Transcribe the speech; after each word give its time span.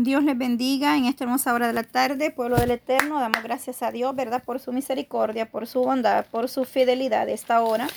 Dios 0.00 0.22
les 0.22 0.38
bendiga 0.38 0.96
en 0.96 1.06
esta 1.06 1.24
hermosa 1.24 1.52
hora 1.52 1.66
de 1.66 1.72
la 1.72 1.82
tarde, 1.82 2.30
pueblo 2.30 2.56
del 2.56 2.70
Eterno. 2.70 3.18
Damos 3.18 3.42
gracias 3.42 3.82
a 3.82 3.90
Dios, 3.90 4.14
¿verdad? 4.14 4.44
Por 4.44 4.60
su 4.60 4.72
misericordia, 4.72 5.50
por 5.50 5.66
su 5.66 5.82
bondad, 5.82 6.24
por 6.26 6.48
su 6.48 6.64
fidelidad 6.64 7.28
esta 7.28 7.62
hora. 7.62 7.88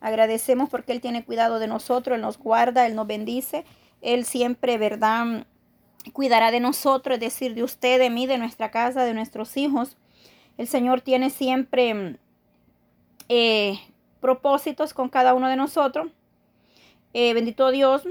Agradecemos 0.00 0.70
porque 0.70 0.92
Él 0.92 1.02
tiene 1.02 1.22
cuidado 1.22 1.58
de 1.58 1.66
nosotros, 1.66 2.16
Él 2.16 2.22
nos 2.22 2.38
guarda, 2.38 2.86
Él 2.86 2.94
nos 2.94 3.06
bendice. 3.06 3.66
Él 4.00 4.24
siempre, 4.24 4.78
¿verdad? 4.78 5.46
Cuidará 6.14 6.50
de 6.50 6.60
nosotros, 6.60 7.16
es 7.16 7.20
decir, 7.20 7.54
de 7.54 7.62
usted, 7.62 7.98
de 7.98 8.08
mí, 8.08 8.26
de 8.26 8.38
nuestra 8.38 8.70
casa, 8.70 9.04
de 9.04 9.12
nuestros 9.12 9.54
hijos. 9.58 9.98
El 10.56 10.66
Señor 10.66 11.02
tiene 11.02 11.28
siempre 11.28 12.16
eh, 13.28 13.78
propósitos 14.18 14.94
con 14.94 15.10
cada 15.10 15.34
uno 15.34 15.48
de 15.48 15.56
nosotros. 15.56 16.08
Eh, 17.12 17.34
bendito 17.34 17.70
Dios, 17.70 18.04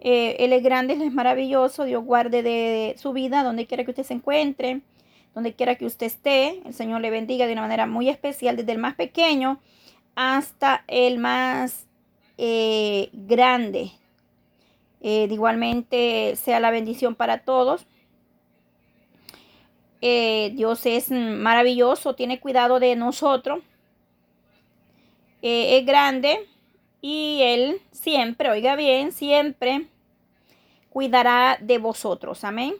eh, 0.00 0.36
él 0.44 0.52
es 0.52 0.62
grande, 0.62 0.94
Él 0.94 1.02
es 1.02 1.12
maravilloso. 1.12 1.84
Dios 1.84 2.04
guarde 2.04 2.42
de 2.42 2.94
su 2.98 3.12
vida 3.12 3.42
donde 3.42 3.66
quiera 3.66 3.84
que 3.84 3.90
usted 3.90 4.04
se 4.04 4.14
encuentre, 4.14 4.80
donde 5.34 5.54
quiera 5.54 5.76
que 5.76 5.86
usted 5.86 6.06
esté. 6.06 6.60
El 6.64 6.74
Señor 6.74 7.00
le 7.00 7.10
bendiga 7.10 7.46
de 7.46 7.52
una 7.52 7.62
manera 7.62 7.86
muy 7.86 8.08
especial, 8.08 8.56
desde 8.56 8.72
el 8.72 8.78
más 8.78 8.94
pequeño 8.94 9.60
hasta 10.14 10.84
el 10.88 11.18
más 11.18 11.86
eh, 12.38 13.10
grande. 13.12 13.92
Eh, 15.00 15.28
igualmente 15.30 16.36
sea 16.36 16.60
la 16.60 16.70
bendición 16.70 17.14
para 17.14 17.38
todos. 17.38 17.86
Dios 20.00 20.86
es 20.86 21.10
maravilloso, 21.10 22.14
tiene 22.14 22.38
cuidado 22.38 22.78
de 22.78 22.94
nosotros. 22.94 23.58
es 25.42 25.84
grande 25.84 26.46
y 27.00 27.40
Él 27.42 27.80
siempre, 27.92 28.50
oiga 28.50 28.76
bien, 28.76 29.12
siempre 29.12 29.86
cuidará 30.90 31.58
de 31.60 31.78
vosotros. 31.78 32.42
Amén. 32.44 32.74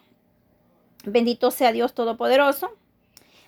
Bendito 1.04 1.50
sea 1.50 1.72
Dios 1.72 1.94
Todopoderoso. 1.94 2.72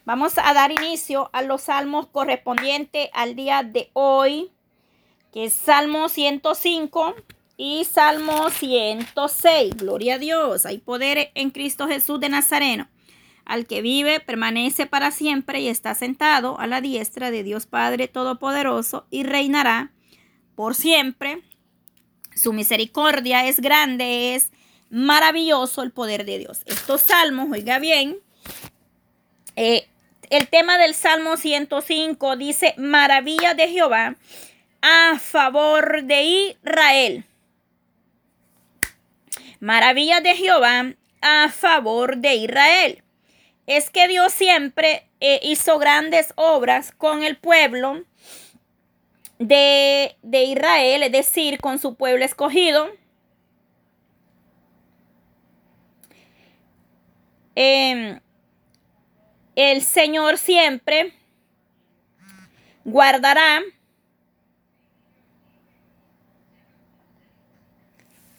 Vamos 0.04 0.38
a 0.38 0.52
dar 0.54 0.70
inicio 0.70 1.30
a 1.32 1.42
los 1.42 1.62
salmos 1.62 2.06
correspondientes 2.06 3.08
al 3.12 3.34
día 3.34 3.62
de 3.62 3.90
hoy, 3.94 4.50
que 5.32 5.46
es 5.46 5.52
Salmo 5.52 6.08
105 6.08 7.14
y 7.56 7.84
Salmo 7.84 8.50
106. 8.50 9.76
Gloria 9.76 10.14
a 10.14 10.18
Dios. 10.18 10.66
Hay 10.66 10.78
poder 10.78 11.30
en 11.34 11.50
Cristo 11.50 11.88
Jesús 11.88 12.20
de 12.20 12.28
Nazareno. 12.28 12.88
Al 13.44 13.66
que 13.66 13.82
vive, 13.82 14.20
permanece 14.20 14.86
para 14.86 15.10
siempre 15.10 15.60
y 15.60 15.68
está 15.68 15.94
sentado 15.94 16.60
a 16.60 16.66
la 16.66 16.80
diestra 16.80 17.30
de 17.30 17.42
Dios 17.42 17.66
Padre 17.66 18.06
Todopoderoso 18.06 19.06
y 19.10 19.24
reinará 19.24 19.92
por 20.58 20.74
siempre. 20.74 21.40
Su 22.34 22.52
misericordia 22.52 23.46
es 23.46 23.60
grande, 23.60 24.34
es 24.34 24.50
maravilloso 24.90 25.84
el 25.84 25.92
poder 25.92 26.24
de 26.24 26.38
Dios. 26.40 26.62
Estos 26.66 27.02
salmos, 27.02 27.46
oiga 27.52 27.78
bien, 27.78 28.18
eh, 29.54 29.86
el 30.30 30.48
tema 30.48 30.76
del 30.76 30.94
Salmo 30.94 31.36
105 31.36 32.34
dice, 32.34 32.74
maravilla 32.76 33.54
de 33.54 33.68
Jehová 33.68 34.16
a 34.82 35.20
favor 35.20 36.02
de 36.02 36.24
Israel. 36.24 37.24
Maravilla 39.60 40.20
de 40.20 40.34
Jehová 40.34 40.92
a 41.20 41.50
favor 41.50 42.16
de 42.16 42.34
Israel. 42.34 43.04
Es 43.68 43.90
que 43.90 44.08
Dios 44.08 44.32
siempre 44.32 45.08
eh, 45.20 45.38
hizo 45.44 45.78
grandes 45.78 46.32
obras 46.34 46.90
con 46.90 47.22
el 47.22 47.36
pueblo 47.36 48.02
de, 49.38 50.16
de 50.22 50.44
Israel, 50.44 51.02
es 51.02 51.12
decir, 51.12 51.58
con 51.58 51.78
su 51.78 51.94
pueblo 51.94 52.24
escogido. 52.24 52.88
Em, 57.54 58.20
el 59.56 59.82
Señor 59.82 60.38
siempre 60.38 61.12
guardará, 62.84 63.62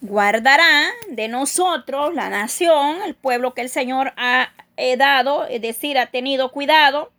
guardará 0.01 0.89
de 1.09 1.27
nosotros 1.27 2.13
la 2.13 2.29
nación, 2.29 3.01
el 3.05 3.15
pueblo 3.15 3.53
que 3.53 3.61
el 3.61 3.69
Señor 3.69 4.13
ha 4.15 4.49
dado, 4.97 5.45
es 5.47 5.61
decir, 5.61 5.97
ha 5.97 6.05
tenido 6.07 6.51
cuidado. 6.51 7.11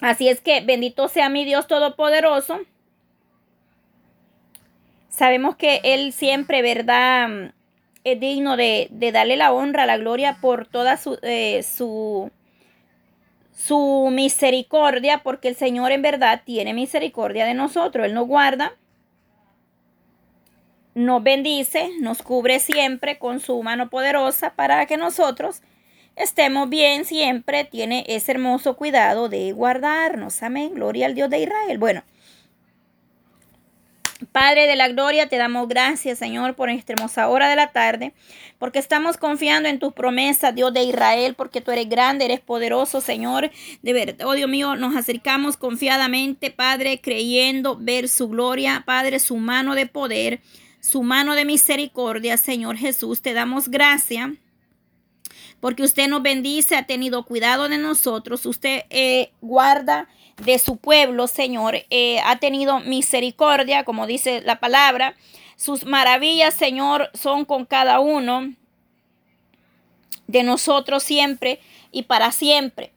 Así 0.00 0.28
es 0.28 0.40
que 0.40 0.60
bendito 0.60 1.08
sea 1.08 1.28
mi 1.28 1.44
Dios 1.44 1.66
Todopoderoso. 1.66 2.60
Sabemos 5.08 5.56
que 5.56 5.80
Él 5.84 6.12
siempre, 6.12 6.62
¿verdad? 6.62 7.52
es 8.04 8.20
digno 8.20 8.56
de, 8.56 8.88
darle 9.12 9.36
la 9.36 9.52
honra, 9.52 9.86
la 9.86 9.98
gloria 9.98 10.38
por 10.40 10.66
toda 10.66 10.96
su, 10.96 11.18
eh, 11.22 11.62
su, 11.62 12.30
su 13.52 14.08
misericordia, 14.12 15.22
porque 15.22 15.48
el 15.48 15.56
Señor 15.56 15.92
en 15.92 16.02
verdad 16.02 16.42
tiene 16.44 16.72
misericordia 16.72 17.44
de 17.44 17.54
nosotros. 17.54 18.06
Él 18.06 18.14
nos 18.14 18.26
guarda, 18.26 18.72
nos 20.94 21.22
bendice, 21.22 21.90
nos 22.00 22.22
cubre 22.22 22.58
siempre 22.58 23.18
con 23.18 23.40
su 23.40 23.62
mano 23.62 23.90
poderosa 23.90 24.54
para 24.54 24.86
que 24.86 24.96
nosotros 24.96 25.62
estemos 26.22 26.68
bien 26.68 27.04
siempre. 27.04 27.64
Tiene 27.64 28.04
ese 28.08 28.32
hermoso 28.32 28.76
cuidado 28.76 29.28
de 29.28 29.52
guardarnos. 29.52 30.42
Amén. 30.42 30.74
Gloria 30.74 31.06
al 31.06 31.14
Dios 31.14 31.30
de 31.30 31.40
Israel. 31.40 31.78
Bueno. 31.78 32.02
Padre 34.32 34.66
de 34.66 34.76
la 34.76 34.88
gloria, 34.88 35.30
te 35.30 35.38
damos 35.38 35.66
gracias, 35.66 36.18
Señor, 36.18 36.54
por 36.54 36.68
esta 36.68 36.92
hermosa 36.92 37.28
hora 37.28 37.48
de 37.48 37.56
la 37.56 37.72
tarde, 37.72 38.12
porque 38.58 38.78
estamos 38.78 39.16
confiando 39.16 39.66
en 39.66 39.78
tus 39.78 39.94
promesas, 39.94 40.54
Dios 40.54 40.74
de 40.74 40.84
Israel, 40.84 41.34
porque 41.34 41.62
tú 41.62 41.70
eres 41.70 41.88
grande, 41.88 42.26
eres 42.26 42.40
poderoso, 42.40 43.00
Señor. 43.00 43.50
De 43.80 43.92
verdad, 43.94 44.26
oh 44.26 44.34
Dios 44.34 44.50
mío, 44.50 44.76
nos 44.76 44.94
acercamos 44.94 45.56
confiadamente, 45.56 46.50
Padre, 46.50 47.00
creyendo 47.00 47.78
ver 47.80 48.10
su 48.10 48.28
gloria, 48.28 48.82
Padre, 48.84 49.20
su 49.20 49.38
mano 49.38 49.74
de 49.74 49.86
poder, 49.86 50.42
su 50.80 51.02
mano 51.02 51.34
de 51.34 51.46
misericordia, 51.46 52.36
Señor 52.36 52.76
Jesús. 52.76 53.22
Te 53.22 53.32
damos 53.32 53.70
gracias 53.70 54.28
porque 55.60 55.82
usted 55.82 56.08
nos 56.08 56.22
bendice, 56.22 56.76
ha 56.76 56.86
tenido 56.86 57.24
cuidado 57.24 57.68
de 57.68 57.78
nosotros, 57.78 58.46
usted 58.46 58.84
eh, 58.90 59.30
guarda 59.40 60.08
de 60.44 60.58
su 60.58 60.78
pueblo, 60.78 61.26
Señor, 61.26 61.76
eh, 61.90 62.20
ha 62.24 62.36
tenido 62.36 62.80
misericordia, 62.80 63.84
como 63.84 64.06
dice 64.06 64.40
la 64.40 64.58
palabra. 64.58 65.14
Sus 65.56 65.84
maravillas, 65.84 66.54
Señor, 66.54 67.10
son 67.12 67.44
con 67.44 67.66
cada 67.66 68.00
uno 68.00 68.54
de 70.26 70.42
nosotros 70.42 71.02
siempre 71.02 71.60
y 71.92 72.04
para 72.04 72.32
siempre. 72.32 72.92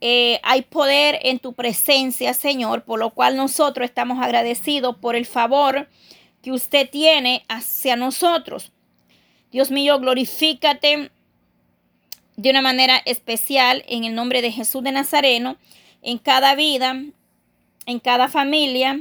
Eh, 0.00 0.38
hay 0.42 0.62
poder 0.62 1.18
en 1.22 1.38
tu 1.38 1.54
presencia, 1.54 2.34
Señor, 2.34 2.84
por 2.84 2.98
lo 2.98 3.10
cual 3.10 3.36
nosotros 3.36 3.86
estamos 3.86 4.22
agradecidos 4.22 4.96
por 4.96 5.16
el 5.16 5.24
favor 5.24 5.88
que 6.42 6.52
usted 6.52 6.88
tiene 6.90 7.44
hacia 7.48 7.96
nosotros. 7.96 8.70
Dios 9.50 9.70
mío, 9.70 9.98
glorifícate 9.98 11.10
de 12.38 12.50
una 12.50 12.62
manera 12.62 13.02
especial 13.04 13.84
en 13.88 14.04
el 14.04 14.14
nombre 14.14 14.42
de 14.42 14.52
Jesús 14.52 14.84
de 14.84 14.92
Nazareno, 14.92 15.56
en 16.02 16.18
cada 16.18 16.54
vida, 16.54 17.02
en 17.84 17.98
cada 17.98 18.28
familia. 18.28 19.00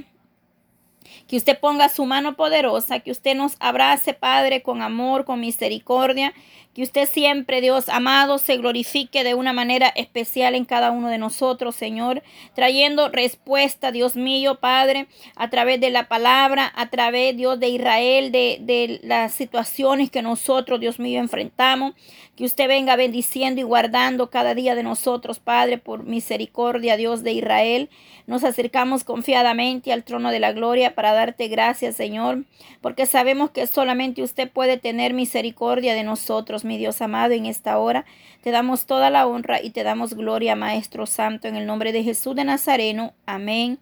Que 1.27 1.37
usted 1.37 1.59
ponga 1.59 1.87
su 1.87 2.05
mano 2.07 2.35
poderosa, 2.35 2.99
que 2.99 3.11
usted 3.11 3.35
nos 3.35 3.55
abrace, 3.59 4.15
Padre, 4.15 4.63
con 4.63 4.81
amor, 4.81 5.23
con 5.23 5.39
misericordia, 5.39 6.33
que 6.77 6.83
usted 6.83 7.09
siempre, 7.09 7.59
Dios 7.59 7.89
amado, 7.89 8.37
se 8.37 8.55
glorifique 8.57 9.23
de 9.23 9.33
una 9.33 9.51
manera 9.51 9.87
especial 9.87 10.53
en 10.53 10.63
cada 10.63 10.91
uno 10.91 11.09
de 11.09 11.17
nosotros, 11.17 11.75
Señor, 11.75 12.21
trayendo 12.53 13.09
respuesta, 13.09 13.91
Dios 13.91 14.15
mío, 14.15 14.59
Padre, 14.59 15.07
a 15.35 15.49
través 15.49 15.81
de 15.81 15.89
la 15.89 16.07
palabra, 16.07 16.71
a 16.75 16.91
través, 16.91 17.35
Dios, 17.35 17.59
de 17.59 17.69
Israel, 17.69 18.31
de, 18.31 18.59
de 18.61 18.99
las 19.01 19.33
situaciones 19.33 20.11
que 20.11 20.21
nosotros, 20.21 20.79
Dios 20.79 20.99
mío, 20.99 21.19
enfrentamos. 21.19 21.95
Que 22.35 22.45
usted 22.45 22.67
venga 22.67 22.95
bendiciendo 22.95 23.59
y 23.59 23.63
guardando 23.63 24.29
cada 24.29 24.53
día 24.53 24.75
de 24.75 24.83
nosotros, 24.83 25.39
Padre, 25.39 25.79
por 25.79 26.03
misericordia, 26.03 26.95
Dios 26.95 27.23
de 27.23 27.31
Israel. 27.31 27.89
Nos 28.27 28.43
acercamos 28.43 29.03
confiadamente 29.03 29.91
al 29.91 30.03
trono 30.03 30.29
de 30.29 30.39
la 30.39 30.51
gloria 30.51 30.93
para 30.93 31.13
darte 31.13 31.47
gracias, 31.47 31.95
Señor, 31.95 32.43
porque 32.81 33.07
sabemos 33.07 33.49
que 33.49 33.65
solamente 33.65 34.21
usted 34.21 34.51
puede 34.51 34.77
tener 34.77 35.15
misericordia 35.15 35.95
de 35.95 36.03
nosotros 36.03 36.63
mi 36.67 36.77
Dios 36.77 37.01
amado, 37.01 37.33
en 37.33 37.45
esta 37.45 37.77
hora. 37.79 38.05
Te 38.41 38.51
damos 38.51 38.85
toda 38.85 39.09
la 39.09 39.25
honra 39.25 39.61
y 39.61 39.71
te 39.71 39.83
damos 39.83 40.13
gloria, 40.13 40.55
Maestro 40.55 41.05
Santo, 41.05 41.47
en 41.47 41.55
el 41.55 41.65
nombre 41.65 41.91
de 41.91 42.03
Jesús 42.03 42.35
de 42.35 42.43
Nazareno. 42.43 43.13
Amén 43.25 43.79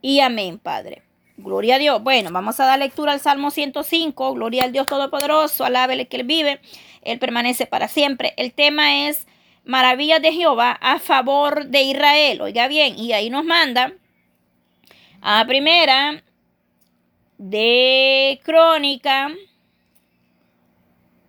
y 0.00 0.20
amén, 0.20 0.58
Padre. 0.58 1.02
Gloria 1.36 1.74
a 1.74 1.78
Dios. 1.78 2.02
Bueno, 2.02 2.30
vamos 2.30 2.60
a 2.60 2.66
dar 2.66 2.78
lectura 2.78 3.12
al 3.12 3.20
Salmo 3.20 3.50
105. 3.50 4.34
Gloria 4.34 4.64
al 4.64 4.72
Dios 4.72 4.86
Todopoderoso. 4.86 5.64
Alábele 5.64 6.06
que 6.06 6.18
Él 6.18 6.24
vive. 6.24 6.60
Él 7.02 7.18
permanece 7.18 7.66
para 7.66 7.88
siempre. 7.88 8.34
El 8.36 8.52
tema 8.52 9.08
es 9.08 9.26
maravillas 9.64 10.22
de 10.22 10.32
Jehová 10.32 10.78
a 10.80 10.98
favor 10.98 11.66
de 11.66 11.82
Israel. 11.82 12.40
Oiga 12.40 12.68
bien, 12.68 12.98
y 12.98 13.12
ahí 13.12 13.30
nos 13.30 13.44
manda 13.44 13.92
a 15.20 15.44
primera 15.46 16.22
de 17.38 18.40
Crónica 18.44 19.28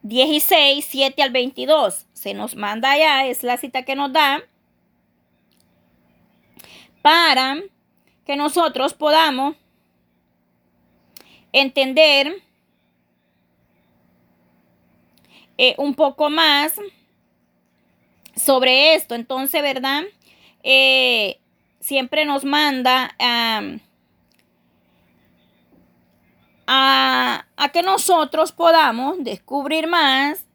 16, 0.06 0.86
7 0.86 1.24
al 1.24 1.32
22. 1.32 2.06
Se 2.14 2.36
nos 2.36 2.56
manda 2.56 2.92
allá, 2.92 3.26
es 3.26 3.42
la 3.42 3.58
cita 3.58 3.82
que 3.82 3.96
nos 3.96 4.14
da 4.14 4.44
para 7.02 7.58
que 8.24 8.36
nosotros 8.36 8.94
podamos 8.94 9.56
entender 11.52 12.44
eh, 15.58 15.74
un 15.80 15.96
poco 15.96 16.30
más 16.30 16.74
sobre 18.36 18.94
esto. 18.94 19.16
Entonces, 19.16 19.60
¿verdad? 19.64 20.04
Eh, 20.62 21.40
siempre 21.80 22.26
nos 22.26 22.46
manda 22.46 23.16
a, 26.68 27.46
que 27.74 27.84
nosotros 27.84 28.52
podamos 28.52 29.24
descubrir 29.24 29.88
más 29.88 30.46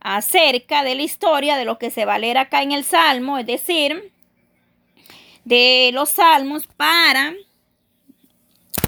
acerca 0.00 0.84
de 0.84 0.94
la 0.94 1.02
historia 1.02 1.56
de 1.56 1.64
lo 1.64 1.78
que 1.78 1.90
se 1.90 2.04
va 2.04 2.14
a 2.14 2.18
leer 2.18 2.38
acá 2.38 2.62
en 2.62 2.72
el 2.72 2.84
Salmo, 2.84 3.38
es 3.38 3.46
decir, 3.46 4.12
de 5.44 5.90
los 5.92 6.10
Salmos 6.10 6.66
para 6.66 7.34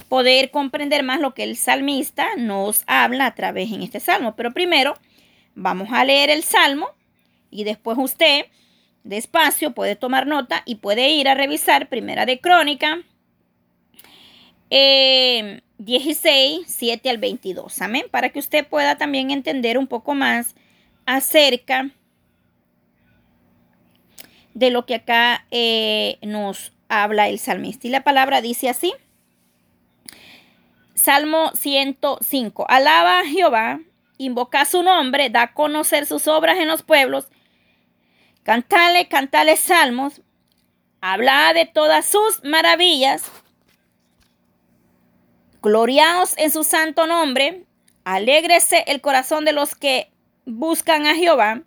poder 0.08 0.50
comprender 0.50 1.02
más 1.02 1.20
lo 1.20 1.34
que 1.34 1.42
el 1.42 1.56
salmista 1.56 2.28
nos 2.36 2.82
habla 2.86 3.26
a 3.26 3.34
través 3.34 3.72
en 3.72 3.82
este 3.82 4.00
salmo. 4.00 4.36
Pero 4.36 4.52
primero 4.52 4.96
vamos 5.54 5.88
a 5.92 6.04
leer 6.04 6.30
el 6.30 6.44
salmo 6.44 6.88
y 7.50 7.64
después 7.64 7.98
usted 7.98 8.46
despacio 9.04 9.72
puede 9.72 9.96
tomar 9.96 10.26
nota 10.26 10.62
y 10.64 10.76
puede 10.76 11.10
ir 11.10 11.28
a 11.28 11.34
revisar 11.34 11.88
Primera 11.88 12.26
de 12.26 12.40
Crónica 12.40 13.02
16, 15.78 16.60
eh, 16.60 16.64
7 16.66 17.10
al 17.10 17.18
22. 17.18 17.82
Amén. 17.82 18.04
Para 18.10 18.30
que 18.30 18.38
usted 18.38 18.66
pueda 18.66 18.96
también 18.96 19.30
entender 19.30 19.78
un 19.78 19.86
poco 19.86 20.14
más 20.14 20.54
acerca 21.04 21.90
de 24.54 24.70
lo 24.70 24.86
que 24.86 24.94
acá 24.96 25.46
eh, 25.50 26.18
nos 26.22 26.72
habla 26.88 27.28
el 27.28 27.38
salmista. 27.38 27.86
Y 27.86 27.90
la 27.90 28.04
palabra 28.04 28.40
dice 28.40 28.68
así. 28.68 28.92
Salmo 30.94 31.50
105. 31.54 32.66
Alaba 32.68 33.20
a 33.20 33.26
Jehová, 33.26 33.80
invoca 34.18 34.64
su 34.64 34.82
nombre, 34.82 35.30
da 35.30 35.42
a 35.42 35.52
conocer 35.52 36.06
sus 36.06 36.26
obras 36.26 36.58
en 36.58 36.68
los 36.68 36.82
pueblos 36.82 37.28
Cantale, 38.46 39.08
cantale 39.08 39.56
salmos, 39.56 40.22
habla 41.00 41.52
de 41.52 41.66
todas 41.66 42.06
sus 42.06 42.44
maravillas, 42.44 43.24
gloriaos 45.62 46.34
en 46.36 46.50
su 46.50 46.64
santo 46.64 47.06
nombre, 47.06 47.64
alégrese 48.04 48.84
el 48.86 49.00
corazón 49.00 49.44
de 49.44 49.52
los 49.52 49.74
que 49.74 50.10
buscan 50.44 51.06
a 51.06 51.14
Jehová, 51.14 51.62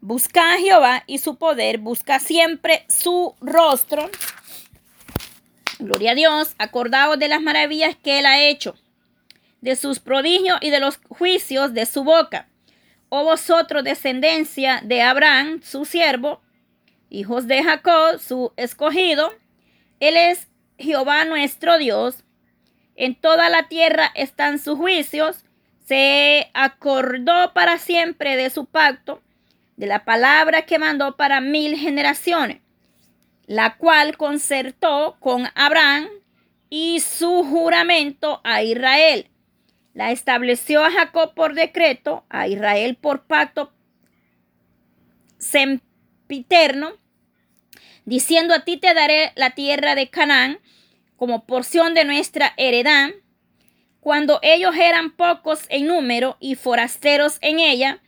busca 0.00 0.54
a 0.54 0.58
Jehová 0.58 1.04
y 1.06 1.18
su 1.18 1.36
poder, 1.36 1.78
busca 1.78 2.18
siempre 2.18 2.84
su 2.88 3.34
rostro. 3.40 4.10
Gloria 5.78 6.12
a 6.12 6.14
Dios, 6.14 6.54
acordaos 6.58 7.18
de 7.18 7.28
las 7.28 7.42
maravillas 7.42 7.96
que 7.96 8.18
él 8.18 8.26
ha 8.26 8.42
hecho, 8.42 8.74
de 9.60 9.76
sus 9.76 10.00
prodigios 10.00 10.58
y 10.60 10.70
de 10.70 10.80
los 10.80 10.98
juicios 11.08 11.74
de 11.74 11.86
su 11.86 12.04
boca 12.04 12.48
oh 13.16 13.22
vosotros 13.22 13.84
descendencia 13.84 14.80
de 14.82 15.00
Abraham, 15.00 15.60
su 15.62 15.84
siervo, 15.84 16.42
hijos 17.10 17.46
de 17.46 17.62
Jacob, 17.62 18.18
su 18.18 18.52
escogido, 18.56 19.32
él 20.00 20.16
es 20.16 20.48
Jehová 20.78 21.24
nuestro 21.24 21.78
Dios. 21.78 22.24
En 22.96 23.14
toda 23.14 23.48
la 23.48 23.68
tierra 23.68 24.10
están 24.14 24.58
sus 24.58 24.78
juicios. 24.78 25.44
Se 25.86 26.50
acordó 26.54 27.52
para 27.52 27.78
siempre 27.78 28.36
de 28.36 28.50
su 28.50 28.66
pacto, 28.66 29.22
de 29.76 29.86
la 29.86 30.04
palabra 30.04 30.62
que 30.62 30.78
mandó 30.78 31.16
para 31.16 31.40
mil 31.40 31.76
generaciones, 31.76 32.60
la 33.46 33.76
cual 33.76 34.16
concertó 34.16 35.16
con 35.20 35.48
Abraham 35.54 36.08
y 36.70 37.00
su 37.00 37.44
juramento 37.44 38.40
a 38.44 38.62
Israel 38.62 39.28
la 39.94 40.10
estableció 40.10 40.84
a 40.84 40.90
Jacob 40.90 41.34
por 41.34 41.54
decreto, 41.54 42.24
a 42.28 42.48
Israel 42.48 42.96
por 42.96 43.22
pacto 43.22 43.72
sempiterno, 45.38 46.92
diciendo 48.04 48.54
a 48.54 48.64
ti 48.64 48.76
te 48.76 48.92
daré 48.92 49.32
la 49.36 49.50
tierra 49.50 49.94
de 49.94 50.10
Canaán 50.10 50.58
como 51.24 51.46
porción 51.46 51.94
de 51.94 52.04
nuestra 52.04 52.52
heredad, 52.58 53.08
cuando 54.00 54.40
ellos 54.42 54.76
eran 54.76 55.16
pocos 55.16 55.64
en 55.70 55.86
número 55.86 56.36
y 56.38 56.54
forasteros 56.54 57.38
en 57.40 57.60
ella, 57.60 58.02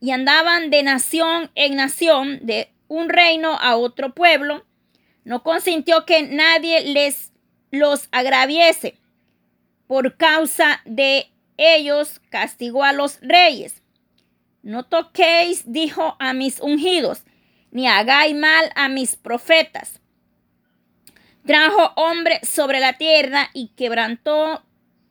y 0.00 0.10
andaban 0.10 0.70
de 0.70 0.82
nación 0.82 1.50
en 1.54 1.76
nación, 1.76 2.38
de 2.46 2.72
un 2.88 3.10
reino 3.10 3.58
a 3.60 3.76
otro 3.76 4.14
pueblo, 4.14 4.64
no 5.22 5.42
consintió 5.42 6.06
que 6.06 6.22
nadie 6.22 6.80
les 6.94 7.34
los 7.70 8.08
agraviese 8.10 8.98
por 9.86 10.16
causa 10.16 10.80
de 10.86 11.30
ellos 11.58 12.22
castigó 12.30 12.84
a 12.84 12.94
los 12.94 13.18
reyes. 13.20 13.82
No 14.62 14.84
toquéis, 14.84 15.70
dijo 15.70 16.16
a 16.18 16.32
mis 16.32 16.58
ungidos, 16.58 17.24
ni 17.70 17.86
hagáis 17.86 18.34
mal 18.34 18.72
a 18.76 18.88
mis 18.88 19.16
profetas. 19.16 20.01
Trajo 21.46 21.92
hombre 21.96 22.40
sobre 22.42 22.80
la 22.80 22.94
tierra 22.94 23.50
y 23.52 23.68
quebrantó 23.68 24.62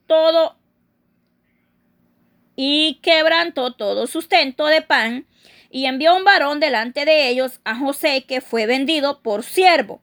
todo 0.06 0.56
y 2.56 3.00
quebrantó 3.02 3.74
todo 3.74 4.06
sustento 4.06 4.66
de 4.66 4.82
pan 4.82 5.26
y 5.70 5.86
envió 5.86 6.14
un 6.14 6.24
varón 6.24 6.60
delante 6.60 7.04
de 7.04 7.28
ellos 7.28 7.60
a 7.64 7.76
José 7.76 8.24
que 8.26 8.40
fue 8.40 8.66
vendido 8.66 9.22
por 9.22 9.42
siervo. 9.42 10.00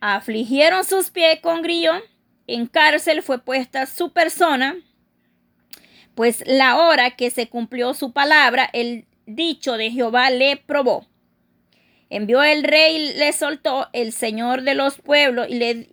Afligieron 0.00 0.84
sus 0.84 1.10
pies 1.10 1.40
con 1.40 1.62
grillón, 1.62 2.02
en 2.46 2.66
cárcel 2.66 3.22
fue 3.22 3.38
puesta 3.38 3.86
su 3.86 4.12
persona 4.12 4.76
pues 6.16 6.42
la 6.46 6.78
hora 6.78 7.10
que 7.10 7.30
se 7.30 7.46
cumplió 7.48 7.92
su 7.92 8.12
palabra, 8.12 8.70
el 8.72 9.04
dicho 9.26 9.76
de 9.76 9.90
Jehová 9.90 10.30
le 10.30 10.56
probó. 10.56 11.06
Envió 12.10 12.42
el 12.42 12.62
rey, 12.62 13.14
le 13.14 13.32
soltó 13.32 13.88
el 13.92 14.12
señor 14.12 14.62
de 14.62 14.74
los 14.74 14.98
pueblos 14.98 15.46
y 15.48 15.54
le, 15.54 15.88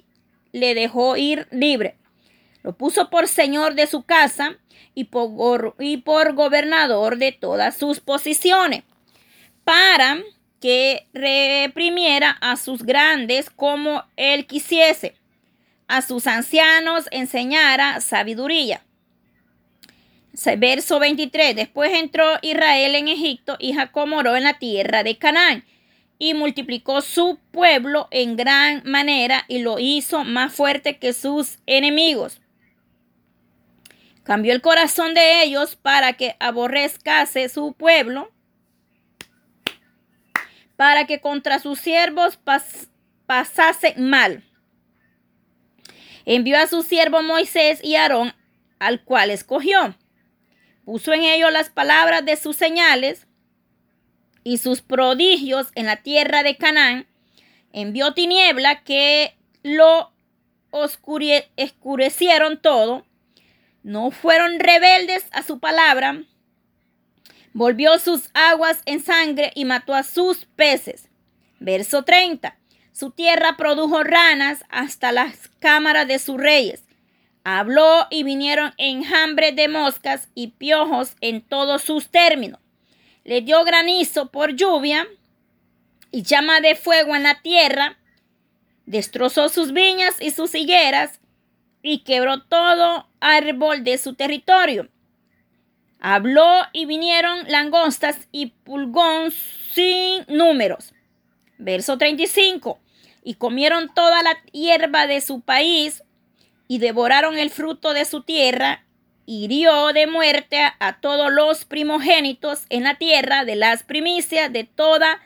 le 0.51 0.75
dejó 0.75 1.17
ir 1.17 1.47
libre. 1.51 1.97
Lo 2.61 2.77
puso 2.77 3.09
por 3.09 3.27
señor 3.27 3.75
de 3.75 3.87
su 3.87 4.03
casa 4.03 4.57
y 4.93 5.05
por, 5.05 5.75
y 5.79 5.97
por 5.97 6.33
gobernador 6.33 7.17
de 7.17 7.31
todas 7.31 7.75
sus 7.75 7.99
posiciones, 7.99 8.83
para 9.63 10.19
que 10.61 11.07
reprimiera 11.13 12.37
a 12.41 12.55
sus 12.55 12.83
grandes 12.83 13.49
como 13.49 14.03
él 14.15 14.45
quisiese, 14.45 15.15
a 15.87 16.01
sus 16.01 16.27
ancianos 16.27 17.07
enseñara 17.11 17.99
sabiduría 17.99 18.83
Verso 20.57 20.99
23. 20.99 21.55
Después 21.55 21.91
entró 21.93 22.25
Israel 22.41 22.95
en 22.95 23.07
Egipto 23.07 23.55
y 23.59 23.73
Jacob 23.73 24.07
moró 24.07 24.35
en 24.35 24.43
la 24.43 24.57
tierra 24.57 25.03
de 25.03 25.17
Canaán 25.17 25.63
y 26.23 26.33
multiplicó 26.33 27.01
su 27.01 27.37
pueblo 27.51 28.07
en 28.09 28.37
gran 28.37 28.81
manera 28.85 29.43
y 29.49 29.59
lo 29.59 29.77
hizo 29.77 30.23
más 30.23 30.53
fuerte 30.53 30.97
que 30.97 31.11
sus 31.11 31.57
enemigos. 31.65 32.39
Cambió 34.23 34.53
el 34.53 34.61
corazón 34.61 35.13
de 35.13 35.43
ellos 35.43 35.75
para 35.75 36.13
que 36.13 36.37
aborrezcase 36.39 37.49
su 37.49 37.73
pueblo, 37.73 38.31
para 40.77 41.07
que 41.07 41.19
contra 41.19 41.59
sus 41.59 41.79
siervos 41.79 42.39
pasase 43.25 43.95
mal. 43.97 44.45
Envió 46.23 46.57
a 46.57 46.67
su 46.67 46.83
siervo 46.83 47.21
Moisés 47.21 47.81
y 47.83 47.95
Aarón, 47.95 48.33
al 48.79 49.03
cual 49.03 49.29
escogió 49.29 49.93
puso 50.85 51.13
en 51.13 51.23
ellos 51.23 51.51
las 51.51 51.69
palabras 51.69 52.25
de 52.25 52.35
sus 52.35 52.55
señales 52.55 53.27
y 54.43 54.57
sus 54.57 54.81
prodigios 54.81 55.67
en 55.75 55.85
la 55.85 55.97
tierra 55.97 56.43
de 56.43 56.57
Canaán, 56.57 57.07
envió 57.71 58.13
tiniebla 58.13 58.83
que 58.83 59.35
lo 59.63 60.11
oscurecieron 60.71 62.61
todo, 62.61 63.05
no 63.83 64.11
fueron 64.11 64.59
rebeldes 64.59 65.25
a 65.31 65.43
su 65.43 65.59
palabra, 65.59 66.23
volvió 67.53 67.99
sus 67.99 68.29
aguas 68.33 68.81
en 68.85 69.01
sangre 69.03 69.51
y 69.55 69.65
mató 69.65 69.93
a 69.93 70.03
sus 70.03 70.45
peces. 70.45 71.09
Verso 71.59 72.03
30. 72.03 72.57
Su 72.91 73.11
tierra 73.11 73.57
produjo 73.57 74.03
ranas 74.03 74.65
hasta 74.69 75.11
las 75.11 75.49
cámaras 75.59 76.07
de 76.07 76.19
sus 76.19 76.37
reyes. 76.37 76.83
Habló 77.43 78.07
y 78.09 78.23
vinieron 78.23 78.73
enjambre 78.77 79.51
de 79.51 79.67
moscas 79.67 80.29
y 80.35 80.49
piojos 80.49 81.15
en 81.21 81.41
todos 81.41 81.81
sus 81.81 82.09
términos. 82.09 82.62
Le 83.23 83.41
dio 83.41 83.63
granizo 83.63 84.31
por 84.31 84.55
lluvia 84.55 85.07
y 86.11 86.23
llama 86.23 86.61
de 86.61 86.75
fuego 86.75 87.15
en 87.15 87.23
la 87.23 87.41
tierra. 87.41 87.97
Destrozó 88.85 89.49
sus 89.49 89.71
viñas 89.71 90.21
y 90.21 90.31
sus 90.31 90.53
higueras 90.55 91.19
y 91.81 91.99
quebró 91.99 92.41
todo 92.43 93.07
árbol 93.19 93.83
de 93.83 93.97
su 93.97 94.15
territorio. 94.15 94.89
Habló 95.99 96.63
y 96.73 96.85
vinieron 96.85 97.45
langostas 97.47 98.27
y 98.31 98.47
pulgón 98.47 99.31
sin 99.31 100.25
números. 100.27 100.93
Verso 101.57 101.97
35. 101.97 102.79
Y 103.23 103.35
comieron 103.35 103.93
toda 103.93 104.21
la 104.21 104.37
hierba 104.51 105.07
de 105.07 105.21
su 105.21 105.39
país 105.39 106.03
y 106.67 106.79
devoraron 106.79 107.37
el 107.37 107.49
fruto 107.49 107.93
de 107.93 108.03
su 108.03 108.23
tierra. 108.23 108.82
Hirió 109.25 109.93
de 109.93 110.07
muerte 110.07 110.59
a, 110.79 110.99
todos 110.99 111.31
los 111.31 111.65
primogénitos 111.65 112.65
en 112.69 112.83
la 112.83 112.95
tierra 112.95 113.45
de 113.45 113.55
las 113.55 113.83
primicias 113.83 114.51
de 114.51 114.65
toda 114.65 115.21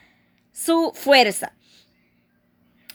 su 0.51 0.91
fuerza. 0.93 1.53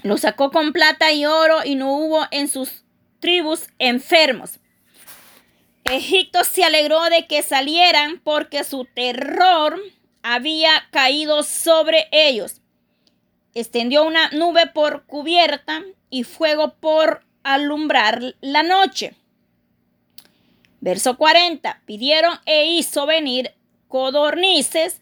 Lo 0.02 0.16
sacó 0.16 0.50
con 0.50 0.72
plata 0.72 1.12
y 1.12 1.26
oro 1.26 1.64
y 1.64 1.74
no 1.74 1.92
hubo 1.92 2.26
en 2.30 2.48
sus 2.48 2.84
tribus 3.20 3.68
enfermos. 3.78 4.58
Egipto 5.84 6.44
se 6.44 6.64
alegró 6.64 7.02
de 7.10 7.26
que 7.26 7.42
salieran 7.42 8.20
porque 8.22 8.64
su 8.64 8.84
terror 8.84 9.80
había 10.22 10.70
caído 10.90 11.42
sobre 11.42 12.08
ellos. 12.12 12.60
Extendió 13.54 14.04
una 14.04 14.30
nube 14.30 14.66
por 14.68 15.04
cubierta 15.06 15.82
y 16.10 16.24
fuego 16.24 16.74
por 16.74 17.24
alumbrar 17.42 18.34
la 18.40 18.62
noche. 18.62 19.14
Verso 20.82 21.16
40. 21.16 21.80
Pidieron 21.86 22.38
e 22.44 22.66
hizo 22.66 23.06
venir 23.06 23.54
codornices 23.86 25.00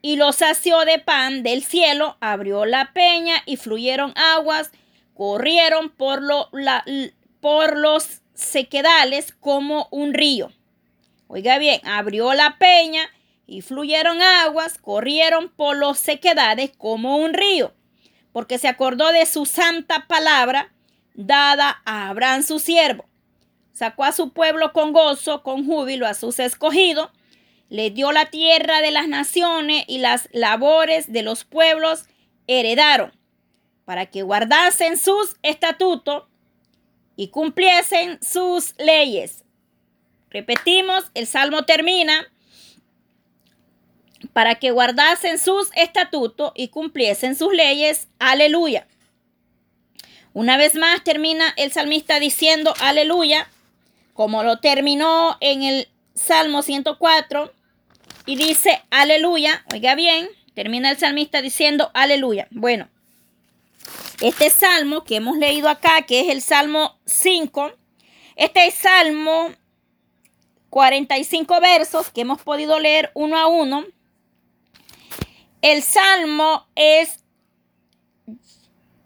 y 0.00 0.16
los 0.16 0.36
sació 0.36 0.80
de 0.86 0.98
pan 0.98 1.42
del 1.42 1.62
cielo, 1.62 2.16
abrió 2.20 2.64
la 2.64 2.94
peña 2.94 3.34
y 3.44 3.58
fluyeron 3.58 4.14
aguas, 4.16 4.72
corrieron 5.12 5.90
por, 5.90 6.22
lo, 6.22 6.48
por 7.40 7.76
los 7.76 8.22
sequedales 8.32 9.32
como 9.32 9.88
un 9.90 10.14
río. 10.14 10.50
Oiga 11.26 11.58
bien, 11.58 11.82
abrió 11.84 12.32
la 12.32 12.56
peña 12.56 13.02
y 13.46 13.60
fluyeron 13.60 14.22
aguas, 14.22 14.78
corrieron 14.78 15.50
por 15.50 15.76
los 15.76 15.98
sequedades 15.98 16.72
como 16.78 17.18
un 17.18 17.34
río, 17.34 17.74
porque 18.32 18.56
se 18.56 18.68
acordó 18.68 19.12
de 19.12 19.26
su 19.26 19.44
santa 19.44 20.06
palabra 20.06 20.72
dada 21.12 21.82
a 21.84 22.08
Abraham 22.08 22.42
su 22.42 22.58
siervo. 22.58 23.09
Sacó 23.72 24.04
a 24.04 24.12
su 24.12 24.32
pueblo 24.32 24.72
con 24.72 24.92
gozo, 24.92 25.42
con 25.42 25.66
júbilo 25.66 26.06
a 26.06 26.14
sus 26.14 26.38
escogidos, 26.38 27.10
le 27.68 27.90
dio 27.90 28.12
la 28.12 28.26
tierra 28.26 28.80
de 28.80 28.90
las 28.90 29.08
naciones 29.08 29.84
y 29.86 29.98
las 29.98 30.28
labores 30.32 31.12
de 31.12 31.22
los 31.22 31.44
pueblos 31.44 32.06
heredaron, 32.46 33.12
para 33.84 34.06
que 34.06 34.22
guardasen 34.22 34.98
sus 34.98 35.36
estatutos 35.42 36.24
y 37.16 37.28
cumpliesen 37.28 38.18
sus 38.22 38.74
leyes. 38.78 39.44
Repetimos, 40.30 41.10
el 41.14 41.26
salmo 41.26 41.64
termina 41.64 42.26
para 44.32 44.56
que 44.56 44.70
guardasen 44.70 45.38
sus 45.38 45.70
estatutos 45.74 46.52
y 46.54 46.68
cumpliesen 46.68 47.36
sus 47.36 47.52
leyes. 47.52 48.08
Aleluya. 48.18 48.86
Una 50.32 50.56
vez 50.56 50.76
más 50.76 51.02
termina 51.02 51.52
el 51.56 51.72
salmista 51.72 52.20
diciendo 52.20 52.74
aleluya, 52.80 53.48
como 54.20 54.42
lo 54.42 54.58
terminó 54.58 55.38
en 55.40 55.62
el 55.62 55.88
Salmo 56.14 56.60
104 56.60 57.54
y 58.26 58.36
dice 58.36 58.82
aleluya. 58.90 59.64
Oiga 59.72 59.94
bien, 59.94 60.28
termina 60.52 60.90
el 60.90 60.98
salmista 60.98 61.40
diciendo 61.40 61.90
aleluya. 61.94 62.46
Bueno, 62.50 62.90
este 64.20 64.50
salmo 64.50 65.04
que 65.04 65.16
hemos 65.16 65.38
leído 65.38 65.70
acá, 65.70 66.02
que 66.02 66.20
es 66.20 66.28
el 66.28 66.42
Salmo 66.42 66.98
5, 67.06 67.72
este 68.36 68.70
salmo 68.72 69.54
45 70.68 71.58
versos 71.62 72.10
que 72.10 72.20
hemos 72.20 72.42
podido 72.42 72.78
leer 72.78 73.10
uno 73.14 73.38
a 73.38 73.46
uno. 73.46 73.86
El 75.62 75.82
salmo 75.82 76.66
es, 76.74 77.24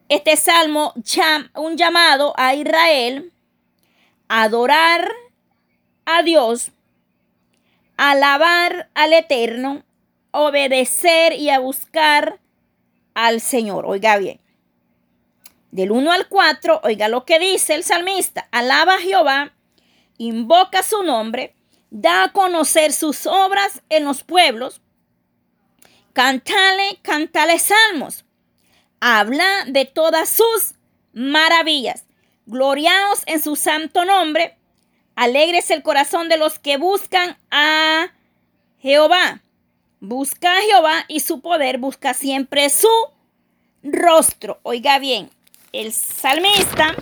este 0.09 0.35
salmo, 0.35 0.93
un 1.55 1.77
llamado 1.77 2.35
a 2.37 2.57
Israel 2.57 3.31
adorar 4.29 5.11
a 6.05 6.23
Dios, 6.23 6.73
alabar 7.97 8.91
al 8.95 9.13
Eterno, 9.13 9.85
obedecer 10.31 11.33
y 11.35 11.51
a 11.51 11.59
buscar 11.59 12.41
al 13.15 13.41
Señor. 13.41 13.87
Oiga 13.87 14.19
bien. 14.19 14.41
Del 15.71 15.91
1 15.91 16.13
al 16.13 16.29
4, 16.29 16.81
oiga 16.85 17.09
lo 17.09 17.25
que 17.25 17.39
dice 17.39 17.75
el 17.75 17.83
salmista, 17.83 18.49
alaba 18.53 18.95
a 18.95 19.01
Jehová, 19.01 19.55
invoca 20.19 20.85
su 20.85 21.03
nombre, 21.03 21.57
da 21.91 22.25
a 22.25 22.33
conocer 22.33 22.93
sus 22.93 23.27
obras 23.27 23.83
en 23.89 24.05
los 24.05 24.23
pueblos, 24.23 24.81
cantale, 26.13 27.01
cantale 27.03 27.59
salmos, 27.59 28.25
habla 29.01 29.65
de 29.67 29.85
todas 29.85 30.29
sus 30.29 30.75
maravillas, 31.13 32.05
gloriaos 32.47 33.23
en 33.27 33.43
su 33.43 33.57
santo 33.57 34.05
nombre, 34.05 34.57
alegres 35.17 35.71
el 35.71 35.83
corazón 35.83 36.29
de 36.29 36.37
los 36.37 36.59
que 36.59 36.77
buscan 36.77 37.37
a 37.51 38.13
Jehová. 38.81 39.41
Busca 40.01 40.59
a 40.59 40.61
Jehová 40.61 41.05
y 41.09 41.21
su 41.21 41.41
poder 41.41 41.79
busca 41.79 42.13
siempre 42.13 42.69
su 42.69 42.91
rostro. 43.83 44.61
Oiga 44.63 44.99
bien, 44.99 45.31
el 45.73 45.93
salmista, 45.93 46.95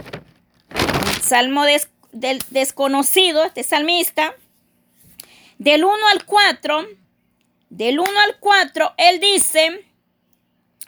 salmo 1.21 1.65
del 2.13 2.43
desconocido, 2.51 3.45
este 3.45 3.65
salmista, 3.65 4.35
del 5.59 5.85
1 5.85 5.95
al 6.13 6.25
4, 6.25 6.87
del 7.71 7.99
1 7.99 8.11
al 8.21 8.39
4, 8.39 8.95
él 8.97 9.21
dice, 9.21 9.85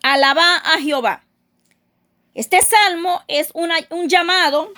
alaba 0.03 0.57
a 0.57 0.79
Jehová. 0.81 1.24
Este 2.35 2.63
salmo 2.63 3.23
es 3.29 3.53
un 3.55 4.09
llamado 4.09 4.73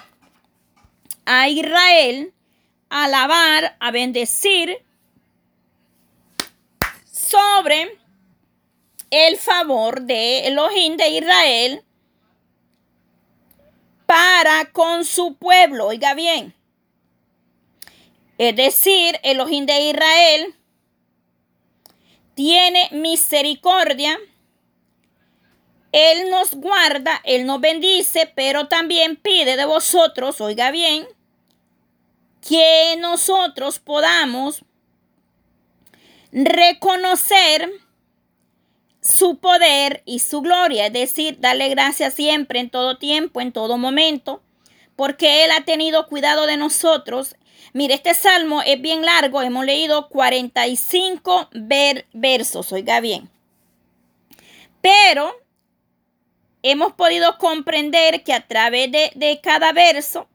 a 1.24 1.48
Israel 1.48 2.32
a 2.90 3.04
alabar, 3.04 3.76
a 3.80 3.90
bendecir 3.90 4.84
sobre 7.10 7.98
el 9.10 9.36
favor 9.36 10.02
de 10.02 10.46
Elohim 10.46 10.96
de 10.96 11.08
Israel 11.08 11.84
para 14.04 14.70
con 14.72 15.04
su 15.04 15.34
pueblo. 15.36 15.86
Oiga 15.86 16.14
bien. 16.14 16.54
Es 18.38 18.54
decir, 18.54 19.18
el 19.22 19.40
ojín 19.40 19.66
de 19.66 19.80
Israel 19.90 20.54
tiene 22.34 22.88
misericordia. 22.92 24.18
Él 25.98 26.28
nos 26.28 26.54
guarda, 26.54 27.22
Él 27.24 27.46
nos 27.46 27.58
bendice, 27.58 28.30
pero 28.36 28.68
también 28.68 29.16
pide 29.16 29.56
de 29.56 29.64
vosotros, 29.64 30.42
oiga 30.42 30.70
bien, 30.70 31.06
que 32.46 32.96
nosotros 32.98 33.78
podamos 33.78 34.62
reconocer 36.32 37.70
su 39.00 39.38
poder 39.38 40.02
y 40.04 40.18
su 40.18 40.42
gloria, 40.42 40.88
es 40.88 40.92
decir, 40.92 41.40
darle 41.40 41.70
gracias 41.70 42.12
siempre, 42.12 42.60
en 42.60 42.68
todo 42.68 42.98
tiempo, 42.98 43.40
en 43.40 43.52
todo 43.52 43.78
momento, 43.78 44.42
porque 44.96 45.44
Él 45.44 45.50
ha 45.50 45.64
tenido 45.64 46.08
cuidado 46.08 46.46
de 46.46 46.58
nosotros. 46.58 47.36
Mire, 47.72 47.94
este 47.94 48.12
salmo 48.12 48.60
es 48.60 48.82
bien 48.82 49.00
largo, 49.02 49.40
hemos 49.40 49.64
leído 49.64 50.10
45 50.10 51.48
versos, 52.12 52.70
oiga 52.70 53.00
bien. 53.00 53.30
Pero 54.82 55.45
hemos 56.70 56.92
podido 56.94 57.38
comprender 57.38 58.22
que 58.24 58.32
a 58.32 58.46
través 58.46 58.90
de, 58.90 59.12
de 59.14 59.40
cada 59.42 59.72
verso 59.72 60.28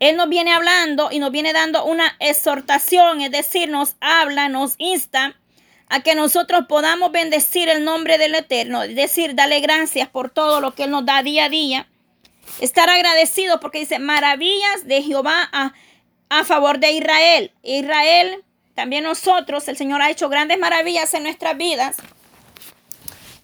Él 0.00 0.16
nos 0.16 0.28
viene 0.28 0.52
hablando 0.52 1.08
y 1.10 1.18
nos 1.18 1.30
viene 1.30 1.54
dando 1.54 1.84
una 1.86 2.16
exhortación, 2.18 3.22
es 3.22 3.30
decir, 3.30 3.70
nos 3.70 3.96
habla, 4.00 4.50
nos 4.50 4.74
insta 4.76 5.34
a 5.88 6.02
que 6.02 6.14
nosotros 6.14 6.66
podamos 6.68 7.10
bendecir 7.10 7.70
el 7.70 7.84
nombre 7.84 8.18
del 8.18 8.34
Eterno, 8.34 8.82
es 8.82 8.96
decir, 8.96 9.34
darle 9.34 9.60
gracias 9.60 10.08
por 10.08 10.28
todo 10.28 10.60
lo 10.60 10.74
que 10.74 10.84
Él 10.84 10.90
nos 10.90 11.06
da 11.06 11.22
día 11.22 11.46
a 11.46 11.48
día. 11.48 11.88
Estar 12.60 12.90
agradecido 12.90 13.60
porque 13.60 13.78
dice 13.78 13.98
maravillas 13.98 14.84
de 14.84 15.02
Jehová 15.02 15.48
a, 15.52 15.72
a 16.28 16.44
favor 16.44 16.78
de 16.80 16.92
Israel. 16.92 17.52
Israel, 17.62 18.44
también 18.74 19.04
nosotros, 19.04 19.66
el 19.68 19.76
Señor 19.78 20.02
ha 20.02 20.10
hecho 20.10 20.28
grandes 20.28 20.58
maravillas 20.58 21.14
en 21.14 21.22
nuestras 21.22 21.56
vidas. 21.56 21.96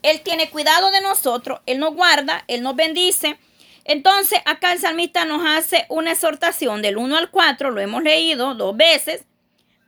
Él 0.03 0.23
tiene 0.23 0.51
cuidado 0.51 0.91
de 0.91 1.01
nosotros, 1.01 1.61
Él 1.67 1.79
nos 1.79 1.95
guarda, 1.95 2.45
Él 2.49 2.63
nos 2.63 2.77
bendice. 2.77 3.39
Entonces, 3.85 4.41
acá 4.45 4.73
el 4.73 4.79
salmista 4.79 5.25
nos 5.25 5.43
hace 5.45 5.87
una 5.89 6.13
exhortación 6.13 6.83
del 6.83 6.97
1 6.97 7.17
al 7.17 7.31
4, 7.31 7.71
lo 7.71 7.81
hemos 7.81 8.03
leído 8.03 8.55
dos 8.55 8.77
veces, 8.77 9.25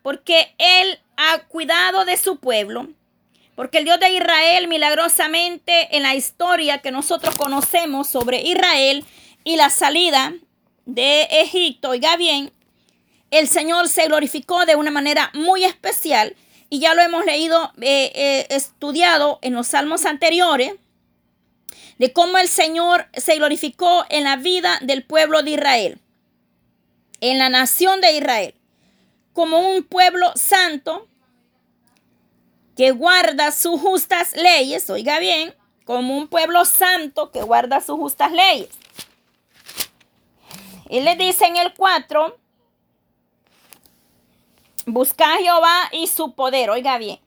porque 0.03 0.55
él 0.59 0.99
ha 1.17 1.45
cuidado 1.45 2.05
de 2.05 2.17
su 2.17 2.39
pueblo, 2.39 2.89
porque 3.55 3.79
el 3.79 3.85
Dios 3.85 4.01
de 4.01 4.11
Israel 4.11 4.67
milagrosamente 4.67 5.97
en 5.97 6.03
la 6.03 6.15
historia 6.15 6.79
que 6.79 6.91
nosotros 6.91 7.37
conocemos 7.37 8.09
sobre 8.09 8.43
Israel 8.43 9.05
y 9.45 9.57
la 9.57 9.71
salida 9.71 10.35
de 10.87 11.23
Egipto, 11.31 11.91
oiga 11.91 12.17
bien, 12.17 12.51
el 13.31 13.49
Señor 13.49 13.89
se 13.89 14.07
glorificó 14.07 14.67
de 14.67 14.77
una 14.77 14.91
manera 14.91 15.31
muy 15.33 15.65
especial 15.65 16.35
y 16.73 16.79
ya 16.79 16.95
lo 16.95 17.03
hemos 17.03 17.27
leído, 17.27 17.71
eh, 17.83 18.11
eh, 18.15 18.47
estudiado 18.49 19.39
en 19.43 19.53
los 19.53 19.67
salmos 19.67 20.07
anteriores, 20.07 20.73
de 21.99 22.15
cómo 22.15 22.39
el 22.39 22.49
Señor 22.49 23.09
se 23.13 23.37
glorificó 23.37 24.07
en 24.09 24.25
la 24.25 24.37
vida 24.37 24.79
del 24.81 25.05
pueblo 25.05 25.43
de 25.43 25.51
Israel, 25.51 26.01
en 27.21 27.37
la 27.37 27.51
nación 27.51 28.01
de 28.01 28.13
Israel, 28.17 28.55
como 29.35 29.59
un 29.59 29.83
pueblo 29.83 30.33
santo 30.35 31.07
que 32.75 32.91
guarda 32.93 33.53
sus 33.53 33.79
justas 33.79 34.35
leyes, 34.35 34.89
oiga 34.89 35.19
bien, 35.19 35.55
como 35.85 36.17
un 36.17 36.27
pueblo 36.27 36.65
santo 36.65 37.31
que 37.33 37.43
guarda 37.43 37.83
sus 37.83 37.99
justas 37.99 38.33
leyes. 38.33 38.71
Él 40.89 41.05
le 41.05 41.17
dice 41.17 41.45
en 41.45 41.59
el 41.59 41.75
4, 41.75 42.39
busca 44.87 45.35
a 45.35 45.39
Jehová 45.39 45.89
y 45.93 46.07
su 46.07 46.35
poder, 46.35 46.71
oiga 46.71 46.99
bien. 46.99 47.21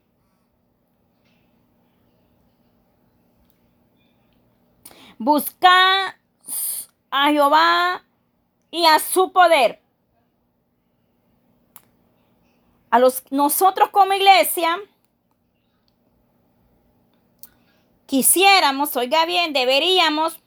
Busca 5.18 6.20
a 7.10 7.32
Jehová 7.32 8.04
y 8.72 8.86
a 8.86 9.00
su 9.00 9.32
poder. 9.32 9.82
A 12.90 13.00
los 13.00 13.24
nosotros 13.32 13.90
como 13.90 14.14
iglesia 14.14 14.78
quisiéramos, 18.06 18.96
oiga 18.96 19.26
bien, 19.26 19.54
deberíamos 19.54 20.40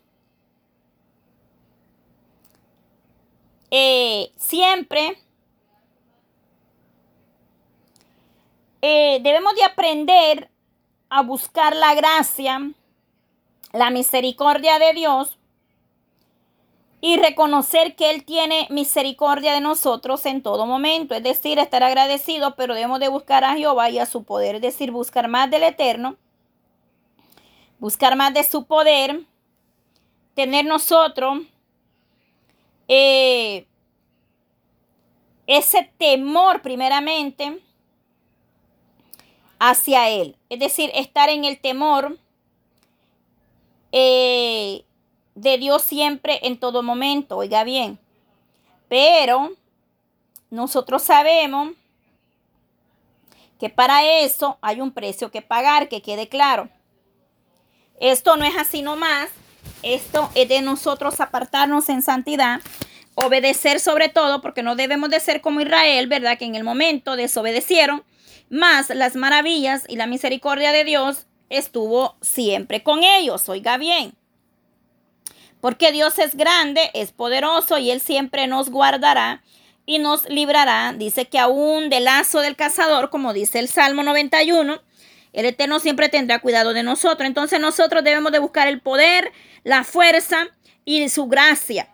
eh, 3.71 4.33
siempre 4.37 5.19
eh, 8.83 9.21
debemos 9.23 9.55
de 9.55 9.65
aprender 9.65 10.51
a 11.11 11.23
buscar 11.23 11.75
la 11.75 11.95
gracia, 11.95 12.71
la 13.73 13.91
misericordia 13.91 14.79
de 14.79 14.93
Dios 14.93 15.39
y 17.01 17.17
reconocer 17.17 17.95
que 17.97 18.11
Él 18.11 18.25
tiene 18.25 18.67
misericordia 18.71 19.53
de 19.53 19.61
nosotros 19.61 20.27
en 20.27 20.43
todo 20.43 20.67
momento. 20.67 21.15
Es 21.15 21.23
decir, 21.23 21.59
estar 21.59 21.83
agradecido, 21.83 22.57
pero 22.57 22.75
debemos 22.75 23.01
de 23.01 23.09
buscar 23.09 23.45
a 23.45 23.55
Jehová 23.55 23.91
y 23.91 23.99
a 23.99 24.07
su 24.07 24.25
poder, 24.25 24.57
es 24.57 24.63
decir, 24.63 24.91
buscar 24.91 25.29
más 25.29 25.51
del 25.51 25.63
Eterno 25.63 26.17
buscar 27.79 28.17
más 28.17 28.35
de 28.35 28.45
su 28.45 28.67
poder, 28.67 29.21
tener 30.35 30.65
nosotros 30.65 31.41
eh, 32.87 33.67
ese 35.47 35.91
temor 35.99 36.63
primeramente 36.63 37.61
hacia 39.59 40.09
Él. 40.09 40.37
Es 40.49 40.61
decir, 40.61 40.91
estar 40.95 41.29
en 41.29 41.45
el 41.45 41.59
temor 41.59 42.19
eh, 43.93 44.85
de 45.35 45.59
Dios 45.59 45.83
siempre 45.83 46.41
en 46.43 46.59
todo 46.59 46.83
momento, 46.83 47.37
oiga 47.37 47.65
bien. 47.65 47.99
Pero 48.88 49.53
nosotros 50.50 51.03
sabemos 51.03 51.71
que 53.59 53.69
para 53.69 54.05
eso 54.21 54.59
hay 54.61 54.81
un 54.81 54.93
precio 54.93 55.31
que 55.31 55.43
pagar, 55.43 55.88
que 55.88 56.00
quede 56.00 56.29
claro. 56.29 56.69
Esto 58.00 58.37
no 58.37 58.45
es 58.45 58.57
así 58.57 58.83
nomás. 58.83 59.29
Esto 59.83 60.31
es 60.35 60.49
de 60.49 60.61
nosotros 60.61 61.21
apartarnos 61.21 61.88
en 61.88 62.03
santidad, 62.03 62.61
obedecer 63.15 63.79
sobre 63.79 64.09
todo, 64.09 64.41
porque 64.41 64.62
no 64.62 64.75
debemos 64.75 65.11
de 65.11 65.21
ser 65.21 65.41
como 65.41 65.61
Israel, 65.61 66.09
¿verdad? 66.09 66.37
Que 66.37 66.47
en 66.47 66.57
el 66.57 66.65
momento 66.65 67.14
desobedecieron, 67.16 68.03
más 68.51 68.91
las 68.91 69.17
maravillas 69.17 69.85
y 69.89 69.97
la 69.97 70.07
misericordia 70.07 70.73
de 70.73 70.85
Dios 70.85 71.27
estuvo 71.51 72.17
siempre 72.21 72.83
con 72.83 73.03
ellos. 73.03 73.49
Oiga 73.49 73.77
bien. 73.77 74.15
Porque 75.61 75.93
Dios 75.93 76.19
es 76.19 76.37
grande, 76.37 76.91
es 76.95 77.13
poderoso 77.13 77.79
y 77.79 77.91
Él 77.91 78.01
siempre 78.01 78.47
nos 78.47 78.71
guardará 78.71 79.43
y 79.87 79.99
nos 79.99 80.29
librará. 80.29 80.95
Dice 80.97 81.27
que 81.27 81.39
aún 81.39 81.89
del 81.89 82.05
lazo 82.05 82.41
del 82.41 82.57
cazador, 82.57 83.11
como 83.11 83.33
dice 83.33 83.59
el 83.59 83.69
Salmo 83.69 84.03
91, 84.03 84.81
el 85.33 85.47
Eterno 85.47 85.81
siempre 85.81 86.09
tendrá 86.09 86.39
cuidado 86.41 86.73
de 86.75 86.83
nosotros. 86.83 87.27
Entonces 87.27 87.61
nosotros 87.61 88.05
debemos 88.05 88.31
de 88.33 88.39
buscar 88.39 88.69
el 88.69 88.81
poder, 88.81 89.33
la 89.65 89.85
fuerza 89.85 90.49
y 90.85 91.09
su 91.09 91.27
gracia. 91.27 91.89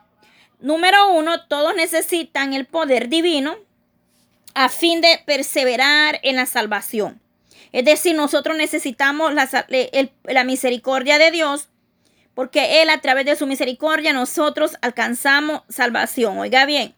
Número 0.60 1.12
uno, 1.12 1.46
todos 1.46 1.74
necesitan 1.74 2.52
el 2.52 2.66
poder 2.66 3.08
divino 3.08 3.56
a 4.54 4.68
fin 4.68 5.00
de 5.00 5.20
perseverar 5.26 6.20
en 6.22 6.36
la 6.36 6.46
salvación. 6.46 7.20
Es 7.72 7.84
decir, 7.84 8.14
nosotros 8.14 8.56
necesitamos 8.56 9.34
la, 9.34 9.48
la 10.24 10.44
misericordia 10.44 11.18
de 11.18 11.30
Dios 11.30 11.68
porque 12.34 12.82
Él 12.82 12.90
a 12.90 13.00
través 13.00 13.26
de 13.26 13.36
su 13.36 13.46
misericordia 13.46 14.12
nosotros 14.12 14.76
alcanzamos 14.82 15.62
salvación. 15.68 16.38
Oiga 16.38 16.66
bien, 16.66 16.94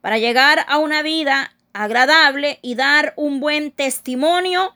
para 0.00 0.18
llegar 0.18 0.64
a 0.68 0.78
una 0.78 1.02
vida 1.02 1.54
agradable 1.72 2.58
y 2.62 2.74
dar 2.74 3.12
un 3.16 3.40
buen 3.40 3.70
testimonio 3.72 4.74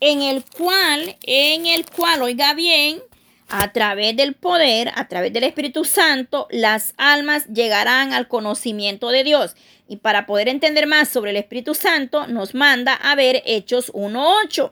en 0.00 0.22
el 0.22 0.44
cual, 0.44 1.16
en 1.22 1.66
el 1.66 1.86
cual, 1.86 2.22
oiga 2.22 2.54
bien, 2.54 3.00
a 3.48 3.72
través 3.72 4.16
del 4.16 4.34
poder, 4.34 4.92
a 4.94 5.08
través 5.08 5.32
del 5.32 5.44
Espíritu 5.44 5.84
Santo, 5.84 6.46
las 6.50 6.94
almas 6.98 7.46
llegarán 7.46 8.12
al 8.12 8.28
conocimiento 8.28 9.08
de 9.08 9.24
Dios. 9.24 9.56
Y 9.88 9.96
para 9.96 10.26
poder 10.26 10.48
entender 10.48 10.86
más 10.86 11.08
sobre 11.08 11.30
el 11.30 11.36
Espíritu 11.38 11.74
Santo, 11.74 12.26
nos 12.26 12.54
manda 12.54 12.92
a 12.94 13.14
ver 13.14 13.42
Hechos 13.46 13.92
1.8. 13.94 14.70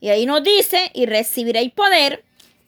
Y 0.00 0.10
ahí 0.10 0.26
nos 0.26 0.42
dice, 0.42 0.90
y 0.92 1.06
recibiréis 1.06 1.72
poder 1.72 2.22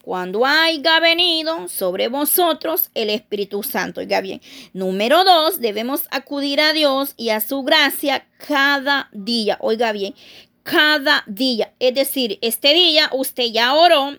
cuando 0.07 0.45
haya 0.45 1.01
venido 1.01 1.67
sobre 1.67 2.07
vosotros 2.07 2.89
el 2.95 3.09
Espíritu 3.09 3.61
Santo. 3.61 3.99
Oiga 3.99 4.21
bien. 4.21 4.41
Número 4.71 5.25
dos, 5.25 5.59
debemos 5.59 6.07
acudir 6.11 6.61
a 6.61 6.71
Dios 6.71 7.13
y 7.17 7.29
a 7.29 7.41
su 7.41 7.61
gracia 7.61 8.25
cada 8.47 9.09
día. 9.11 9.57
Oiga 9.59 9.91
bien, 9.91 10.15
cada 10.63 11.25
día. 11.27 11.73
Es 11.79 11.93
decir, 11.93 12.39
este 12.41 12.73
día 12.73 13.09
usted 13.11 13.51
ya 13.51 13.73
oró 13.73 14.17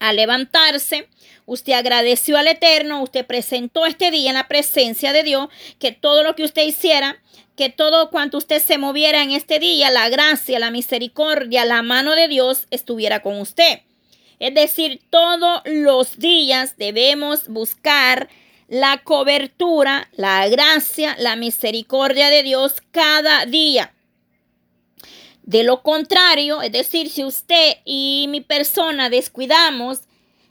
al 0.00 0.16
levantarse, 0.16 1.08
usted 1.46 1.72
agradeció 1.72 2.36
al 2.36 2.48
Eterno, 2.48 3.02
usted 3.02 3.24
presentó 3.24 3.86
este 3.86 4.10
día 4.10 4.30
en 4.30 4.36
la 4.36 4.48
presencia 4.48 5.12
de 5.12 5.22
Dios, 5.22 5.48
que 5.78 5.92
todo 5.92 6.22
lo 6.22 6.36
que 6.36 6.44
usted 6.44 6.66
hiciera, 6.66 7.22
que 7.56 7.70
todo 7.70 8.10
cuanto 8.10 8.36
usted 8.36 8.62
se 8.62 8.76
moviera 8.76 9.22
en 9.22 9.30
este 9.30 9.58
día, 9.58 9.90
la 9.90 10.08
gracia, 10.10 10.58
la 10.58 10.70
misericordia, 10.70 11.64
la 11.64 11.82
mano 11.82 12.14
de 12.14 12.28
Dios 12.28 12.66
estuviera 12.70 13.22
con 13.22 13.40
usted. 13.40 13.80
Es 14.38 14.54
decir, 14.54 15.00
todos 15.08 15.62
los 15.64 16.18
días 16.18 16.76
debemos 16.76 17.48
buscar 17.48 18.28
la 18.68 19.00
cobertura, 19.02 20.10
la 20.12 20.48
gracia, 20.48 21.16
la 21.18 21.36
misericordia 21.36 22.28
de 22.28 22.42
Dios 22.42 22.74
cada 22.90 23.46
día. 23.46 23.94
De 25.42 25.62
lo 25.62 25.82
contrario, 25.82 26.60
es 26.60 26.72
decir, 26.72 27.08
si 27.08 27.24
usted 27.24 27.76
y 27.84 28.26
mi 28.28 28.40
persona 28.40 29.08
descuidamos 29.08 30.00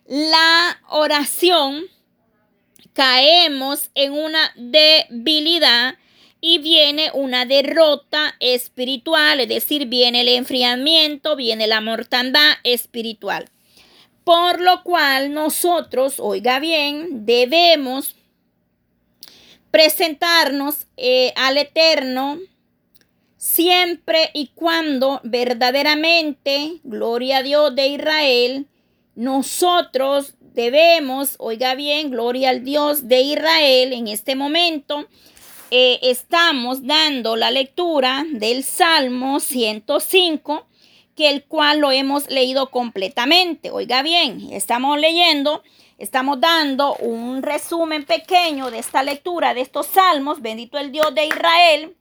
la 0.06 0.82
oración, 0.90 1.86
caemos 2.94 3.90
en 3.96 4.14
una 4.14 4.52
debilidad 4.56 5.96
y 6.42 6.60
viene 6.60 7.10
una 7.14 7.46
derrota 7.46 8.36
espiritual, 8.40 9.40
es 9.40 9.50
decir, 9.50 9.88
viene 9.88 10.22
el 10.22 10.28
enfriamiento, 10.28 11.36
viene 11.36 11.66
la 11.66 11.82
mortandad 11.82 12.54
espiritual. 12.64 13.50
Por 14.24 14.62
lo 14.62 14.84
cual 14.84 15.34
nosotros, 15.34 16.20
oiga 16.20 16.60
bien, 16.60 17.26
debemos 17.26 18.16
presentarnos 19.72 20.88
eh, 20.98 21.34
al 21.36 21.58
Eterno 21.58 22.40
siempre 23.38 24.32
y 24.34 24.52
cuando 24.56 25.20
verdaderamente, 25.24 26.80
gloria 26.84 27.38
a 27.38 27.44
Dios 27.44 27.76
de 27.76 27.88
Israel, 27.88 28.68
nosotros 29.16 30.36
debemos, 30.40 31.36
oiga 31.40 31.76
bien, 31.76 32.12
gloria 32.12 32.50
al 32.50 32.64
Dios 32.64 33.08
de 33.08 33.22
Israel, 33.22 33.94
en 33.94 34.08
este 34.08 34.36
momento 34.36 35.08
eh, 35.72 36.00
estamos 36.04 36.86
dando 36.86 37.36
la 37.36 37.52
lectura 37.52 38.26
del 38.32 38.64
Salmo 38.64 39.40
105, 39.40 40.68
que 41.16 41.30
el 41.30 41.46
cual 41.46 41.80
lo 41.80 41.92
hemos 41.92 42.30
leído 42.30 42.70
completamente. 42.70 43.72
Oiga 43.72 44.04
bien, 44.04 44.50
estamos 44.52 45.00
leyendo, 45.00 45.64
estamos 45.98 46.40
dando 46.40 46.96
un 46.96 47.42
resumen 47.42 48.06
pequeño 48.06 48.70
de 48.70 48.80
esta 48.80 49.02
lectura 49.02 49.54
de 49.54 49.62
estos 49.62 49.88
salmos, 49.88 50.42
bendito 50.42 50.78
el 50.78 50.92
Dios 50.92 51.16
de 51.16 51.26
Israel 51.26 51.96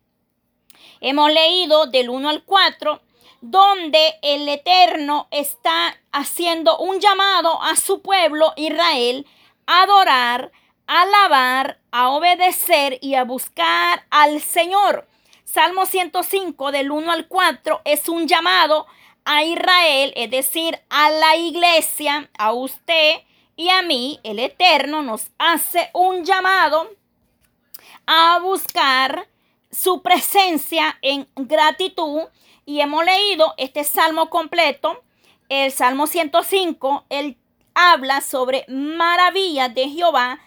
Hemos 1.06 1.30
leído 1.30 1.86
del 1.86 2.08
1 2.08 2.30
al 2.30 2.44
4, 2.44 2.98
donde 3.44 4.14
el 4.22 4.48
Eterno 4.48 5.28
está 5.30 5.94
haciendo 6.12 6.78
un 6.78 6.98
llamado 6.98 7.62
a 7.62 7.76
su 7.76 8.00
pueblo 8.00 8.54
Israel 8.56 9.26
a 9.66 9.82
adorar, 9.82 10.50
a 10.86 11.02
alabar, 11.02 11.78
a 11.90 12.08
obedecer 12.08 12.98
y 13.02 13.16
a 13.16 13.24
buscar 13.24 14.06
al 14.08 14.40
Señor. 14.40 15.06
Salmo 15.44 15.84
105 15.84 16.72
del 16.72 16.90
1 16.90 17.12
al 17.12 17.28
4 17.28 17.82
es 17.84 18.08
un 18.08 18.26
llamado 18.26 18.86
a 19.26 19.44
Israel, 19.44 20.14
es 20.16 20.30
decir, 20.30 20.80
a 20.88 21.10
la 21.10 21.36
iglesia, 21.36 22.30
a 22.38 22.54
usted 22.54 23.16
y 23.56 23.68
a 23.68 23.82
mí, 23.82 24.20
el 24.22 24.38
Eterno 24.38 25.02
nos 25.02 25.30
hace 25.36 25.90
un 25.92 26.24
llamado 26.24 26.88
a 28.06 28.38
buscar 28.42 29.28
su 29.70 30.00
presencia 30.00 30.96
en 31.02 31.28
gratitud 31.36 32.22
y 32.66 32.80
hemos 32.80 33.04
leído 33.04 33.54
este 33.56 33.84
salmo 33.84 34.30
completo, 34.30 35.02
el 35.48 35.72
Salmo 35.72 36.06
105, 36.06 37.04
él 37.10 37.36
habla 37.74 38.20
sobre 38.20 38.64
maravillas 38.68 39.74
de 39.74 39.88
Jehová 39.88 40.40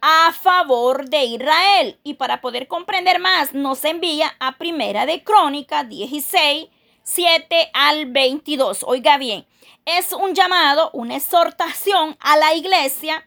a 0.00 0.32
favor 0.32 1.08
de 1.08 1.24
Israel. 1.24 1.98
Y 2.02 2.14
para 2.14 2.40
poder 2.40 2.68
comprender 2.68 3.20
más, 3.20 3.54
nos 3.54 3.84
envía 3.84 4.34
a 4.40 4.56
Primera 4.56 5.06
de 5.06 5.22
Crónica 5.22 5.84
16, 5.84 6.68
7 7.02 7.70
al 7.72 8.06
22. 8.06 8.84
Oiga 8.86 9.18
bien, 9.18 9.46
es 9.84 10.12
un 10.12 10.34
llamado, 10.34 10.90
una 10.92 11.16
exhortación 11.16 12.16
a 12.20 12.36
la 12.36 12.54
iglesia, 12.54 13.26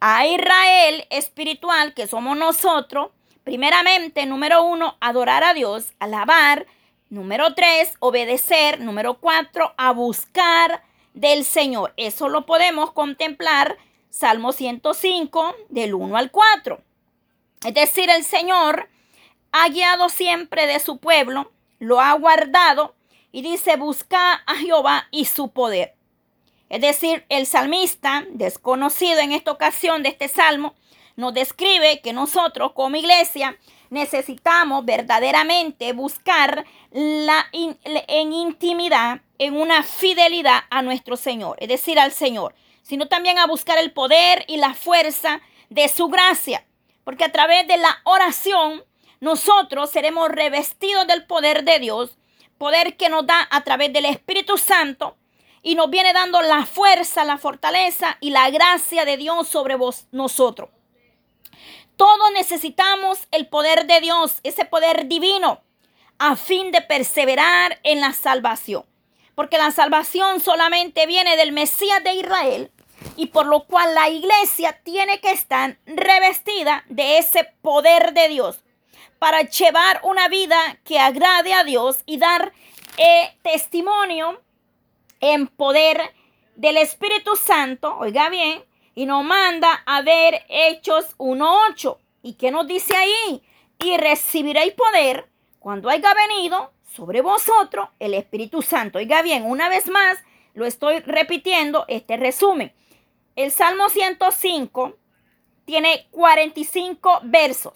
a 0.00 0.26
Israel 0.26 1.06
espiritual, 1.10 1.94
que 1.94 2.06
somos 2.06 2.36
nosotros. 2.36 3.10
Primeramente, 3.44 4.24
número 4.26 4.62
uno, 4.64 4.96
adorar 5.00 5.44
a 5.44 5.54
Dios, 5.54 5.92
alabar. 5.98 6.66
Número 7.12 7.54
tres, 7.54 7.92
obedecer. 8.00 8.80
Número 8.80 9.20
cuatro, 9.20 9.74
a 9.76 9.92
buscar 9.92 10.82
del 11.12 11.44
Señor. 11.44 11.92
Eso 11.98 12.30
lo 12.30 12.46
podemos 12.46 12.92
contemplar 12.92 13.76
Salmo 14.08 14.52
105 14.52 15.54
del 15.68 15.92
1 15.92 16.16
al 16.16 16.30
4. 16.30 16.80
Es 17.66 17.74
decir, 17.74 18.08
el 18.08 18.24
Señor 18.24 18.88
ha 19.50 19.68
guiado 19.68 20.08
siempre 20.08 20.66
de 20.66 20.80
su 20.80 20.96
pueblo, 21.00 21.52
lo 21.80 22.00
ha 22.00 22.14
guardado 22.14 22.94
y 23.30 23.42
dice, 23.42 23.76
busca 23.76 24.42
a 24.46 24.54
Jehová 24.54 25.08
y 25.10 25.26
su 25.26 25.50
poder. 25.50 25.94
Es 26.70 26.80
decir, 26.80 27.26
el 27.28 27.44
salmista, 27.44 28.24
desconocido 28.30 29.20
en 29.20 29.32
esta 29.32 29.52
ocasión 29.52 30.02
de 30.02 30.08
este 30.08 30.28
salmo, 30.28 30.74
nos 31.16 31.34
describe 31.34 32.00
que 32.00 32.14
nosotros 32.14 32.72
como 32.72 32.96
iglesia 32.96 33.58
necesitamos 33.92 34.84
verdaderamente 34.84 35.92
buscar 35.92 36.64
la 36.90 37.46
en 37.52 38.32
intimidad, 38.32 39.20
en 39.38 39.56
una 39.56 39.82
fidelidad 39.82 40.64
a 40.70 40.82
nuestro 40.82 41.16
Señor, 41.16 41.56
es 41.60 41.68
decir, 41.68 42.00
al 42.00 42.12
Señor 42.12 42.54
sino 42.82 43.06
también 43.06 43.38
a 43.38 43.46
buscar 43.46 43.78
el 43.78 43.92
poder 43.92 44.44
y 44.48 44.56
la 44.56 44.74
fuerza 44.74 45.40
de 45.70 45.88
su 45.88 46.08
gracia. 46.08 46.66
Porque 47.04 47.24
a 47.24 47.32
través 47.32 47.66
de 47.66 47.76
la 47.76 47.96
oración 48.04 48.84
nosotros 49.20 49.90
seremos 49.90 50.28
revestidos 50.28 51.06
del 51.06 51.24
poder 51.26 51.64
de 51.64 51.78
Dios, 51.78 52.18
poder 52.58 52.96
que 52.96 53.08
nos 53.08 53.26
da 53.26 53.48
a 53.50 53.62
través 53.62 53.92
del 53.92 54.04
Espíritu 54.04 54.58
Santo 54.58 55.16
y 55.62 55.74
nos 55.74 55.90
viene 55.90 56.12
dando 56.12 56.42
la 56.42 56.66
fuerza, 56.66 57.24
la 57.24 57.38
fortaleza 57.38 58.18
y 58.20 58.30
la 58.30 58.50
gracia 58.50 59.04
de 59.04 59.16
Dios 59.16 59.48
sobre 59.48 59.76
vos, 59.76 60.06
nosotros. 60.10 60.70
Todos 61.96 62.32
necesitamos 62.32 63.26
el 63.30 63.48
poder 63.48 63.86
de 63.86 64.00
Dios, 64.00 64.40
ese 64.42 64.64
poder 64.64 65.08
divino, 65.08 65.60
a 66.18 66.36
fin 66.36 66.70
de 66.70 66.80
perseverar 66.80 67.80
en 67.82 68.00
la 68.00 68.12
salvación. 68.12 68.84
Porque 69.34 69.58
la 69.58 69.70
salvación 69.70 70.40
solamente 70.40 71.06
viene 71.06 71.36
del 71.36 71.52
Mesías 71.52 72.02
de 72.04 72.14
Israel 72.14 72.70
y 73.16 73.26
por 73.26 73.46
lo 73.46 73.64
cual 73.64 73.94
la 73.94 74.08
iglesia 74.08 74.80
tiene 74.84 75.20
que 75.20 75.32
estar 75.32 75.78
revestida 75.86 76.84
de 76.88 77.18
ese 77.18 77.44
poder 77.62 78.12
de 78.12 78.28
Dios 78.28 78.62
para 79.18 79.42
llevar 79.42 80.00
una 80.02 80.28
vida 80.28 80.78
que 80.84 80.98
agrade 80.98 81.54
a 81.54 81.64
Dios 81.64 81.98
y 82.06 82.18
dar 82.18 82.52
eh, 82.98 83.36
testimonio 83.42 84.40
en 85.20 85.46
poder 85.46 86.12
del 86.56 86.76
Espíritu 86.76 87.36
Santo, 87.36 87.96
oiga 87.98 88.28
bien, 88.28 88.64
y 88.94 89.06
nos 89.06 89.24
manda 89.24 89.82
a 89.86 90.02
ver 90.02 90.44
Hechos 90.48 91.16
1.8. 91.18 91.98
¿Y 92.22 92.34
qué 92.34 92.50
nos 92.50 92.66
dice 92.66 92.96
ahí? 92.96 93.42
Y 93.78 93.96
recibiréis 93.96 94.74
poder 94.74 95.28
cuando 95.58 95.88
haya 95.88 96.14
venido 96.14 96.72
sobre 96.94 97.22
vosotros 97.22 97.88
el 97.98 98.14
Espíritu 98.14 98.62
Santo. 98.62 98.98
Oiga 98.98 99.22
bien, 99.22 99.44
una 99.44 99.68
vez 99.68 99.88
más, 99.88 100.18
lo 100.54 100.66
estoy 100.66 101.00
repitiendo, 101.00 101.84
este 101.88 102.16
resumen. 102.16 102.72
El 103.34 103.50
Salmo 103.50 103.88
105 103.88 104.96
tiene 105.64 106.06
45 106.10 107.20
versos 107.24 107.72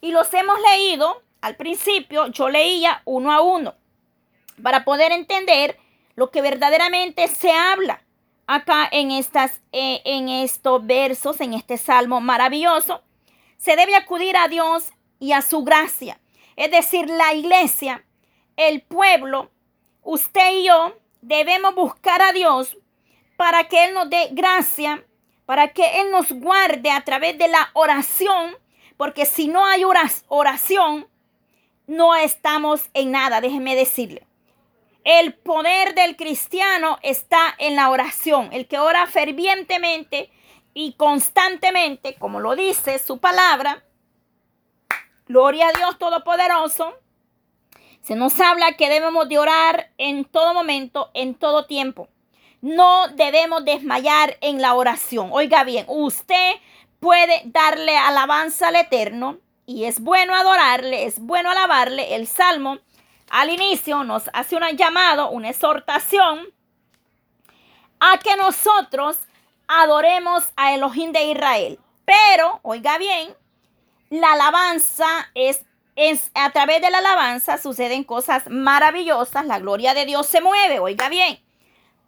y 0.00 0.12
los 0.12 0.32
hemos 0.32 0.58
leído 0.72 1.22
al 1.42 1.56
principio, 1.56 2.28
yo 2.28 2.48
leía 2.48 3.02
uno 3.04 3.30
a 3.30 3.40
uno 3.40 3.74
para 4.62 4.84
poder 4.84 5.12
entender 5.12 5.78
lo 6.14 6.30
que 6.30 6.40
verdaderamente 6.40 7.28
se 7.28 7.52
habla 7.52 8.05
acá 8.46 8.88
en, 8.90 9.10
estas, 9.10 9.62
eh, 9.72 10.02
en 10.04 10.28
estos 10.28 10.86
versos, 10.86 11.40
en 11.40 11.54
este 11.54 11.76
salmo 11.78 12.20
maravilloso. 12.20 13.02
Se 13.58 13.76
debe 13.76 13.96
acudir 13.96 14.36
a 14.36 14.48
Dios 14.48 14.90
y 15.18 15.32
a 15.32 15.42
su 15.42 15.64
gracia. 15.64 16.20
Es 16.56 16.70
decir, 16.70 17.08
la 17.08 17.34
iglesia 17.34 18.02
el 18.56 18.82
pueblo, 18.82 19.50
usted 20.02 20.52
y 20.52 20.66
yo, 20.66 20.96
debemos 21.20 21.74
buscar 21.74 22.22
a 22.22 22.32
Dios 22.32 22.76
para 23.36 23.68
que 23.68 23.84
Él 23.84 23.94
nos 23.94 24.08
dé 24.08 24.28
gracia, 24.32 25.04
para 25.44 25.68
que 25.68 26.00
Él 26.00 26.10
nos 26.10 26.32
guarde 26.32 26.90
a 26.90 27.04
través 27.04 27.38
de 27.38 27.48
la 27.48 27.70
oración, 27.74 28.56
porque 28.96 29.26
si 29.26 29.46
no 29.46 29.64
hay 29.64 29.82
oración, 30.28 31.06
no 31.86 32.16
estamos 32.16 32.88
en 32.94 33.12
nada, 33.12 33.40
déjeme 33.40 33.76
decirle. 33.76 34.25
El 35.06 35.34
poder 35.34 35.94
del 35.94 36.16
cristiano 36.16 36.98
está 37.00 37.54
en 37.58 37.76
la 37.76 37.90
oración. 37.90 38.48
El 38.52 38.66
que 38.66 38.80
ora 38.80 39.06
fervientemente 39.06 40.32
y 40.74 40.94
constantemente, 40.94 42.16
como 42.16 42.40
lo 42.40 42.56
dice 42.56 42.98
su 42.98 43.18
palabra, 43.18 43.84
gloria 45.28 45.68
a 45.68 45.78
Dios 45.78 45.96
Todopoderoso, 45.98 46.92
se 48.02 48.16
nos 48.16 48.40
habla 48.40 48.72
que 48.72 48.88
debemos 48.88 49.28
de 49.28 49.38
orar 49.38 49.92
en 49.96 50.24
todo 50.24 50.52
momento, 50.52 51.12
en 51.14 51.36
todo 51.36 51.66
tiempo. 51.66 52.08
No 52.60 53.06
debemos 53.06 53.64
desmayar 53.64 54.36
en 54.40 54.60
la 54.60 54.74
oración. 54.74 55.28
Oiga 55.30 55.62
bien, 55.62 55.86
usted 55.86 56.56
puede 56.98 57.42
darle 57.44 57.96
alabanza 57.96 58.66
al 58.68 58.74
Eterno 58.74 59.38
y 59.66 59.84
es 59.84 60.00
bueno 60.00 60.34
adorarle, 60.34 61.04
es 61.04 61.20
bueno 61.20 61.52
alabarle. 61.52 62.16
El 62.16 62.26
Salmo 62.26 62.78
al 63.30 63.50
inicio 63.50 64.04
nos 64.04 64.30
hace 64.32 64.56
un 64.56 64.62
llamado, 64.76 65.30
una 65.30 65.50
exhortación 65.50 66.46
a 68.00 68.18
que 68.18 68.36
nosotros 68.36 69.18
adoremos 69.68 70.44
a 70.56 70.74
Elohim 70.74 71.12
de 71.12 71.24
Israel. 71.24 71.78
Pero, 72.04 72.60
oiga 72.62 72.98
bien, 72.98 73.34
la 74.10 74.32
alabanza 74.32 75.30
es 75.34 75.66
es, 75.96 76.30
a 76.34 76.50
través 76.50 76.82
de 76.82 76.90
la 76.90 76.98
alabanza 76.98 77.58
suceden 77.58 78.04
cosas 78.04 78.44
maravillosas, 78.48 79.46
la 79.46 79.58
gloria 79.58 79.94
de 79.94 80.04
Dios 80.04 80.26
se 80.26 80.42
mueve, 80.42 80.78
oiga 80.78 81.08
bien. 81.08 81.40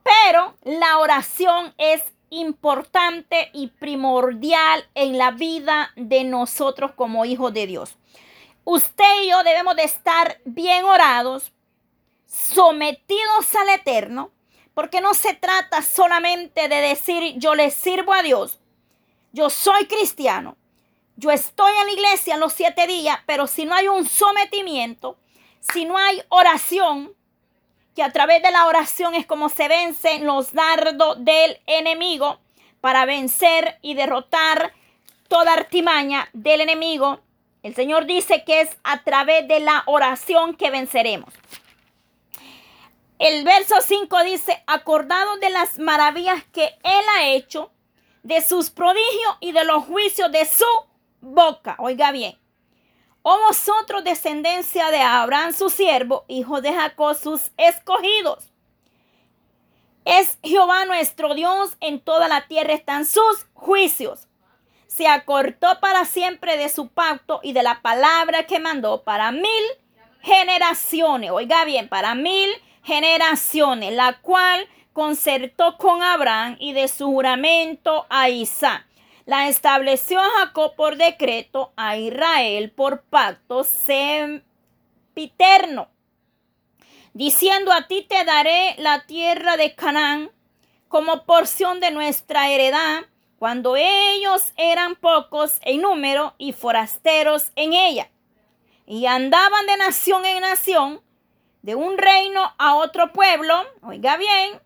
Pero 0.05 0.55
la 0.63 0.99
oración 0.99 1.75
es 1.79 2.03
importante 2.31 3.51
y 3.55 3.69
primordial 3.69 4.87
en 4.95 5.17
la 5.17 5.31
vida 5.31 5.91
de 5.97 6.25
nosotros 6.25 6.93
como 6.93 7.25
hijos 7.25 7.53
de 7.55 7.67
Dios. 7.67 7.97
Usted 8.71 9.23
y 9.23 9.31
yo 9.31 9.43
debemos 9.45 9.77
de 9.77 9.85
estar 9.85 10.43
bien 10.45 10.85
orados, 10.85 11.55
sometidos 12.27 13.55
al 13.55 13.71
Eterno, 13.71 14.31
porque 14.75 15.01
no 15.01 15.15
se 15.15 15.33
trata 15.33 15.81
solamente 15.81 16.69
de 16.69 16.77
decir 16.83 17.39
yo 17.39 17.55
le 17.55 17.71
sirvo 17.71 18.13
a 18.13 18.23
Dios, 18.23 18.61
yo 19.33 19.49
soy 19.49 19.87
cristiano, 19.87 20.59
yo 21.17 21.31
estoy 21.31 21.73
en 21.81 21.87
la 21.87 21.93
iglesia 21.95 22.37
los 22.37 22.53
siete 22.53 22.87
días, 22.87 23.19
pero 23.25 23.47
si 23.47 23.65
no 23.65 23.75
hay 23.75 23.89
un 23.89 24.07
sometimiento, 24.07 25.17
si 25.61 25.87
no 25.87 25.97
hay 25.97 26.23
oración, 26.29 27.17
que 27.95 28.03
a 28.03 28.13
través 28.13 28.43
de 28.43 28.51
la 28.51 28.67
oración 28.67 29.15
es 29.15 29.25
como 29.25 29.49
se 29.49 29.67
vencen 29.69 30.27
los 30.27 30.53
dardos 30.53 31.25
del 31.25 31.59
enemigo 31.65 32.39
para 32.83 33.07
vencer 33.07 33.79
y 33.81 33.95
derrotar 33.95 34.75
toda 35.27 35.55
artimaña 35.55 36.29
del 36.35 36.61
enemigo. 36.61 37.23
El 37.69 37.75
Señor 37.75 38.07
dice 38.07 38.45
que 38.45 38.63
es 38.63 38.71
a 38.83 39.03
través 39.03 39.47
de 39.47 39.61
la 39.61 39.83
oración 39.85 40.55
que 40.55 40.71
venceremos. 40.71 41.29
El 43.19 43.45
verso 43.45 43.75
5 43.83 44.25
dice, 44.25 44.65
acordado 44.67 45.37
de 45.37 45.51
las 45.51 45.79
maravillas 45.79 46.43
que 46.45 46.65
Él 46.83 47.05
ha 47.15 47.29
hecho, 47.29 47.71
de 48.23 48.41
sus 48.41 48.71
prodigios 48.71 49.37
y 49.41 49.53
de 49.53 49.65
los 49.65 49.85
juicios 49.85 50.33
de 50.33 50.47
su 50.47 50.65
boca. 51.21 51.77
Oiga 51.79 52.11
bien. 52.11 52.39
O 53.21 53.35
oh, 53.35 53.49
vosotros, 53.49 54.03
descendencia 54.03 54.91
de 54.91 55.03
Abraham, 55.03 55.53
su 55.53 55.69
siervo, 55.69 56.25
hijo 56.27 56.63
de 56.63 56.73
Jacob, 56.73 57.15
sus 57.17 57.51
escogidos. 57.59 58.51
Es 60.07 60.39
Jehová 60.43 60.87
nuestro 60.87 61.35
Dios, 61.35 61.77
en 61.81 62.01
toda 62.01 62.29
la 62.29 62.47
tierra 62.47 62.73
están 62.73 63.05
sus 63.05 63.45
juicios. 63.53 64.28
Se 64.99 65.07
acortó 65.07 65.79
para 65.79 66.05
siempre 66.05 66.59
de 66.59 66.69
su 66.69 66.89
pacto 66.89 67.39
y 67.45 67.53
de 67.53 67.63
la 67.63 67.83
palabra 67.83 68.49
que 68.49 68.59
mandó 68.59 69.05
para 69.05 69.31
mil 69.31 69.65
generaciones. 70.23 71.31
Oiga 71.31 71.65
bien, 71.65 71.89
para 71.89 72.17
mil 72.17 72.51
generaciones, 72.83 73.93
la 73.95 74.19
cual 74.21 74.67
concertó 74.93 75.77
con 75.77 76.03
Abraham 76.03 76.57
y 76.59 76.73
de 76.73 76.89
su 76.89 77.07
juramento 77.07 78.07
a 78.11 78.29
Isaac. 78.29 78.87
La 79.25 79.47
estableció 79.47 80.21
Jacob 80.39 80.75
por 80.75 80.97
decreto, 80.97 81.73
a 81.77 81.97
Israel 81.97 82.73
por 82.73 83.03
pacto 83.03 83.63
sempiterno, 83.63 84.43
diciendo 87.13 87.73
a 87.73 87.87
ti 87.87 88.03
te 88.03 88.25
daré 88.25 88.75
la 88.79 89.07
tierra 89.07 89.57
de 89.57 89.77
Canaán 89.77 90.33
como 90.89 91.25
porción 91.25 91.79
de 91.79 91.93
nuestra 91.93 92.51
heredad, 92.51 93.05
cuando 93.39 93.77
ellos 93.77 94.53
eran 94.57 94.97
pocos 94.97 95.59
en 95.63 95.83
número 95.83 96.35
y 96.39 96.53
forasteros 96.53 97.53
en 97.57 97.73
ella, 97.73 98.11
y 98.87 99.07
andaban 99.07 99.67
de 99.67 99.77
nación 99.77 100.25
en 100.25 100.41
nación, 100.41 101.01
de 101.63 101.75
un 101.75 101.99
reino 101.99 102.53
a 102.59 102.75
otro 102.77 103.13
pueblo, 103.13 103.55
oiga 103.83 104.17
bien, 104.17 104.61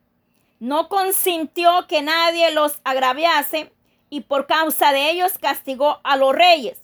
no 0.60 0.88
consintió 0.88 1.86
que 1.88 2.02
nadie 2.02 2.52
los 2.52 2.80
agraviase 2.84 3.72
y 4.08 4.20
por 4.20 4.46
causa 4.46 4.92
de 4.92 5.10
ellos 5.10 5.38
castigó 5.38 6.00
a 6.04 6.16
los 6.16 6.32
reyes. 6.32 6.80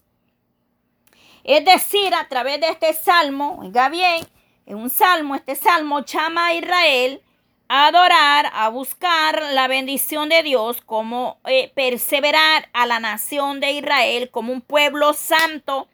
Es 1.45 1.65
decir, 1.65 2.15
a 2.15 2.29
través 2.29 2.61
de 2.61 2.69
este 2.69 2.93
salmo, 2.93 3.59
oiga 3.61 3.89
bien, 3.89 4.27
en 4.67 4.77
un 4.77 4.91
salmo, 4.91 5.37
este 5.37 5.55
salmo 5.55 6.05
llama 6.05 6.47
a 6.47 6.55
Israel 6.55 7.23
adorar, 7.69 8.51
a 8.55 8.69
buscar 8.71 9.43
la 9.53 9.69
bendición 9.69 10.29
de 10.31 10.43
Dios, 10.43 10.81
como 10.81 11.39
eh, 11.45 11.71
perseverar 11.75 12.69
a 12.73 12.87
la 12.87 12.99
nación 12.99 13.61
de 13.61 13.73
Israel 13.73 14.31
como 14.31 14.53
un 14.53 14.63
pueblo 14.63 15.13
santo 15.13 15.89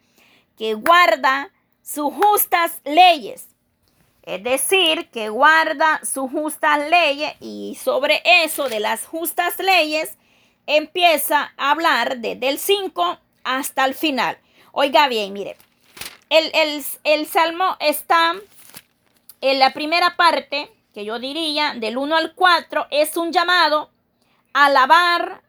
que 0.57 0.75
guarda 0.75 1.51
sus 1.83 2.13
justas 2.15 2.81
leyes. 2.85 3.49
Es 4.23 4.43
decir, 4.43 5.11
que 5.11 5.29
guarda 5.29 6.01
sus 6.03 6.31
justas 6.31 6.89
leyes 6.89 7.35
y 7.41 7.77
sobre 7.83 8.23
eso 8.25 8.69
de 8.69 8.81
las 8.81 9.05
justas 9.05 9.59
leyes 9.59 10.17
empieza 10.67 11.53
a 11.59 11.73
hablar 11.73 12.19
desde 12.19 12.49
el 12.49 12.59
5 12.59 13.19
hasta 13.43 13.85
el 13.85 13.95
final. 13.95 14.39
Oiga 14.73 15.09
bien, 15.09 15.33
mire, 15.35 15.57
el, 16.31 16.51
el 17.05 17.27
salmo 17.27 17.77
está 17.81 18.35
en 19.43 19.59
la 19.59 19.75
primera 19.75 20.17
parte, 20.17 20.71
que 20.95 21.05
yo 21.05 21.19
diría 21.19 21.75
del 21.77 21.99
1 21.99 22.17
al 22.17 22.35
4, 22.35 22.87
es 22.91 23.17
un 23.17 23.33
llamado 23.33 23.91
a 24.53 24.67
alabar, 24.67 25.43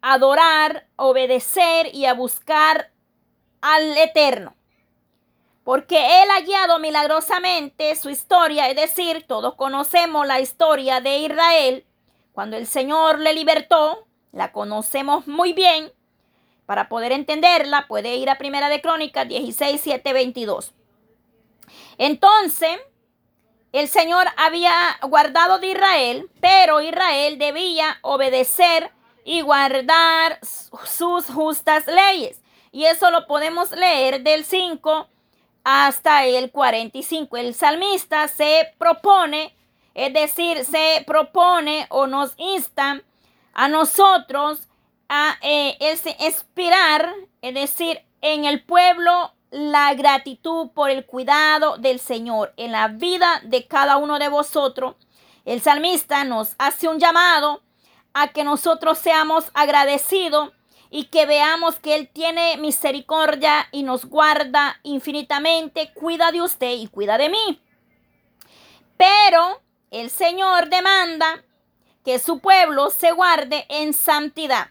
adorar, 0.00 0.86
obedecer 0.94 1.92
y 1.92 2.06
a 2.06 2.14
buscar 2.14 2.92
al 3.60 3.98
Eterno. 3.98 4.54
Porque 5.64 6.22
Él 6.22 6.30
ha 6.30 6.40
guiado 6.40 6.78
milagrosamente 6.78 7.94
su 7.96 8.08
historia, 8.08 8.70
es 8.70 8.76
decir, 8.76 9.24
todos 9.26 9.56
conocemos 9.56 10.26
la 10.26 10.40
historia 10.40 11.00
de 11.00 11.18
Israel, 11.18 11.84
cuando 12.32 12.56
el 12.56 12.68
Señor 12.68 13.18
le 13.18 13.34
libertó, 13.34 14.06
la 14.30 14.52
conocemos 14.52 15.26
muy 15.26 15.52
bien, 15.52 15.92
para 16.66 16.88
poder 16.88 17.10
entenderla 17.10 17.86
puede 17.88 18.14
ir 18.16 18.30
a 18.30 18.38
Primera 18.38 18.68
de 18.68 18.80
Crónicas 18.80 19.26
16, 19.26 19.80
7, 19.82 20.12
22. 20.12 20.72
Entonces, 21.98 22.78
el 23.72 23.88
Señor 23.88 24.26
había 24.36 24.98
guardado 25.02 25.58
de 25.58 25.68
Israel, 25.68 26.30
pero 26.40 26.80
Israel 26.80 27.38
debía 27.38 27.98
obedecer 28.02 28.90
y 29.24 29.42
guardar 29.42 30.38
sus 30.42 31.26
justas 31.26 31.86
leyes. 31.86 32.40
Y 32.72 32.84
eso 32.84 33.10
lo 33.10 33.26
podemos 33.26 33.70
leer 33.70 34.22
del 34.22 34.44
5 34.44 35.08
hasta 35.64 36.24
el 36.24 36.50
45. 36.50 37.36
El 37.36 37.54
salmista 37.54 38.26
se 38.28 38.72
propone, 38.78 39.54
es 39.94 40.12
decir, 40.14 40.64
se 40.64 41.04
propone 41.06 41.86
o 41.90 42.06
nos 42.06 42.32
insta 42.38 43.02
a 43.52 43.68
nosotros 43.68 44.68
a 45.10 45.36
eh, 45.42 45.76
inspirar, 46.20 47.12
es 47.42 47.54
decir, 47.54 48.00
en 48.20 48.44
el 48.44 48.62
pueblo 48.64 49.32
la 49.50 49.94
gratitud 49.94 50.70
por 50.70 50.90
el 50.90 51.06
cuidado 51.06 51.78
del 51.78 52.00
Señor 52.00 52.52
en 52.56 52.72
la 52.72 52.88
vida 52.88 53.40
de 53.44 53.66
cada 53.66 53.96
uno 53.96 54.18
de 54.18 54.28
vosotros. 54.28 54.96
El 55.44 55.60
salmista 55.60 56.24
nos 56.24 56.54
hace 56.58 56.88
un 56.88 56.98
llamado 56.98 57.62
a 58.12 58.28
que 58.28 58.44
nosotros 58.44 58.98
seamos 58.98 59.50
agradecidos 59.54 60.52
y 60.90 61.04
que 61.04 61.26
veamos 61.26 61.78
que 61.78 61.94
Él 61.94 62.08
tiene 62.08 62.56
misericordia 62.58 63.68
y 63.72 63.82
nos 63.82 64.06
guarda 64.06 64.78
infinitamente, 64.82 65.92
cuida 65.94 66.32
de 66.32 66.42
usted 66.42 66.72
y 66.72 66.88
cuida 66.88 67.18
de 67.18 67.28
mí. 67.28 67.62
Pero 68.96 69.60
el 69.90 70.10
Señor 70.10 70.68
demanda 70.68 71.44
que 72.04 72.18
su 72.18 72.40
pueblo 72.40 72.90
se 72.90 73.12
guarde 73.12 73.66
en 73.68 73.92
santidad 73.92 74.68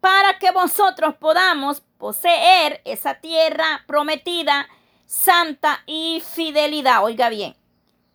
para 0.00 0.38
que 0.38 0.50
vosotros 0.50 1.14
podamos 1.16 1.80
poseer 2.02 2.80
esa 2.84 3.20
tierra 3.20 3.84
prometida, 3.86 4.68
santa 5.06 5.84
y 5.86 6.20
fidelidad. 6.34 7.04
Oiga 7.04 7.28
bien, 7.28 7.54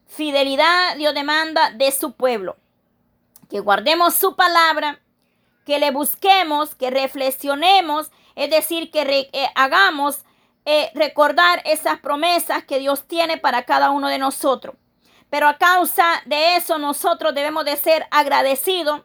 fidelidad 0.07 0.97
Dios 0.97 1.13
demanda 1.13 1.71
de 1.71 1.93
su 1.93 2.11
pueblo. 2.11 2.57
Que 3.49 3.61
guardemos 3.61 4.13
su 4.13 4.35
palabra 4.35 4.99
que 5.65 5.79
le 5.79 5.91
busquemos, 5.91 6.75
que 6.75 6.89
reflexionemos, 6.89 8.11
es 8.35 8.49
decir, 8.49 8.91
que 8.91 9.29
eh, 9.31 9.47
hagamos 9.55 10.25
eh, 10.65 10.91
recordar 10.93 11.61
esas 11.63 11.97
promesas 12.01 12.65
que 12.65 12.79
Dios 12.79 13.07
tiene 13.07 13.37
para 13.37 13.63
cada 13.63 13.91
uno 13.91 14.09
de 14.09 14.17
nosotros. 14.17 14.75
Pero 15.29 15.47
a 15.47 15.57
causa 15.57 16.21
de 16.25 16.57
eso 16.57 16.77
nosotros 16.77 17.33
debemos 17.33 17.63
de 17.63 17.77
ser 17.77 18.05
agradecidos, 18.11 19.03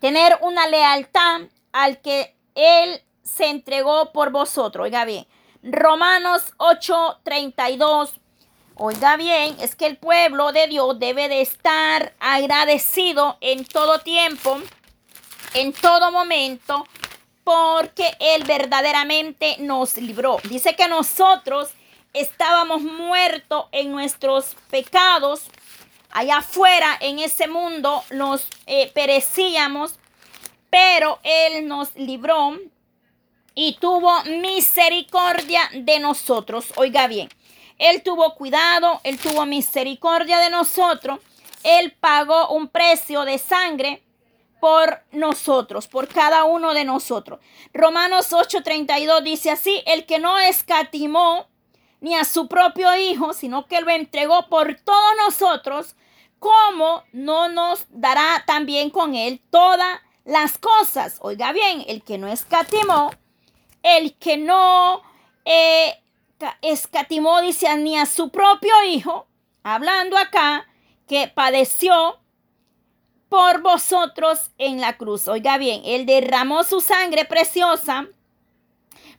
tener 0.00 0.36
una 0.42 0.66
lealtad 0.66 1.48
al 1.72 2.02
que 2.02 2.36
Él 2.54 3.03
se 3.24 3.48
entregó 3.48 4.12
por 4.12 4.30
vosotros. 4.30 4.84
Oiga 4.84 5.04
bien, 5.04 5.26
Romanos 5.62 6.52
8:32. 6.58 8.12
Oiga 8.76 9.16
bien, 9.16 9.56
es 9.60 9.74
que 9.74 9.86
el 9.86 9.96
pueblo 9.96 10.52
de 10.52 10.68
Dios 10.68 10.98
debe 10.98 11.28
de 11.28 11.40
estar 11.40 12.12
agradecido 12.20 13.36
en 13.40 13.64
todo 13.64 13.98
tiempo 13.98 14.60
en 15.54 15.72
todo 15.72 16.10
momento, 16.10 16.86
porque 17.44 18.12
Él 18.18 18.44
verdaderamente 18.44 19.56
nos 19.60 19.96
libró. 19.96 20.38
Dice 20.44 20.76
que 20.76 20.88
nosotros 20.88 21.70
estábamos 22.12 22.82
muertos 22.82 23.66
en 23.72 23.92
nuestros 23.92 24.56
pecados. 24.70 25.44
Allá 26.10 26.38
afuera, 26.38 26.96
en 27.00 27.18
ese 27.18 27.48
mundo, 27.48 28.04
nos 28.10 28.46
eh, 28.66 28.90
perecíamos, 28.92 29.94
pero 30.70 31.18
Él 31.22 31.66
nos 31.66 31.94
libró 31.94 32.58
y 33.54 33.74
tuvo 33.74 34.22
misericordia 34.24 35.62
de 35.72 36.00
nosotros. 36.00 36.72
Oiga 36.76 37.06
bien, 37.06 37.28
Él 37.78 38.02
tuvo 38.02 38.34
cuidado, 38.34 39.00
Él 39.04 39.18
tuvo 39.18 39.46
misericordia 39.46 40.38
de 40.38 40.50
nosotros. 40.50 41.20
Él 41.62 41.96
pagó 41.98 42.48
un 42.48 42.68
precio 42.68 43.24
de 43.24 43.38
sangre 43.38 44.02
por 44.60 45.02
nosotros, 45.12 45.88
por 45.88 46.08
cada 46.08 46.44
uno 46.44 46.74
de 46.74 46.84
nosotros. 46.84 47.40
Romanos 47.72 48.32
8:32 48.32 49.22
dice 49.22 49.50
así, 49.50 49.82
el 49.86 50.06
que 50.06 50.18
no 50.18 50.38
escatimó 50.38 51.46
ni 52.00 52.14
a 52.14 52.24
su 52.24 52.48
propio 52.48 52.94
Hijo, 52.96 53.32
sino 53.32 53.66
que 53.66 53.80
lo 53.80 53.90
entregó 53.90 54.46
por 54.48 54.74
todos 54.84 55.12
nosotros, 55.24 55.96
¿cómo 56.38 57.02
no 57.12 57.48
nos 57.48 57.86
dará 57.88 58.44
también 58.46 58.90
con 58.90 59.14
él 59.14 59.40
todas 59.50 60.00
las 60.24 60.58
cosas? 60.58 61.16
Oiga 61.20 61.52
bien, 61.52 61.84
el 61.86 62.02
que 62.02 62.18
no 62.18 62.28
escatimó, 62.28 63.10
el 63.84 64.14
que 64.14 64.38
no 64.38 65.02
eh, 65.44 66.02
escatimó, 66.62 67.40
dice, 67.42 67.72
ni 67.76 67.96
a 67.96 68.06
su 68.06 68.30
propio 68.30 68.72
Hijo, 68.88 69.28
hablando 69.62 70.18
acá, 70.18 70.66
que 71.06 71.28
padeció 71.28 72.18
por 73.28 73.60
vosotros 73.62 74.50
en 74.58 74.80
la 74.80 74.96
cruz. 74.96 75.28
Oiga 75.28 75.58
bien, 75.58 75.82
Él 75.84 76.06
derramó 76.06 76.64
su 76.64 76.80
sangre 76.80 77.26
preciosa 77.26 78.08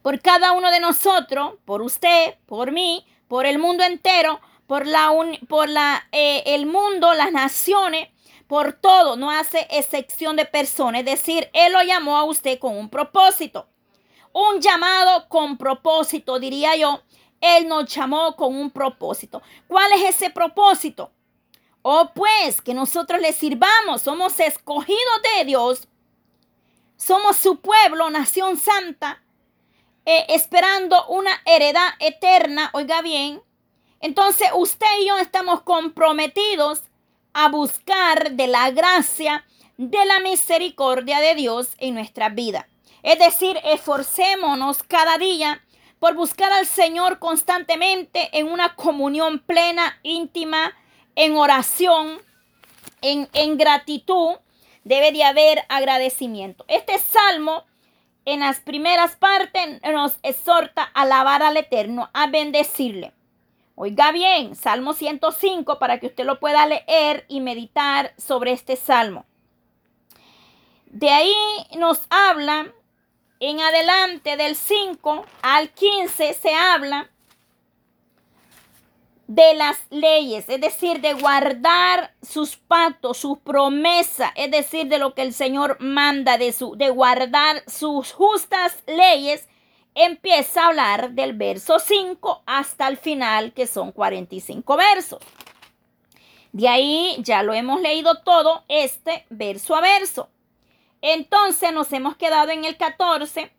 por 0.02 0.20
cada 0.20 0.52
uno 0.52 0.72
de 0.72 0.80
nosotros, 0.80 1.54
por 1.64 1.82
usted, 1.82 2.36
por 2.46 2.72
mí, 2.72 3.06
por 3.28 3.46
el 3.46 3.60
mundo 3.60 3.84
entero, 3.84 4.42
por 4.68 4.88
la 4.88 5.12
por 5.48 5.70
la 5.70 6.08
eh, 6.12 6.44
el 6.48 6.66
mundo, 6.66 7.14
las 7.14 7.32
naciones, 7.32 8.10
por 8.48 8.74
todo, 8.74 9.16
no 9.16 9.30
hace 9.30 9.68
excepción 9.70 10.36
de 10.36 10.46
personas, 10.46 11.00
es 11.00 11.06
decir, 11.06 11.50
él 11.54 11.74
lo 11.74 11.84
llamó 11.84 12.18
a 12.18 12.24
usted 12.24 12.58
con 12.58 12.76
un 12.78 12.90
propósito. 12.90 13.68
Un 14.38 14.60
llamado 14.60 15.30
con 15.30 15.58
propósito, 15.58 16.40
diría 16.40 16.76
yo. 16.76 17.00
Él 17.40 17.70
nos 17.70 17.86
llamó 17.86 18.36
con 18.36 18.54
un 18.54 18.70
propósito. 18.70 19.42
¿Cuál 19.66 19.94
es 19.94 20.14
ese 20.14 20.30
propósito? 20.30 21.10
Oh, 21.82 22.12
pues 22.14 22.62
que 22.62 22.74
nosotros 22.74 23.22
le 23.22 23.32
sirvamos, 23.32 24.02
somos 24.02 24.38
escogidos 24.42 25.22
de 25.38 25.46
Dios 25.46 25.88
Somos 26.98 27.38
su 27.38 27.62
pueblo, 27.62 28.10
nación 28.10 28.58
santa, 28.58 29.24
eh, 30.06 30.26
esperando 30.28 31.08
una 31.08 31.32
heredad 31.46 31.92
eterna, 32.00 32.72
oiga 32.74 33.02
bien. 33.02 33.42
Entonces 34.02 34.50
usted 34.54 35.00
y 35.00 35.08
yo 35.08 35.18
estamos 35.18 35.62
comprometidos 35.62 36.82
a 37.34 37.48
buscar 37.48 38.32
de 38.32 38.48
la 38.48 38.72
gracia, 38.72 39.46
de 39.78 40.06
la 40.06 40.20
misericordia 40.20 41.22
de 41.22 41.36
Dios 41.36 41.70
en 41.78 41.94
nuestra 41.94 42.28
vida. 42.28 42.68
Es 43.06 43.20
decir, 43.20 43.56
esforcémonos 43.64 44.82
cada 44.82 45.20
día 45.20 45.64
por 46.00 46.16
buscar 46.16 46.52
al 46.52 46.66
Señor 46.66 47.20
constantemente 47.20 48.30
en 48.32 48.48
una 48.52 48.76
comunión 48.76 49.38
plena, 49.38 50.00
íntima, 50.02 50.74
en 51.14 51.38
oración, 51.38 52.20
en, 53.04 53.30
en 53.34 53.60
gratitud. 53.60 54.38
Debe 54.86 55.12
de 55.12 55.24
haber 55.24 55.66
agradecimiento. 55.70 56.66
Este 56.68 56.98
salmo 56.98 57.66
en 58.26 58.40
las 58.40 58.60
primeras 58.60 59.16
partes 59.18 59.80
nos 59.84 60.18
exhorta 60.24 60.90
a 60.96 61.04
alabar 61.04 61.44
al 61.44 61.58
Eterno, 61.58 62.10
a 62.12 62.26
bendecirle. 62.26 63.14
Oiga 63.76 64.12
bien, 64.14 64.56
Salmo 64.56 64.94
105 64.94 65.78
para 65.78 66.00
que 66.00 66.08
usted 66.08 66.26
lo 66.26 66.40
pueda 66.40 66.66
leer 66.66 67.26
y 67.28 67.40
meditar 67.40 68.16
sobre 68.18 68.52
este 68.52 68.76
salmo. 68.76 69.26
De 70.88 71.12
ahí 71.12 71.36
nos 71.78 72.02
habla 72.10 72.74
en 73.40 73.60
adelante 73.60 74.38
del 74.38 74.56
5 74.56 75.26
al 75.42 75.70
15 75.70 76.34
se 76.34 76.54
habla 76.54 77.10
de 79.28 79.56
las 79.56 79.78
leyes, 79.90 80.48
es 80.50 80.62
decir, 80.62 81.02
de 81.02 81.14
guardar 81.14 82.14
sus 82.22 82.58
pactos, 82.58 83.18
sus 83.18 83.40
promesas, 83.40 84.32
es 84.36 84.52
decir, 84.52 84.88
de 84.88 85.00
lo 85.00 85.16
que 85.16 85.24
el 85.24 85.34
Señor 85.34 85.78
manda 85.80 86.38
de 86.38 86.54
su 86.54 86.76
de 86.76 86.90
guardar 86.92 87.64
sus 87.68 88.12
justas 88.12 88.84
leyes, 88.86 89.48
empieza 89.96 90.64
a 90.64 90.68
hablar 90.68 91.12
del 91.12 91.34
verso 91.34 91.80
5 91.80 92.44
hasta 92.46 92.88
el 92.88 92.98
final, 92.98 93.54
que 93.54 93.66
son 93.66 93.92
45 93.92 94.78
versos. 94.78 95.20
De 96.52 96.70
ahí 96.70 97.18
ya 97.20 97.44
lo 97.44 97.54
hemos 97.54 97.82
leído 97.82 98.22
todo 98.22 98.64
este 98.68 99.26
verso 99.30 99.76
a 99.76 99.82
verso. 99.82 100.30
Entonces 101.08 101.72
nos 101.72 101.94
hemos 101.94 102.18
quedado 102.18 102.50
en 102.50 102.66
el 102.66 102.78
14, 102.78 103.52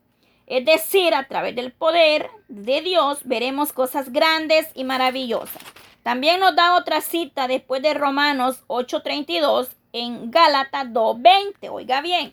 es 0.48 0.64
decir, 0.64 1.14
a 1.14 1.28
través 1.28 1.54
del 1.54 1.70
poder 1.70 2.28
de 2.48 2.80
Dios 2.80 3.20
veremos 3.22 3.72
cosas 3.72 4.10
grandes 4.10 4.66
y 4.74 4.82
maravillosas. 4.82 5.62
También 6.02 6.40
nos 6.40 6.56
da 6.56 6.74
otra 6.74 7.00
cita 7.00 7.46
después 7.46 7.82
de 7.82 7.94
Romanos 7.94 8.64
8:32 8.66 9.68
en 9.92 10.32
Gálatas 10.32 10.92
2:20. 10.92 11.68
Oiga 11.70 12.00
bien, 12.00 12.32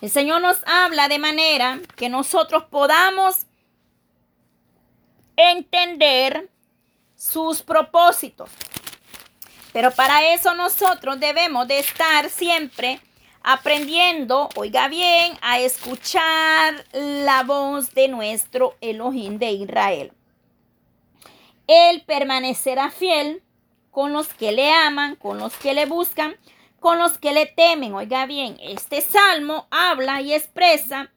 el 0.00 0.08
Señor 0.08 0.40
nos 0.40 0.62
habla 0.64 1.08
de 1.08 1.18
manera 1.18 1.78
que 1.94 2.08
nosotros 2.08 2.64
podamos 2.70 3.44
entender 5.36 6.48
sus 7.14 7.60
propósitos. 7.60 8.48
Pero 9.74 9.90
para 9.90 10.32
eso 10.32 10.54
nosotros 10.54 11.20
debemos 11.20 11.68
de 11.68 11.80
estar 11.80 12.30
siempre 12.30 12.98
aprendiendo, 13.44 14.48
oiga 14.56 14.88
bien, 14.88 15.38
a 15.40 15.58
escuchar 15.58 16.84
la 16.92 17.42
voz 17.42 17.94
de 17.94 18.08
nuestro 18.08 18.76
Elohim 18.80 19.38
de 19.38 19.52
Israel. 19.52 20.12
Él 21.66 22.02
permanecerá 22.06 22.90
fiel 22.90 23.42
con 23.90 24.12
los 24.12 24.28
que 24.28 24.52
le 24.52 24.72
aman, 24.72 25.16
con 25.16 25.38
los 25.38 25.56
que 25.56 25.74
le 25.74 25.86
buscan, 25.86 26.36
con 26.80 26.98
los 26.98 27.18
que 27.18 27.32
le 27.32 27.46
temen. 27.46 27.94
Oiga 27.94 28.26
bien, 28.26 28.56
este 28.60 29.00
salmo 29.00 29.66
habla 29.70 30.20
y 30.20 30.34
expresa 30.34 31.10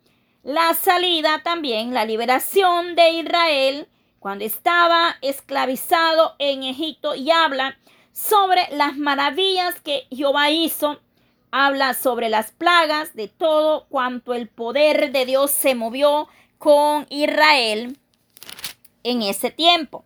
la 0.43 0.73
salida 0.75 1.41
también, 1.43 1.93
la 1.93 2.05
liberación 2.05 2.95
de 2.95 3.09
Israel 3.11 3.87
cuando 4.19 4.43
estaba 4.43 5.17
esclavizado 5.21 6.35
en 6.39 6.63
Egipto 6.63 7.13
y 7.13 7.29
habla 7.29 7.77
sobre 8.11 8.67
las 8.71 8.97
maravillas 8.97 9.79
que 9.81 10.07
Jehová 10.09 10.49
hizo 10.49 10.99
habla 11.51 11.93
sobre 11.93 12.29
las 12.29 12.51
plagas, 12.51 13.15
de 13.15 13.27
todo 13.27 13.85
cuanto 13.89 14.33
el 14.33 14.47
poder 14.47 15.11
de 15.11 15.25
Dios 15.25 15.51
se 15.51 15.75
movió 15.75 16.27
con 16.57 17.05
Israel 17.09 17.97
en 19.03 19.21
ese 19.21 19.51
tiempo. 19.51 20.03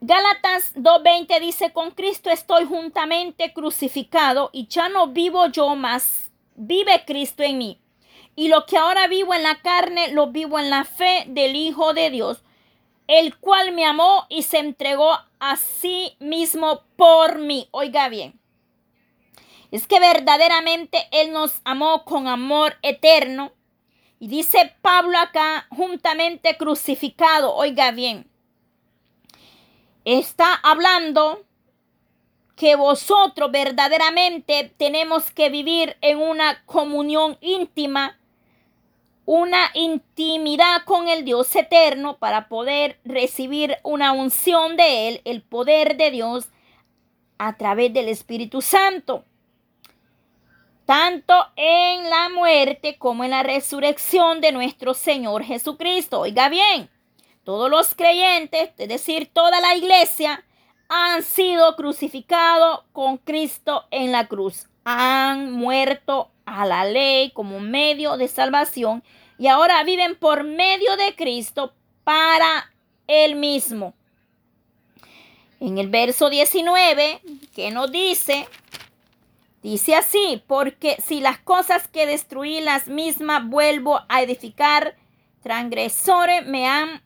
Gálatas 0.00 0.74
2.20 0.74 1.40
dice, 1.40 1.72
con 1.72 1.92
Cristo 1.92 2.30
estoy 2.30 2.64
juntamente 2.64 3.52
crucificado 3.52 4.50
y 4.52 4.66
ya 4.66 4.88
no 4.88 5.06
vivo 5.06 5.46
yo 5.46 5.76
más, 5.76 6.32
vive 6.56 7.04
Cristo 7.06 7.44
en 7.44 7.58
mí. 7.58 7.78
Y 8.34 8.48
lo 8.48 8.66
que 8.66 8.78
ahora 8.78 9.06
vivo 9.06 9.32
en 9.32 9.44
la 9.44 9.60
carne, 9.60 10.08
lo 10.08 10.28
vivo 10.28 10.58
en 10.58 10.70
la 10.70 10.84
fe 10.84 11.24
del 11.28 11.54
Hijo 11.54 11.94
de 11.94 12.10
Dios, 12.10 12.42
el 13.06 13.36
cual 13.36 13.72
me 13.72 13.84
amó 13.84 14.26
y 14.28 14.42
se 14.42 14.58
entregó 14.58 15.18
a 15.38 15.56
sí 15.56 16.16
mismo 16.18 16.82
por 16.96 17.38
mí. 17.38 17.68
Oiga 17.70 18.08
bien, 18.08 18.40
es 19.72 19.86
que 19.86 19.98
verdaderamente 19.98 21.08
Él 21.10 21.32
nos 21.32 21.62
amó 21.64 22.04
con 22.04 22.28
amor 22.28 22.76
eterno. 22.82 23.52
Y 24.20 24.28
dice 24.28 24.76
Pablo 24.82 25.18
acá, 25.18 25.66
juntamente 25.70 26.56
crucificado, 26.56 27.54
oiga 27.56 27.90
bien, 27.90 28.30
está 30.04 30.54
hablando 30.62 31.42
que 32.54 32.76
vosotros 32.76 33.50
verdaderamente 33.50 34.72
tenemos 34.76 35.30
que 35.30 35.48
vivir 35.48 35.96
en 36.02 36.18
una 36.18 36.62
comunión 36.66 37.38
íntima, 37.40 38.20
una 39.24 39.70
intimidad 39.72 40.84
con 40.84 41.08
el 41.08 41.24
Dios 41.24 41.56
eterno 41.56 42.18
para 42.18 42.48
poder 42.48 43.00
recibir 43.04 43.78
una 43.84 44.12
unción 44.12 44.76
de 44.76 45.08
Él, 45.08 45.22
el 45.24 45.42
poder 45.42 45.96
de 45.96 46.10
Dios 46.10 46.50
a 47.38 47.56
través 47.56 47.92
del 47.94 48.08
Espíritu 48.08 48.60
Santo 48.60 49.24
tanto 50.84 51.34
en 51.56 52.10
la 52.10 52.28
muerte 52.28 52.96
como 52.98 53.24
en 53.24 53.30
la 53.30 53.42
resurrección 53.42 54.40
de 54.40 54.52
nuestro 54.52 54.94
Señor 54.94 55.44
Jesucristo. 55.44 56.20
Oiga 56.20 56.48
bien, 56.48 56.90
todos 57.44 57.70
los 57.70 57.94
creyentes, 57.94 58.70
es 58.76 58.88
decir, 58.88 59.30
toda 59.32 59.60
la 59.60 59.74
iglesia, 59.74 60.44
han 60.88 61.22
sido 61.22 61.74
crucificados 61.76 62.80
con 62.92 63.16
Cristo 63.18 63.86
en 63.90 64.12
la 64.12 64.28
cruz. 64.28 64.68
Han 64.84 65.52
muerto 65.52 66.30
a 66.44 66.66
la 66.66 66.84
ley 66.84 67.30
como 67.30 67.60
medio 67.60 68.16
de 68.16 68.28
salvación 68.28 69.02
y 69.38 69.46
ahora 69.46 69.82
viven 69.84 70.16
por 70.16 70.44
medio 70.44 70.96
de 70.96 71.14
Cristo 71.14 71.72
para 72.04 72.72
Él 73.06 73.36
mismo. 73.36 73.94
En 75.60 75.78
el 75.78 75.88
verso 75.88 76.28
19, 76.28 77.20
que 77.54 77.70
nos 77.70 77.90
dice, 77.90 78.48
Dice 79.62 79.94
así, 79.94 80.42
porque 80.48 80.96
si 81.00 81.20
las 81.20 81.38
cosas 81.38 81.86
que 81.86 82.04
destruí 82.04 82.60
las 82.60 82.88
mismas 82.88 83.46
vuelvo 83.46 84.00
a 84.08 84.20
edificar, 84.20 84.96
transgresores 85.40 86.44
me, 86.46 86.66
han, 86.66 87.00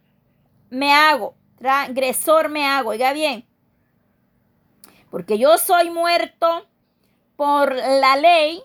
me 0.70 0.94
hago, 0.94 1.36
transgresor 1.58 2.48
me 2.48 2.66
hago, 2.66 2.90
oiga 2.90 3.12
bien, 3.12 3.46
porque 5.10 5.36
yo 5.36 5.58
soy 5.58 5.90
muerto 5.90 6.66
por 7.36 7.74
la 7.74 8.16
ley, 8.16 8.62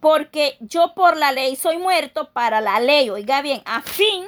porque 0.00 0.56
yo 0.60 0.92
por 0.94 1.16
la 1.16 1.30
ley 1.30 1.54
soy 1.54 1.78
muerto 1.78 2.32
para 2.32 2.60
la 2.60 2.80
ley, 2.80 3.10
oiga 3.10 3.42
bien, 3.42 3.62
a 3.64 3.80
fin 3.80 4.24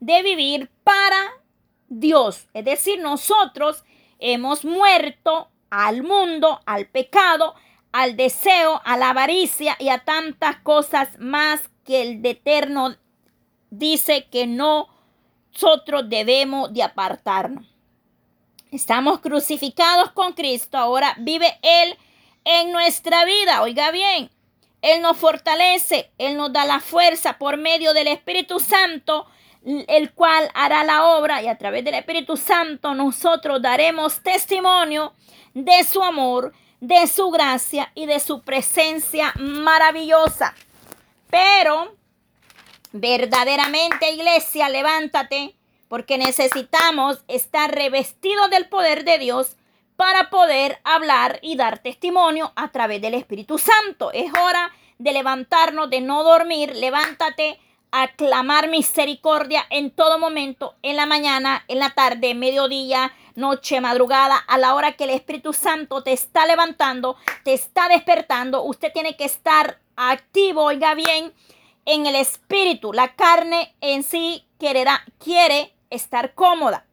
de 0.00 0.22
vivir 0.22 0.70
para 0.82 1.34
Dios. 1.88 2.48
Es 2.54 2.64
decir, 2.64 2.98
nosotros 3.00 3.84
hemos 4.18 4.64
muerto 4.64 5.50
al 5.70 6.02
mundo, 6.02 6.60
al 6.66 6.86
pecado, 6.86 7.54
al 7.92 8.16
deseo, 8.16 8.80
a 8.84 8.96
la 8.96 9.10
avaricia 9.10 9.76
y 9.78 9.88
a 9.88 10.04
tantas 10.04 10.58
cosas 10.58 11.08
más 11.18 11.70
que 11.84 12.02
el 12.02 12.22
de 12.22 12.30
eterno 12.30 12.96
dice 13.70 14.26
que 14.30 14.46
nosotros 14.46 16.08
debemos 16.08 16.72
de 16.72 16.82
apartarnos. 16.82 17.66
Estamos 18.70 19.20
crucificados 19.20 20.10
con 20.12 20.32
Cristo, 20.32 20.76
ahora 20.76 21.14
vive 21.18 21.58
Él 21.62 21.96
en 22.44 22.72
nuestra 22.72 23.24
vida, 23.24 23.62
oiga 23.62 23.90
bien, 23.90 24.30
Él 24.82 25.00
nos 25.02 25.16
fortalece, 25.16 26.10
Él 26.18 26.36
nos 26.36 26.52
da 26.52 26.64
la 26.64 26.80
fuerza 26.80 27.38
por 27.38 27.56
medio 27.56 27.94
del 27.94 28.08
Espíritu 28.08 28.60
Santo, 28.60 29.26
el 29.66 30.12
cual 30.12 30.48
hará 30.54 30.84
la 30.84 31.04
obra 31.04 31.42
y 31.42 31.48
a 31.48 31.58
través 31.58 31.84
del 31.84 31.94
Espíritu 31.94 32.36
Santo 32.36 32.94
nosotros 32.94 33.60
daremos 33.60 34.20
testimonio 34.20 35.12
de 35.54 35.82
su 35.82 36.02
amor, 36.02 36.52
de 36.80 37.06
su 37.08 37.30
gracia 37.30 37.90
y 37.94 38.06
de 38.06 38.20
su 38.20 38.42
presencia 38.42 39.34
maravillosa. 39.36 40.54
Pero 41.30 41.96
verdaderamente, 42.92 44.12
iglesia, 44.12 44.68
levántate, 44.68 45.56
porque 45.88 46.16
necesitamos 46.16 47.24
estar 47.26 47.74
revestidos 47.74 48.50
del 48.50 48.68
poder 48.68 49.04
de 49.04 49.18
Dios 49.18 49.56
para 49.96 50.30
poder 50.30 50.78
hablar 50.84 51.40
y 51.42 51.56
dar 51.56 51.78
testimonio 51.78 52.52
a 52.54 52.70
través 52.70 53.00
del 53.00 53.14
Espíritu 53.14 53.58
Santo. 53.58 54.12
Es 54.12 54.32
hora 54.32 54.70
de 54.98 55.12
levantarnos, 55.12 55.90
de 55.90 56.00
no 56.00 56.22
dormir. 56.22 56.76
Levántate 56.76 57.58
a 57.98 58.08
clamar 58.08 58.68
misericordia 58.68 59.64
en 59.70 59.90
todo 59.90 60.18
momento, 60.18 60.74
en 60.82 60.96
la 60.96 61.06
mañana, 61.06 61.64
en 61.66 61.78
la 61.78 61.94
tarde, 61.94 62.34
mediodía, 62.34 63.14
noche, 63.36 63.80
madrugada, 63.80 64.36
a 64.36 64.58
la 64.58 64.74
hora 64.74 64.92
que 64.92 65.04
el 65.04 65.10
Espíritu 65.10 65.54
Santo 65.54 66.02
te 66.02 66.12
está 66.12 66.44
levantando, 66.44 67.16
te 67.42 67.54
está 67.54 67.88
despertando. 67.88 68.62
Usted 68.64 68.92
tiene 68.92 69.16
que 69.16 69.24
estar 69.24 69.78
activo, 69.96 70.64
oiga 70.64 70.94
bien, 70.94 71.32
en 71.86 72.04
el 72.04 72.16
Espíritu. 72.16 72.92
La 72.92 73.14
carne 73.14 73.74
en 73.80 74.02
sí 74.02 74.44
quererá, 74.60 75.02
quiere 75.18 75.72
estar 75.88 76.34
cómoda 76.34 76.84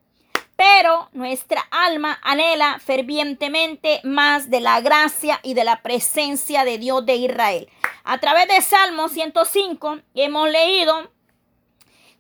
pero 0.56 1.10
nuestra 1.14 1.62
alma 1.72 2.20
anhela 2.22 2.80
fervientemente 2.80 4.00
más 4.04 4.50
de 4.50 4.62
la 4.62 4.80
gracia 4.82 5.40
y 5.44 5.56
de 5.56 5.64
la 5.64 5.82
presencia 5.82 6.64
de 6.64 6.78
Dios 6.78 7.06
de 7.06 7.16
Israel. 7.16 7.70
A 8.04 8.18
través 8.20 8.48
de 8.48 8.62
Salmo 8.62 9.08
105 9.08 10.00
hemos 10.14 10.50
leído, 10.50 11.12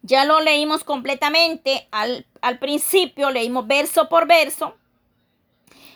ya 0.02 0.26
lo 0.26 0.40
leímos 0.40 0.84
completamente 0.84 1.88
al, 1.92 2.26
al 2.42 2.60
principio, 2.60 3.32
leímos 3.32 3.68
verso 3.68 4.08
por 4.08 4.28
verso, 4.28 4.78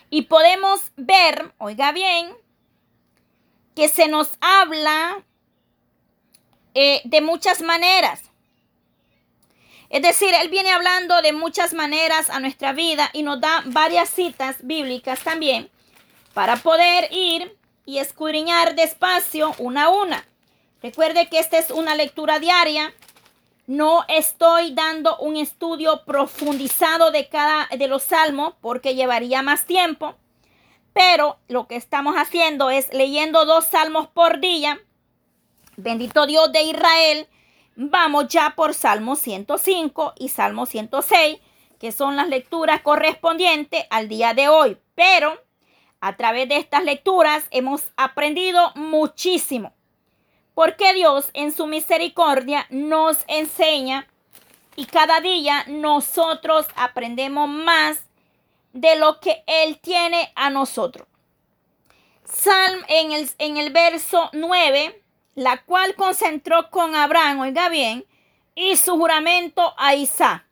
y 0.09 0.23
podemos 0.23 0.91
ver, 0.95 1.53
oiga 1.57 1.91
bien, 1.91 2.33
que 3.75 3.89
se 3.89 4.07
nos 4.07 4.37
habla 4.41 5.23
eh, 6.73 7.01
de 7.05 7.21
muchas 7.21 7.61
maneras. 7.61 8.23
Es 9.89 10.01
decir, 10.01 10.33
Él 10.33 10.49
viene 10.49 10.71
hablando 10.71 11.21
de 11.21 11.31
muchas 11.33 11.73
maneras 11.73 12.29
a 12.29 12.39
nuestra 12.39 12.73
vida 12.73 13.09
y 13.13 13.23
nos 13.23 13.39
da 13.39 13.63
varias 13.65 14.09
citas 14.09 14.57
bíblicas 14.61 15.23
también 15.23 15.69
para 16.33 16.57
poder 16.57 17.07
ir 17.11 17.56
y 17.87 17.97
escudriñar 17.97 18.75
despacio 18.75 19.55
una 19.57 19.85
a 19.85 19.89
una. 19.89 20.27
Recuerde 20.83 21.27
que 21.29 21.39
esta 21.39 21.57
es 21.57 21.71
una 21.71 21.95
lectura 21.95 22.37
diaria. 22.37 22.93
No 23.65 24.03
estoy 24.07 24.75
dando 24.75 25.17
un 25.17 25.37
estudio 25.37 26.03
profundizado 26.05 27.09
de 27.09 27.27
cada 27.27 27.67
de 27.75 27.87
los 27.87 28.03
salmos 28.03 28.53
porque 28.61 28.93
llevaría 28.93 29.41
más 29.41 29.65
tiempo. 29.65 30.13
Pero 30.93 31.39
lo 31.47 31.65
que 31.67 31.77
estamos 31.77 32.15
haciendo 32.15 32.69
es 32.69 32.93
leyendo 32.93 33.45
dos 33.45 33.65
salmos 33.65 34.07
por 34.07 34.39
día. 34.39 34.79
Bendito 35.77 36.27
Dios 36.27 36.51
de 36.51 36.61
Israel 36.61 37.27
Vamos 37.79 38.29
ya 38.29 38.55
por 38.55 38.73
Salmo 38.73 39.15
105 39.15 40.13
y 40.17 40.29
Salmo 40.29 40.65
106, 40.65 41.37
que 41.79 41.91
son 41.91 42.15
las 42.15 42.27
lecturas 42.27 42.81
correspondientes 42.81 43.85
al 43.91 44.09
día 44.09 44.33
de 44.33 44.47
hoy. 44.47 44.77
Pero 44.95 45.39
a 46.01 46.15
través 46.15 46.47
de 46.49 46.57
estas 46.57 46.83
lecturas 46.83 47.45
hemos 47.51 47.91
aprendido 47.97 48.71
muchísimo. 48.75 49.73
Porque 50.53 50.93
Dios 50.93 51.29
en 51.33 51.51
su 51.51 51.67
misericordia 51.67 52.65
nos 52.69 53.17
enseña 53.27 54.07
y 54.75 54.85
cada 54.85 55.21
día 55.21 55.65
nosotros 55.67 56.67
aprendemos 56.75 57.49
más 57.49 58.03
de 58.73 58.95
lo 58.95 59.19
que 59.19 59.43
Él 59.47 59.79
tiene 59.79 60.31
a 60.35 60.49
nosotros. 60.49 61.07
Salm 62.23 62.83
en 62.87 63.11
el, 63.11 63.29
en 63.37 63.57
el 63.57 63.71
verso 63.71 64.29
9 64.33 65.03
la 65.37 65.61
cual 65.63 65.93
concentró 65.93 66.71
con 66.71 66.95
Abraham, 66.95 67.41
oiga 67.41 67.69
bien, 67.69 68.03
y 68.55 68.75
su 68.75 68.97
juramento 68.97 69.75
a 69.77 69.93
Isaac. 69.93 70.43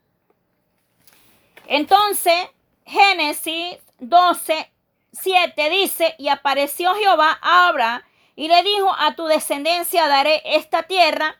Entonces, 1.65 2.49
Génesis 2.85 3.79
12, 3.97 4.71
7 5.15 5.69
dice, 5.69 6.15
y 6.17 6.27
apareció 6.29 6.93
Jehová 6.95 7.37
a 7.41 7.67
Abraham 7.67 8.01
y 8.35 8.47
le 8.47 8.63
dijo, 8.63 8.93
a 8.97 9.15
tu 9.15 9.25
descendencia 9.25 10.07
daré 10.07 10.41
esta 10.45 10.83
tierra, 10.83 11.37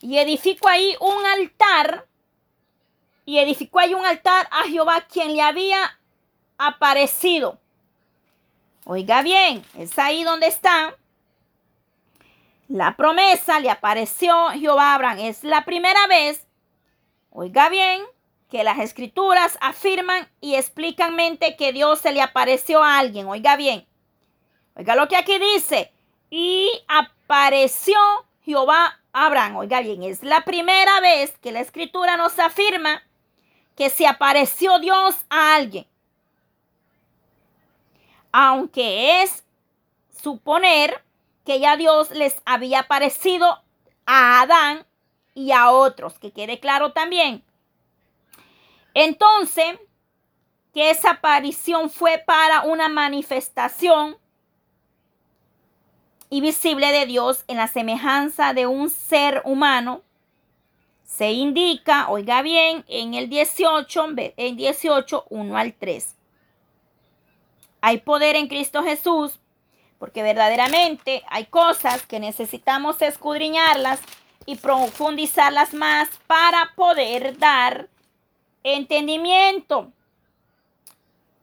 y 0.00 0.18
edificó 0.18 0.68
ahí 0.68 0.96
un 1.00 1.26
altar, 1.26 2.06
y 3.24 3.38
edificó 3.38 3.78
ahí 3.78 3.94
un 3.94 4.04
altar 4.04 4.48
a 4.50 4.64
Jehová 4.64 5.02
quien 5.02 5.36
le 5.36 5.42
había 5.42 5.98
aparecido. 6.58 7.58
Oiga 8.84 9.22
bien, 9.22 9.64
es 9.78 9.98
ahí 9.98 10.24
donde 10.24 10.48
está 10.48 10.96
la 12.72 12.96
promesa 12.96 13.60
le 13.60 13.70
apareció 13.70 14.48
Jehová 14.50 14.92
a 14.92 14.94
Abraham. 14.94 15.18
Es 15.18 15.44
la 15.44 15.64
primera 15.64 16.06
vez, 16.06 16.46
oiga 17.30 17.68
bien, 17.68 18.02
que 18.52 18.64
las 18.64 18.80
escrituras 18.80 19.56
afirman 19.62 20.28
y 20.42 20.56
explican 20.56 21.16
mente 21.16 21.56
que 21.56 21.72
Dios 21.72 22.00
se 22.00 22.12
le 22.12 22.20
apareció 22.20 22.84
a 22.84 22.98
alguien. 22.98 23.26
Oiga 23.26 23.56
bien. 23.56 23.88
Oiga 24.76 24.94
lo 24.94 25.08
que 25.08 25.16
aquí 25.16 25.38
dice. 25.38 25.90
Y 26.28 26.70
apareció 26.86 27.96
Jehová 28.42 29.00
a 29.14 29.24
Abraham. 29.24 29.56
Oiga 29.56 29.80
bien, 29.80 30.02
es 30.02 30.22
la 30.22 30.42
primera 30.42 31.00
vez 31.00 31.38
que 31.38 31.50
la 31.50 31.60
escritura 31.60 32.18
nos 32.18 32.38
afirma 32.38 33.02
que 33.74 33.88
se 33.88 34.06
apareció 34.06 34.78
Dios 34.80 35.16
a 35.30 35.54
alguien. 35.54 35.86
Aunque 38.32 39.22
es 39.22 39.46
suponer 40.22 41.02
que 41.46 41.58
ya 41.58 41.78
Dios 41.78 42.10
les 42.10 42.42
había 42.44 42.80
aparecido 42.80 43.62
a 44.04 44.42
Adán 44.42 44.84
y 45.32 45.52
a 45.52 45.70
otros, 45.70 46.18
que 46.18 46.32
quede 46.32 46.60
claro 46.60 46.92
también. 46.92 47.42
Entonces, 48.94 49.78
que 50.72 50.90
esa 50.90 51.12
aparición 51.12 51.90
fue 51.90 52.22
para 52.26 52.62
una 52.62 52.88
manifestación 52.88 54.16
y 56.30 56.40
visible 56.40 56.92
de 56.92 57.06
Dios 57.06 57.44
en 57.46 57.58
la 57.58 57.68
semejanza 57.68 58.54
de 58.54 58.66
un 58.66 58.88
ser 58.88 59.42
humano, 59.44 60.02
se 61.04 61.32
indica, 61.32 62.08
oiga 62.08 62.40
bien, 62.40 62.84
en 62.88 63.12
el 63.12 63.28
18, 63.28 64.06
en 64.36 64.56
18, 64.56 65.26
1 65.28 65.56
al 65.56 65.74
3. 65.74 66.16
Hay 67.82 67.98
poder 67.98 68.36
en 68.36 68.48
Cristo 68.48 68.82
Jesús 68.82 69.38
porque 70.02 70.24
verdaderamente 70.24 71.22
hay 71.28 71.44
cosas 71.44 72.04
que 72.06 72.18
necesitamos 72.18 73.00
escudriñarlas 73.02 74.00
y 74.46 74.56
profundizarlas 74.56 75.74
más 75.74 76.08
para 76.26 76.72
poder 76.74 77.38
dar 77.38 77.88
entendimiento. 78.64 79.92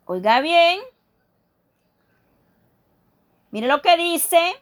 Oiga 0.06 0.42
bien, 0.42 0.80
mire 3.52 3.68
lo 3.68 3.82
que 3.82 3.98
dice. 3.98 4.56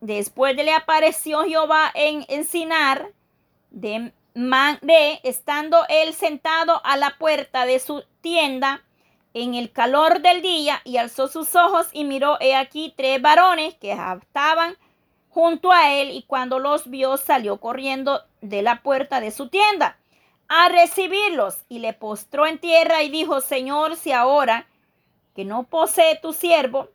Después 0.00 0.56
de 0.56 0.62
le 0.62 0.72
apareció 0.72 1.42
Jehová 1.44 1.90
en 1.94 2.24
encinar 2.28 3.10
de, 3.70 4.12
de 4.34 5.20
estando 5.24 5.84
él 5.88 6.14
sentado 6.14 6.80
a 6.84 6.96
la 6.96 7.16
puerta 7.18 7.66
de 7.66 7.80
su 7.80 8.04
tienda 8.20 8.84
en 9.34 9.54
el 9.54 9.72
calor 9.72 10.20
del 10.20 10.40
día 10.40 10.80
y 10.84 10.98
alzó 10.98 11.26
sus 11.28 11.56
ojos 11.56 11.88
y 11.92 12.04
miró, 12.04 12.36
he 12.40 12.54
aquí 12.54 12.94
tres 12.96 13.20
varones 13.20 13.74
que 13.74 13.92
estaban 13.92 14.76
junto 15.30 15.72
a 15.72 15.92
él 15.94 16.10
y 16.10 16.22
cuando 16.22 16.58
los 16.58 16.88
vio 16.88 17.16
salió 17.16 17.58
corriendo 17.58 18.22
de 18.40 18.62
la 18.62 18.82
puerta 18.82 19.20
de 19.20 19.30
su 19.30 19.48
tienda 19.48 19.98
a 20.48 20.68
recibirlos 20.68 21.64
y 21.68 21.78
le 21.78 21.92
postró 21.92 22.46
en 22.46 22.58
tierra 22.58 23.02
y 23.02 23.10
dijo, 23.10 23.40
Señor, 23.40 23.96
si 23.96 24.12
ahora 24.12 24.66
que 25.34 25.44
no 25.44 25.64
posee 25.64 26.18
tu 26.20 26.32
siervo, 26.32 26.88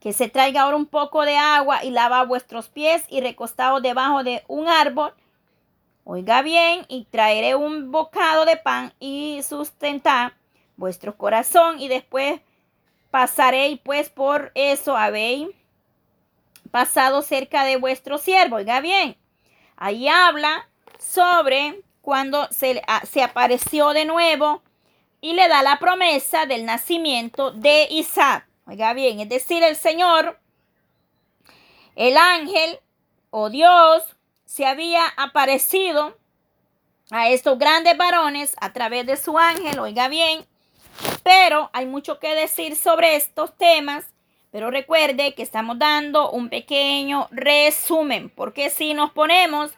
que 0.00 0.12
se 0.12 0.28
traiga 0.28 0.62
ahora 0.62 0.76
un 0.76 0.86
poco 0.86 1.24
de 1.24 1.36
agua 1.36 1.84
y 1.84 1.90
lava 1.90 2.24
vuestros 2.24 2.68
pies 2.68 3.04
y 3.08 3.20
recostado 3.20 3.80
debajo 3.80 4.22
de 4.22 4.44
un 4.48 4.68
árbol, 4.68 5.12
oiga 6.04 6.42
bien, 6.42 6.84
y 6.88 7.04
traeré 7.04 7.54
un 7.54 7.90
bocado 7.90 8.44
de 8.44 8.56
pan 8.56 8.92
y 9.00 9.40
sustentar 9.42 10.34
vuestro 10.76 11.16
corazón 11.16 11.80
y 11.80 11.88
después 11.88 12.40
pasaréis 13.10 13.80
pues 13.82 14.08
por 14.08 14.52
eso 14.54 14.96
habéis 14.96 15.48
pasado 16.70 17.22
cerca 17.22 17.64
de 17.64 17.76
vuestro 17.76 18.18
siervo. 18.18 18.56
Oiga 18.56 18.80
bien, 18.80 19.16
ahí 19.76 20.08
habla 20.08 20.68
sobre 20.98 21.82
cuando 22.04 22.46
se, 22.52 22.82
se 23.10 23.22
apareció 23.22 23.94
de 23.94 24.04
nuevo 24.04 24.62
y 25.22 25.32
le 25.32 25.48
da 25.48 25.62
la 25.62 25.78
promesa 25.78 26.44
del 26.44 26.66
nacimiento 26.66 27.50
de 27.50 27.88
Isaac. 27.90 28.46
Oiga 28.66 28.92
bien, 28.92 29.20
es 29.20 29.28
decir, 29.30 29.62
el 29.62 29.74
Señor, 29.74 30.38
el 31.96 32.18
ángel 32.18 32.78
o 33.30 33.48
Dios 33.48 34.02
se 34.44 34.66
había 34.66 35.06
aparecido 35.16 36.18
a 37.10 37.30
estos 37.30 37.58
grandes 37.58 37.96
varones 37.96 38.54
a 38.60 38.74
través 38.74 39.06
de 39.06 39.16
su 39.16 39.38
ángel, 39.38 39.78
oiga 39.78 40.08
bien, 40.08 40.44
pero 41.22 41.70
hay 41.72 41.86
mucho 41.86 42.18
que 42.18 42.34
decir 42.34 42.76
sobre 42.76 43.16
estos 43.16 43.56
temas. 43.56 44.04
Pero 44.50 44.70
recuerde 44.70 45.34
que 45.34 45.42
estamos 45.42 45.80
dando 45.80 46.30
un 46.30 46.48
pequeño 46.48 47.26
resumen, 47.32 48.30
porque 48.30 48.70
si 48.70 48.94
nos 48.94 49.10
ponemos 49.10 49.72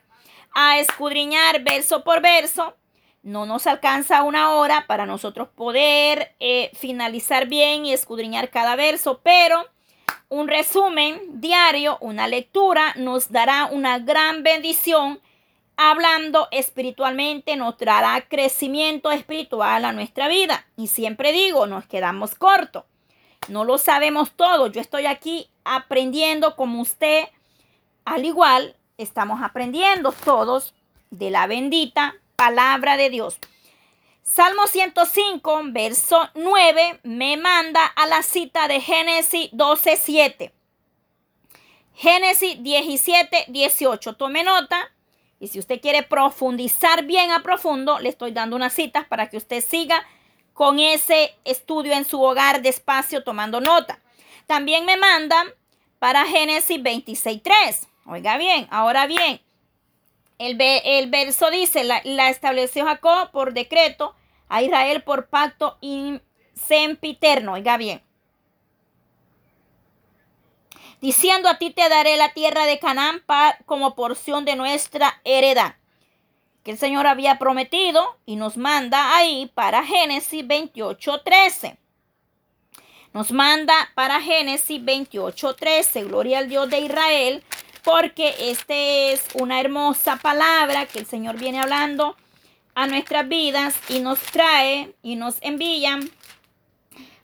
a 0.59 0.79
escudriñar 0.79 1.63
verso 1.63 2.03
por 2.03 2.23
verso, 2.23 2.75
no 3.23 3.45
nos 3.45 3.67
alcanza 3.67 4.23
una 4.23 4.55
hora 4.55 4.87
para 4.87 5.05
nosotros 5.05 5.49
poder 5.49 6.35
eh, 6.41 6.71
finalizar 6.73 7.47
bien 7.47 7.85
y 7.85 7.93
escudriñar 7.93 8.49
cada 8.49 8.75
verso, 8.75 9.21
pero 9.23 9.67
un 10.31 10.49
resumen 10.49 11.21
diario, 11.43 11.99
una 12.01 12.27
lectura, 12.27 12.95
nos 12.97 13.31
dará 13.31 13.67
una 13.67 13.99
gran 13.99 14.43
bendición. 14.43 15.21
Hablando 15.77 16.49
espiritualmente 16.53 17.55
nos 17.57 17.77
dará 17.77 18.19
crecimiento 18.27 19.11
espiritual 19.11 19.85
a 19.85 19.93
nuestra 19.93 20.27
vida. 20.27 20.65
Y 20.79 20.87
siempre 20.87 21.33
digo, 21.33 21.67
nos 21.67 21.85
quedamos 21.85 22.35
cortos. 22.35 22.85
No 23.49 23.65
lo 23.65 23.77
sabemos 23.77 24.31
todo. 24.33 24.69
Yo 24.69 24.81
estoy 24.81 25.05
aquí 25.05 25.51
aprendiendo 25.65 26.57
como 26.57 26.81
usted. 26.81 27.25
Al 28.07 28.25
igual, 28.25 28.76
estamos 28.99 29.43
aprendiendo 29.43 30.13
todos 30.13 30.75
de 31.11 31.31
la 31.31 31.47
bendita 31.47 32.15
palabra 32.37 32.97
de 32.97 33.11
Dios. 33.11 33.39
Salmo 34.23 34.67
105, 34.67 35.61
verso 35.67 36.29
9, 36.35 37.01
me 37.05 37.37
manda 37.37 37.85
a 37.87 38.07
la 38.07 38.23
cita 38.23 38.67
de 38.67 38.81
Génesis 38.81 39.51
12, 39.53 39.97
7. 39.97 40.53
Génesis 41.95 42.63
17, 42.63 43.45
18. 43.49 44.15
Tome 44.15 44.43
nota. 44.43 44.91
Y 45.39 45.49
si 45.49 45.59
usted 45.59 45.81
quiere 45.81 46.03
profundizar 46.03 47.05
bien 47.05 47.31
a 47.31 47.43
profundo, 47.43 47.99
le 48.01 48.09
estoy 48.09 48.33
dando 48.33 48.57
unas 48.57 48.73
citas 48.73 49.07
para 49.07 49.29
que 49.29 49.37
usted 49.37 49.63
siga 49.63 50.05
con 50.55 50.81
ese 50.81 51.35
estudio 51.45 51.93
en 51.93 52.05
su 52.05 52.21
hogar 52.21 52.63
despacio 52.63 53.23
tomando 53.23 53.61
nota. 53.61 54.01
También 54.47 54.87
me 54.87 54.97
manda 54.97 55.45
para 55.99 56.25
Génesis 56.25 56.83
26, 56.83 57.43
3. 57.43 57.89
Oiga 58.07 58.39
bien, 58.39 58.69
ahora 58.71 59.07
bien, 59.07 59.41
el, 60.39 61.11
verso 61.11 61.51
dice, 61.51 61.85
la, 61.85 62.29
estableció 62.29 62.85
Jacob 62.85 63.31
por 63.33 63.53
decreto, 63.53 64.15
a 64.49 64.63
Israel 64.63 65.03
por 65.03 65.27
pacto 65.29 65.79
sempiterno. 66.55 67.55
Oiga 67.55 67.77
bien. 67.77 68.03
Diciendo 71.01 71.49
a 71.49 71.59
ti 71.59 71.71
te 71.71 71.89
daré 71.89 72.17
la 72.17 72.33
tierra 72.33 72.65
de 72.65 72.79
Canaán 72.79 73.23
como 73.65 73.95
porción 73.95 74.45
de 74.45 74.57
nuestra 74.57 75.21
heredad. 75.25 75.77
Que 76.63 76.73
el 76.73 76.79
Señor 76.79 77.07
había 77.07 77.39
prometido 77.39 78.19
y 78.27 78.37
nos 78.37 78.57
manda 78.57 79.17
ahí 79.17 79.51
para 79.55 79.85
Génesis 79.85 80.47
28, 80.47 81.23
13. 81.23 81.79
Nos 83.13 83.31
manda 83.31 83.75
para 83.95 84.21
Génesis 84.21 84.85
28, 84.85 85.55
13. 85.55 86.05
Gloria 86.05 86.39
al 86.39 86.49
Dios 86.49 86.69
de 86.69 86.81
Israel 86.81 87.45
porque 87.87 88.35
este 88.51 89.13
es 89.13 89.29
una 89.35 89.61
hermosa 89.61 90.17
palabra 90.17 90.87
que 90.87 90.99
el 90.99 91.07
Señor 91.07 91.39
viene 91.39 91.61
hablando 91.61 92.17
a 92.75 92.89
nuestras 92.89 93.29
vidas 93.29 93.77
y 93.89 94.01
nos 94.01 94.19
trae 94.19 94.93
y 95.05 95.15
nos 95.15 95.37
envía 95.41 96.01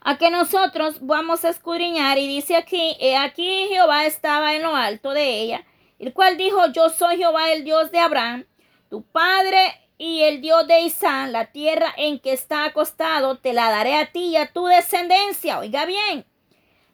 a 0.02 0.18
que 0.18 0.30
nosotros 0.30 0.98
vamos 1.00 1.44
a 1.44 1.48
escudriñar 1.48 2.16
y 2.18 2.28
dice 2.28 2.54
aquí, 2.54 2.96
he 3.00 3.16
aquí 3.16 3.66
Jehová 3.70 4.06
estaba 4.06 4.54
en 4.54 4.62
lo 4.62 4.76
alto 4.76 5.10
de 5.10 5.40
ella, 5.40 5.64
el 5.98 6.12
cual 6.12 6.36
dijo, 6.36 6.64
yo 6.68 6.90
soy 6.90 7.16
Jehová 7.16 7.50
el 7.50 7.64
Dios 7.64 7.90
de 7.90 7.98
Abraham, 7.98 8.44
tu 8.88 9.02
padre 9.02 9.80
y 9.98 10.22
el 10.22 10.40
Dios 10.40 10.68
de 10.68 10.82
Isaac, 10.82 11.28
la 11.32 11.46
tierra 11.46 11.92
en 11.96 12.20
que 12.20 12.32
está 12.32 12.66
acostado, 12.66 13.36
te 13.36 13.52
la 13.52 13.68
daré 13.68 13.96
a 13.96 14.12
ti 14.12 14.26
y 14.26 14.36
a 14.36 14.52
tu 14.52 14.66
descendencia. 14.66 15.58
Oiga 15.58 15.86
bien, 15.86 16.24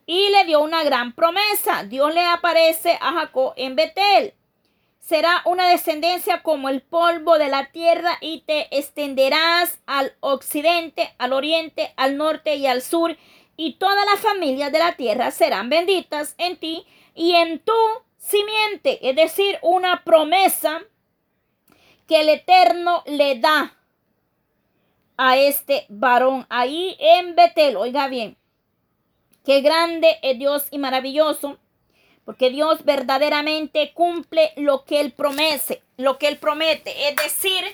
y 0.08 0.30
le 0.30 0.46
dio 0.46 0.60
una 0.60 0.84
gran 0.84 1.12
promesa. 1.12 1.84
Dios 1.84 2.14
le 2.14 2.24
aparece 2.24 2.98
a 3.02 3.12
Jacob 3.12 3.52
en 3.56 3.76
Betel. 3.76 4.32
Será 5.00 5.42
una 5.44 5.68
descendencia 5.68 6.42
como 6.42 6.70
el 6.70 6.80
polvo 6.80 7.38
de 7.38 7.48
la 7.48 7.70
tierra 7.72 8.16
y 8.22 8.40
te 8.40 8.74
extenderás 8.76 9.80
al 9.86 10.14
occidente, 10.20 11.14
al 11.18 11.34
oriente, 11.34 11.92
al 11.96 12.16
norte 12.16 12.56
y 12.56 12.66
al 12.66 12.80
sur 12.80 13.18
y 13.58 13.74
todas 13.74 14.06
las 14.06 14.20
familias 14.20 14.72
de 14.72 14.78
la 14.78 14.96
tierra 14.96 15.30
serán 15.30 15.68
benditas 15.68 16.34
en 16.38 16.56
ti 16.56 16.86
y 17.14 17.34
en 17.34 17.58
tu 17.58 17.74
simiente, 18.16 19.10
es 19.10 19.14
decir, 19.14 19.58
una 19.60 20.04
promesa 20.04 20.80
que 22.06 22.22
el 22.22 22.30
Eterno 22.30 23.02
le 23.04 23.38
da 23.40 23.76
a 25.18 25.36
este 25.36 25.84
varón 25.90 26.46
ahí 26.48 26.96
en 26.98 27.34
Betel. 27.34 27.76
Oiga 27.76 28.08
bien, 28.08 28.37
Qué 29.48 29.62
grande 29.62 30.18
es 30.20 30.38
Dios 30.38 30.64
y 30.70 30.76
maravilloso, 30.76 31.56
porque 32.26 32.50
Dios 32.50 32.84
verdaderamente 32.84 33.94
cumple 33.94 34.52
lo 34.56 34.84
que 34.84 35.00
Él 35.00 35.10
promete, 35.10 35.80
lo 35.96 36.18
que 36.18 36.28
Él 36.28 36.36
promete, 36.36 37.08
es 37.08 37.16
decir, 37.16 37.64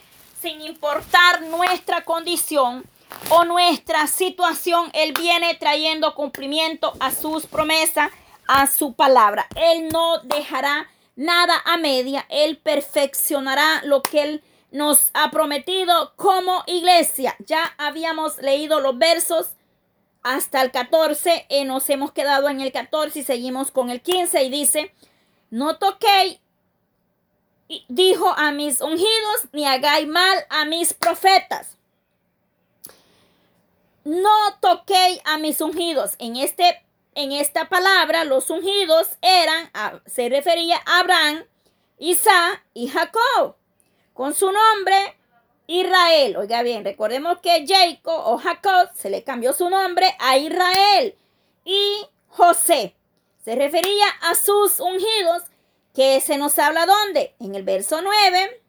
sin 0.40 0.60
importar 0.60 1.42
nuestra 1.42 2.04
condición 2.04 2.84
o 3.28 3.44
nuestra 3.44 4.06
situación, 4.06 4.88
Él 4.92 5.14
viene 5.18 5.56
trayendo 5.56 6.14
cumplimiento 6.14 6.92
a 7.00 7.10
sus 7.10 7.48
promesas, 7.48 8.08
a 8.46 8.68
su 8.68 8.92
palabra. 8.92 9.48
Él 9.56 9.88
no 9.88 10.20
dejará 10.20 10.88
nada 11.16 11.60
a 11.64 11.76
media, 11.76 12.24
Él 12.28 12.56
perfeccionará 12.56 13.82
lo 13.82 14.00
que 14.00 14.22
Él 14.22 14.44
nos 14.70 15.10
ha 15.12 15.32
prometido 15.32 16.12
como 16.14 16.62
iglesia. 16.68 17.34
Ya 17.40 17.74
habíamos 17.78 18.36
leído 18.36 18.78
los 18.78 18.96
versos 18.96 19.56
hasta 20.24 20.62
el 20.62 20.72
14. 20.72 21.46
Eh, 21.48 21.64
nos 21.64 21.88
hemos 21.90 22.10
quedado 22.10 22.48
en 22.48 22.60
el 22.60 22.72
14 22.72 23.20
y 23.20 23.22
seguimos 23.22 23.70
con 23.70 23.90
el 23.90 24.00
15 24.00 24.42
y 24.42 24.50
dice, 24.50 24.92
no 25.50 25.76
toquéis, 25.76 26.40
dijo 27.88 28.28
a 28.36 28.50
mis 28.50 28.80
ungidos, 28.80 29.48
ni 29.52 29.64
hagáis 29.66 30.08
mal 30.08 30.44
a 30.50 30.64
mis 30.64 30.92
profetas. 30.94 31.76
No 34.04 34.58
toquéis 34.60 35.20
a 35.24 35.38
mis 35.38 35.60
ungidos. 35.60 36.14
En, 36.18 36.36
este, 36.36 36.84
en 37.14 37.32
esta 37.32 37.68
palabra, 37.68 38.24
los 38.24 38.50
ungidos 38.50 39.08
eran, 39.22 39.70
se 40.06 40.28
refería 40.28 40.80
a 40.84 41.00
Abraham, 41.00 41.44
Isaac 41.98 42.64
y 42.74 42.88
Jacob. 42.88 43.56
Con 44.12 44.34
su 44.34 44.50
nombre 44.50 45.16
Israel. 45.66 46.36
Oiga 46.36 46.62
bien, 46.62 46.84
recordemos 46.84 47.38
que 47.40 47.64
Jacob 47.66 48.22
o 48.26 48.38
Jacob 48.38 48.90
se 48.94 49.10
le 49.10 49.24
cambió 49.24 49.52
su 49.52 49.68
nombre 49.70 50.14
a 50.18 50.36
Israel. 50.36 51.16
Y 51.64 52.06
José 52.28 52.94
se 53.44 53.54
refería 53.54 54.06
a 54.22 54.34
sus 54.34 54.80
ungidos 54.80 55.42
que 55.94 56.20
se 56.20 56.38
nos 56.38 56.58
habla 56.58 56.86
dónde? 56.86 57.34
En 57.40 57.54
el 57.54 57.62
verso 57.62 58.00
9. 58.02 58.62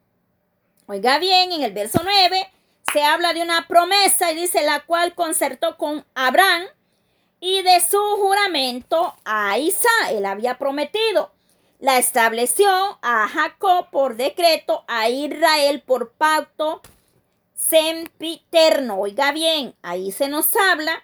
Oiga 0.88 1.18
bien, 1.18 1.52
en 1.52 1.64
el 1.64 1.74
verso 1.74 2.00
9 2.04 2.52
se 2.93 3.04
habla 3.04 3.34
de 3.34 3.41
una 3.41 3.68
promesa 3.68 4.32
y 4.32 4.36
dice 4.36 4.64
la 4.64 4.86
cual 4.86 5.16
concertó 5.16 5.78
con 5.78 6.06
Abraham 6.14 6.64
y 7.39 7.62
de 7.64 7.82
su 7.82 7.98
juramento 7.98 9.16
a 9.26 9.58
Isaac. 9.58 10.12
Él 10.12 10.26
había 10.26 10.58
prometido. 10.58 11.34
La 11.86 11.99
estableció 11.99 12.67
a 13.03 13.27
Jacob 13.27 13.91
por 13.91 14.15
decreto, 14.15 14.83
a 14.88 15.07
Israel 15.07 15.83
por 15.86 16.13
pacto 16.13 16.81
sempiterno. 17.53 18.97
Oiga 18.97 19.31
bien, 19.31 19.75
ahí 19.83 20.11
se 20.11 20.27
nos 20.27 20.55
habla. 20.55 21.03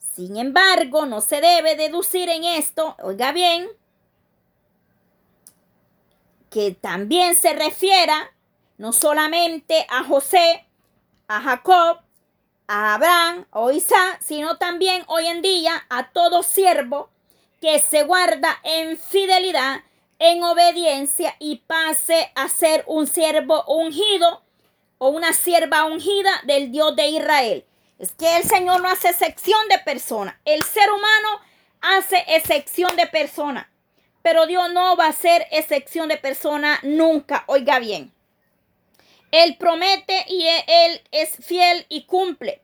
Sin 0.00 0.36
embargo, 0.36 1.06
no 1.06 1.20
se 1.20 1.40
debe 1.40 1.76
deducir 1.76 2.28
en 2.28 2.42
esto, 2.42 2.96
oiga 3.04 3.30
bien, 3.30 3.68
que 6.50 6.72
también 6.72 7.36
se 7.36 7.52
refiera 7.52 8.32
no 8.78 8.92
solamente 8.92 9.86
a 9.88 10.02
José, 10.02 10.66
a 11.28 11.40
Jacob, 11.40 12.00
a 12.66 12.94
Abraham 12.94 13.46
o 13.52 13.70
Isaac, 13.70 14.18
sino 14.20 14.58
también 14.58 15.04
hoy 15.06 15.26
en 15.26 15.40
día 15.40 15.86
a 15.88 16.10
todo 16.10 16.42
siervo 16.42 17.10
que 17.60 17.78
se 17.78 18.02
guarda 18.02 18.58
en 18.64 18.98
fidelidad 18.98 19.84
en 20.18 20.42
obediencia 20.42 21.36
y 21.38 21.56
pase 21.66 22.30
a 22.34 22.48
ser 22.48 22.84
un 22.86 23.06
siervo 23.06 23.64
ungido 23.64 24.42
o 24.98 25.08
una 25.08 25.32
sierva 25.32 25.84
ungida 25.84 26.30
del 26.44 26.72
Dios 26.72 26.96
de 26.96 27.08
Israel. 27.08 27.64
Es 27.98 28.12
que 28.12 28.36
el 28.36 28.44
Señor 28.44 28.82
no 28.82 28.88
hace 28.88 29.08
excepción 29.08 29.68
de 29.68 29.78
persona. 29.78 30.40
El 30.44 30.62
ser 30.62 30.90
humano 30.90 31.40
hace 31.80 32.24
excepción 32.28 32.94
de 32.96 33.06
persona. 33.06 33.70
Pero 34.22 34.46
Dios 34.46 34.72
no 34.72 34.96
va 34.96 35.06
a 35.06 35.10
hacer 35.10 35.46
excepción 35.50 36.08
de 36.08 36.16
persona 36.16 36.78
nunca. 36.82 37.44
Oiga 37.46 37.78
bien. 37.78 38.12
Él 39.30 39.56
promete 39.58 40.24
y 40.28 40.46
Él 40.66 41.02
es 41.10 41.36
fiel 41.36 41.86
y 41.88 42.04
cumple. 42.04 42.62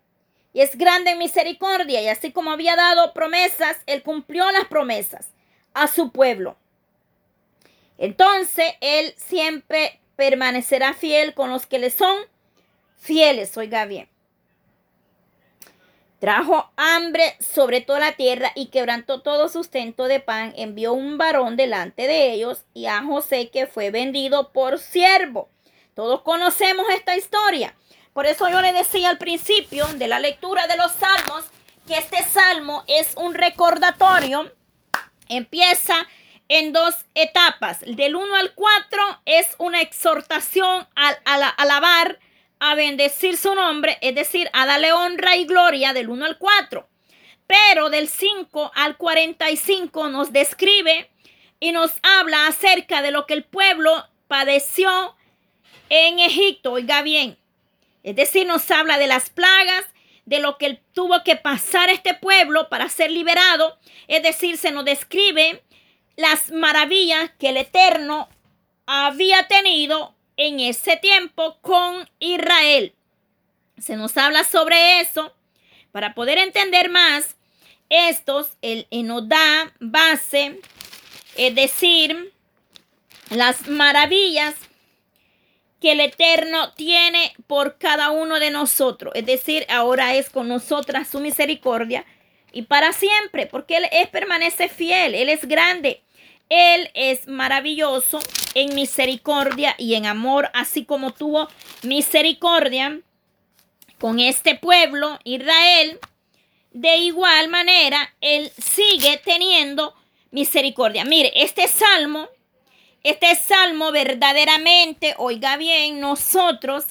Y 0.53 0.61
es 0.61 0.77
grande 0.77 1.13
en 1.13 1.19
misericordia. 1.19 2.03
Y 2.03 2.09
así 2.09 2.33
como 2.33 2.51
había 2.51 2.77
dado 2.77 3.13
promesas, 3.15 3.77
Él 3.87 4.03
cumplió 4.03 4.51
las 4.51 4.67
promesas 4.67 5.29
a 5.73 5.89
su 5.89 6.11
pueblo. 6.11 6.57
Entonces 8.03 8.75
Él 8.81 9.15
siempre 9.17 10.01
permanecerá 10.17 10.93
fiel 10.93 11.35
con 11.35 11.51
los 11.51 11.67
que 11.67 11.79
le 11.79 11.89
son 11.89 12.17
fieles. 12.99 13.57
Oiga 13.57 13.85
bien. 13.85 14.09
Trajo 16.19 16.73
hambre 16.75 17.37
sobre 17.39 17.81
toda 17.81 18.01
la 18.01 18.17
tierra 18.17 18.51
y 18.57 18.71
quebrantó 18.71 19.23
todo 19.23 19.49
sustento 19.49 20.09
de 20.09 20.19
pan. 20.19 20.53
Envió 20.57 20.95
un 20.95 21.17
varón 21.17 21.57
delante 21.57 22.09
de 22.09 22.33
ellos 22.33 22.65
y 22.75 22.87
a 22.87 23.05
José 23.05 23.51
que 23.51 23.69
fue 23.69 23.93
vendido 23.93 24.51
por 24.51 24.81
siervo. 24.81 25.49
Todos 25.95 26.23
conocemos 26.23 26.87
esta 26.91 27.17
historia. 27.17 27.77
Por 28.13 28.27
eso 28.27 28.49
yo 28.49 28.61
le 28.63 28.73
decía 28.73 29.11
al 29.11 29.19
principio 29.19 29.87
de 29.95 30.09
la 30.09 30.19
lectura 30.19 30.67
de 30.67 30.77
los 30.77 30.91
salmos 30.91 31.45
que 31.87 31.99
este 31.99 32.25
salmo 32.25 32.83
es 32.89 33.15
un 33.17 33.35
recordatorio. 33.35 34.51
Empieza 35.29 36.09
en 36.49 36.73
dos 36.73 36.95
etapas. 37.15 37.81
Del 37.81 38.17
1 38.17 38.35
al 38.37 38.55
4 38.55 39.21
es 39.25 39.55
una 39.59 39.81
exhortación 39.81 40.87
a, 40.95 41.17
a, 41.25 41.49
alabar, 41.49 42.19
a 42.61 42.75
bendecir 42.75 43.37
su 43.37 43.55
nombre, 43.55 43.99
es 44.01 44.15
decir, 44.15 44.51
a 44.53 44.67
darle 44.67 44.93
honra 44.93 45.37
y 45.37 45.45
gloria 45.45 45.93
del 45.93 46.09
1 46.09 46.25
al 46.25 46.39
4. 46.39 46.89
Pero 47.47 47.91
del 47.91 48.09
5 48.09 48.73
al 48.75 48.97
45 48.97 50.09
nos 50.09 50.33
describe 50.33 51.11
y 51.61 51.73
nos 51.73 51.93
habla 52.03 52.47
acerca 52.47 53.03
de 53.03 53.11
lo 53.11 53.27
que 53.27 53.35
el 53.35 53.45
pueblo 53.45 54.07
padeció 54.29 55.17
en 55.89 56.19
Egipto. 56.19 56.73
Oiga 56.73 57.03
bien, 57.03 57.39
es 58.03 58.17
decir, 58.17 58.47
nos 58.47 58.71
habla 58.71 58.99
de 58.99 59.07
las 59.07 59.31
plagas, 59.31 59.85
de 60.25 60.41
lo 60.41 60.59
que 60.59 60.81
tuvo 60.93 61.23
que 61.25 61.37
pasar 61.37 61.91
este 61.91 62.15
pueblo 62.15 62.69
para 62.69 62.89
ser 62.89 63.11
liberado. 63.11 63.79
Es 64.09 64.23
decir, 64.23 64.57
se 64.57 64.71
nos 64.71 64.85
describe 64.85 65.63
las 66.17 66.51
maravillas 66.51 67.31
que 67.39 67.51
el 67.51 67.57
Eterno 67.57 68.29
había 68.87 69.47
tenido 69.49 70.15
en 70.37 70.61
ese 70.61 70.97
tiempo 70.97 71.59
con 71.61 72.09
Israel. 72.19 72.95
Se 73.79 73.97
nos 73.97 74.17
habla 74.17 74.45
sobre 74.45 75.01
eso 75.01 75.33
para 75.91 76.15
poder 76.15 76.39
entender 76.39 76.91
más. 76.91 77.37
Estos, 77.89 78.57
el, 78.63 78.87
nos 78.91 79.29
base, 79.79 80.61
es 81.37 81.55
decir, 81.55 82.33
las 83.29 83.69
maravillas 83.69 84.55
que 85.81 85.93
el 85.93 86.01
Eterno 86.01 86.73
tiene 86.73 87.35
por 87.47 87.77
cada 87.77 88.11
uno 88.11 88.39
de 88.39 88.51
nosotros. 88.51 89.13
Es 89.15 89.27
decir, 89.27 89.67
ahora 89.69 90.15
es 90.15 90.31
con 90.31 90.49
nosotras 90.49 91.09
su 91.09 91.21
misericordia 91.21 92.07
y 92.53 92.63
para 92.63 92.93
siempre, 92.93 93.47
porque 93.47 93.77
Él 93.77 93.87
es, 93.93 94.09
permanece 94.09 94.69
fiel, 94.69 95.15
Él 95.15 95.29
es 95.29 95.47
grande, 95.47 96.03
Él 96.49 96.91
es 96.95 97.27
maravilloso 97.27 98.21
en 98.55 98.75
misericordia 98.75 99.75
y 99.79 99.95
en 99.95 100.07
amor, 100.07 100.51
así 100.55 100.85
como 100.85 101.13
tuvo 101.13 101.49
misericordia 101.83 103.01
con 103.99 104.19
este 104.19 104.55
pueblo, 104.55 105.19
Israel. 105.25 105.99
De 106.73 106.97
igual 106.97 107.49
manera, 107.49 108.15
Él 108.21 108.51
sigue 108.59 109.21
teniendo 109.25 109.95
misericordia. 110.31 111.05
Mire, 111.05 111.33
este 111.35 111.69
salmo 111.69 112.29
este 113.03 113.35
salmo 113.35 113.91
verdaderamente, 113.91 115.15
oiga 115.19 115.57
bien, 115.57 115.99
nosotros, 115.99 116.85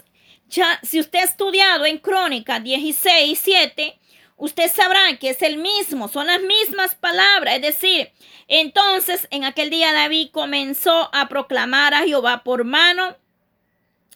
ya, 0.50 0.78
si 0.84 1.00
usted 1.00 1.20
ha 1.20 1.24
estudiado 1.24 1.86
en 1.86 2.00
Crónica 2.00 2.60
16, 2.60 3.40
7, 3.42 3.98
usted 4.42 4.70
sabrá 4.70 5.18
que 5.18 5.30
es 5.30 5.42
el 5.42 5.58
mismo, 5.58 6.08
son 6.08 6.28
las 6.28 6.42
mismas 6.42 6.96
palabras. 6.96 7.56
Es 7.56 7.62
decir, 7.62 8.12
entonces 8.48 9.28
en 9.32 9.46
aquel 9.46 9.70
día 9.70 9.94
David 9.94 10.30
comenzó 10.32 11.10
a 11.14 11.30
proclamar 11.30 11.94
a 11.94 12.04
Jehová 12.04 12.44
por 12.44 12.66
mano 12.66 13.16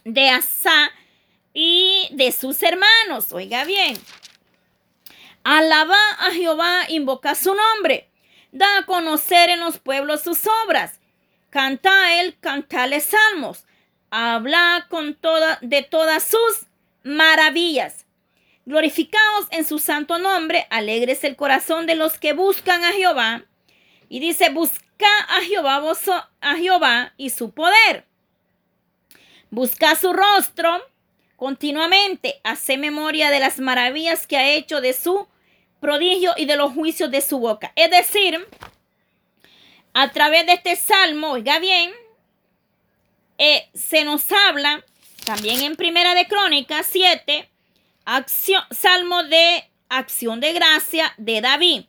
de 0.04 0.30
Asa 0.30 0.92
y 1.54 2.08
de 2.12 2.32
sus 2.32 2.62
hermanos. 2.62 3.32
Oiga 3.32 3.64
bien, 3.64 3.98
alaba 5.44 6.00
a 6.20 6.32
Jehová, 6.32 6.82
invoca 6.90 7.36
su 7.36 7.56
nombre, 7.56 8.10
da 8.52 8.80
a 8.80 8.86
conocer 8.86 9.50
en 9.50 9.62
los 9.62 9.80
pueblos 9.80 10.24
sus 10.24 10.40
obras 10.66 11.00
Canta 11.56 12.20
él, 12.20 12.38
cantale 12.42 13.00
salmos. 13.00 13.64
Habla 14.12 14.88
con 14.90 15.16
toda, 15.16 15.58
de 15.62 15.84
todas 15.84 16.22
sus 16.22 16.68
maravillas. 17.04 18.05
Glorificaos 18.66 19.46
en 19.52 19.64
su 19.64 19.78
santo 19.78 20.18
nombre, 20.18 20.66
alegres 20.70 21.24
el 21.24 21.36
corazón 21.36 21.86
de 21.86 21.96
los 21.96 22.18
que 22.18 22.34
buscan 22.34 22.84
a 22.84 22.94
Jehová. 22.94 23.46
Y 24.10 24.20
dice, 24.20 24.50
busca 24.50 25.08
a 25.30 25.42
Jehová, 25.42 25.84
a 26.42 26.56
Jehová 26.56 27.14
y 27.18 27.30
su 27.30 27.52
poder. 27.52 28.06
Busca 29.52 29.96
su 29.96 30.14
rostro 30.14 30.82
continuamente. 31.36 32.42
Hace 32.44 32.78
memoria 32.78 33.30
de 33.30 33.40
las 33.40 33.60
maravillas 33.60 34.26
que 34.26 34.38
ha 34.38 34.50
hecho 34.50 34.82
de 34.82 34.94
su 34.94 35.28
prodigio 35.80 36.34
y 36.36 36.46
de 36.46 36.58
los 36.58 36.74
juicios 36.74 37.12
de 37.12 37.22
su 37.22 37.40
boca. 37.40 37.72
Es 37.76 37.92
decir, 37.92 38.48
a 39.94 40.12
través 40.12 40.48
de 40.48 40.54
este 40.54 40.76
salmo, 40.76 41.32
oiga 41.32 41.60
bien, 41.60 41.92
eh, 43.38 43.70
se 43.74 44.04
nos 44.04 44.32
habla 44.32 44.84
también 45.26 45.62
en 45.62 45.76
Primera 45.76 46.16
de 46.16 46.28
Crónicas 46.28 46.88
7, 46.90 47.50
salmo 48.72 49.24
de 49.24 49.70
acción 49.90 50.40
de 50.40 50.54
gracia 50.54 51.14
de 51.18 51.42
David. 51.42 51.86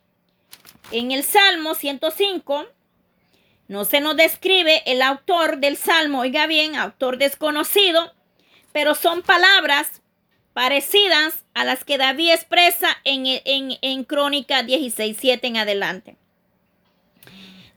En 0.91 1.11
el 1.11 1.25
Salmo 1.25 1.75
105 1.75 2.67
no 3.69 3.85
se 3.85 4.01
nos 4.01 4.17
describe 4.17 4.83
el 4.87 5.03
autor 5.03 5.59
del 5.59 5.77
Salmo, 5.77 6.21
oiga 6.21 6.47
bien, 6.47 6.77
autor 6.77 7.19
desconocido, 7.19 8.13
pero 8.73 8.95
son 8.95 9.23
palabras 9.23 10.03
parecidas 10.53 11.45
a 11.55 11.65
las 11.65 11.85
que 11.85 11.99
David 11.99 12.33
expresa 12.33 12.89
en, 13.05 13.27
en, 13.27 13.77
en 13.83 14.05
Crónica 14.05 14.63
16, 14.63 15.17
7 15.21 15.47
en 15.47 15.57
adelante. 15.57 16.17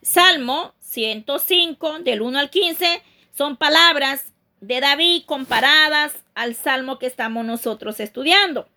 Salmo 0.02 0.74
105, 0.80 2.00
del 2.00 2.22
1 2.22 2.40
al 2.40 2.50
15, 2.50 3.02
son 3.36 3.58
palabras 3.58 4.34
de 4.62 4.82
David 4.82 5.24
comparadas 5.26 6.14
al 6.36 6.56
salmo 6.56 7.00
que 7.00 7.08
estamos 7.08 7.46
nosotros 7.46 8.00
estudiando. 8.00 8.68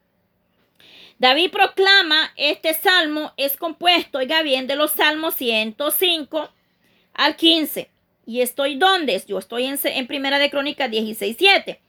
David 1.19 1.51
proclama, 1.51 2.33
este 2.37 2.75
salmo 2.75 3.33
es 3.37 3.57
compuesto, 3.57 4.19
oiga 4.19 4.43
bien, 4.43 4.67
de 4.67 4.77
los 4.77 4.93
salmos 4.93 5.35
105 5.37 6.51
al 7.15 7.37
15. 7.37 7.89
¿Y 8.27 8.41
estoy 8.41 8.77
dónde? 8.77 9.23
Yo 9.27 9.39
estoy 9.39 9.67
en, 9.67 9.79
en 9.85 10.07
Primera 10.07 10.39
de 10.39 10.51
Crónicas 10.51 10.91
16, 10.91 11.37
7. 11.39 11.81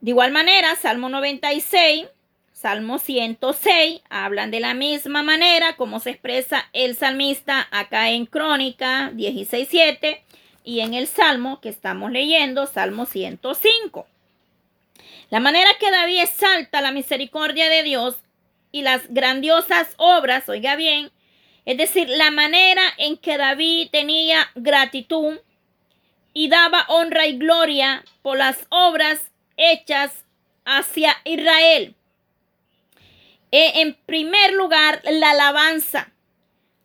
De 0.00 0.10
igual 0.10 0.32
manera, 0.32 0.74
Salmo 0.76 1.08
96, 1.08 2.06
Salmo 2.52 2.98
106 2.98 4.00
hablan 4.08 4.50
de 4.50 4.60
la 4.60 4.74
misma 4.74 5.22
manera 5.22 5.76
como 5.76 6.00
se 6.00 6.10
expresa 6.10 6.68
el 6.72 6.96
salmista 6.96 7.68
acá 7.70 8.10
en 8.10 8.26
Crónica 8.26 9.10
16.7 9.12 10.20
y 10.66 10.80
en 10.80 10.94
el 10.94 11.06
Salmo 11.06 11.60
que 11.60 11.68
estamos 11.68 12.10
leyendo, 12.10 12.66
Salmo 12.66 13.06
105. 13.06 14.06
La 15.30 15.38
manera 15.38 15.70
que 15.78 15.90
David 15.92 16.22
exalta 16.22 16.80
la 16.80 16.90
misericordia 16.90 17.70
de 17.70 17.84
Dios 17.84 18.16
y 18.72 18.82
las 18.82 19.02
grandiosas 19.08 19.94
obras, 19.96 20.48
oiga 20.48 20.74
bien, 20.74 21.12
es 21.66 21.78
decir, 21.78 22.08
la 22.08 22.32
manera 22.32 22.82
en 22.98 23.16
que 23.16 23.38
David 23.38 23.88
tenía 23.92 24.50
gratitud 24.56 25.38
y 26.32 26.48
daba 26.48 26.84
honra 26.88 27.26
y 27.26 27.38
gloria 27.38 28.04
por 28.22 28.36
las 28.36 28.66
obras 28.68 29.30
hechas 29.56 30.24
hacia 30.64 31.16
Israel. 31.24 31.94
Eh, 33.52 33.82
en 33.82 33.94
primer 33.94 34.52
lugar, 34.52 35.00
la 35.04 35.30
alabanza, 35.30 36.12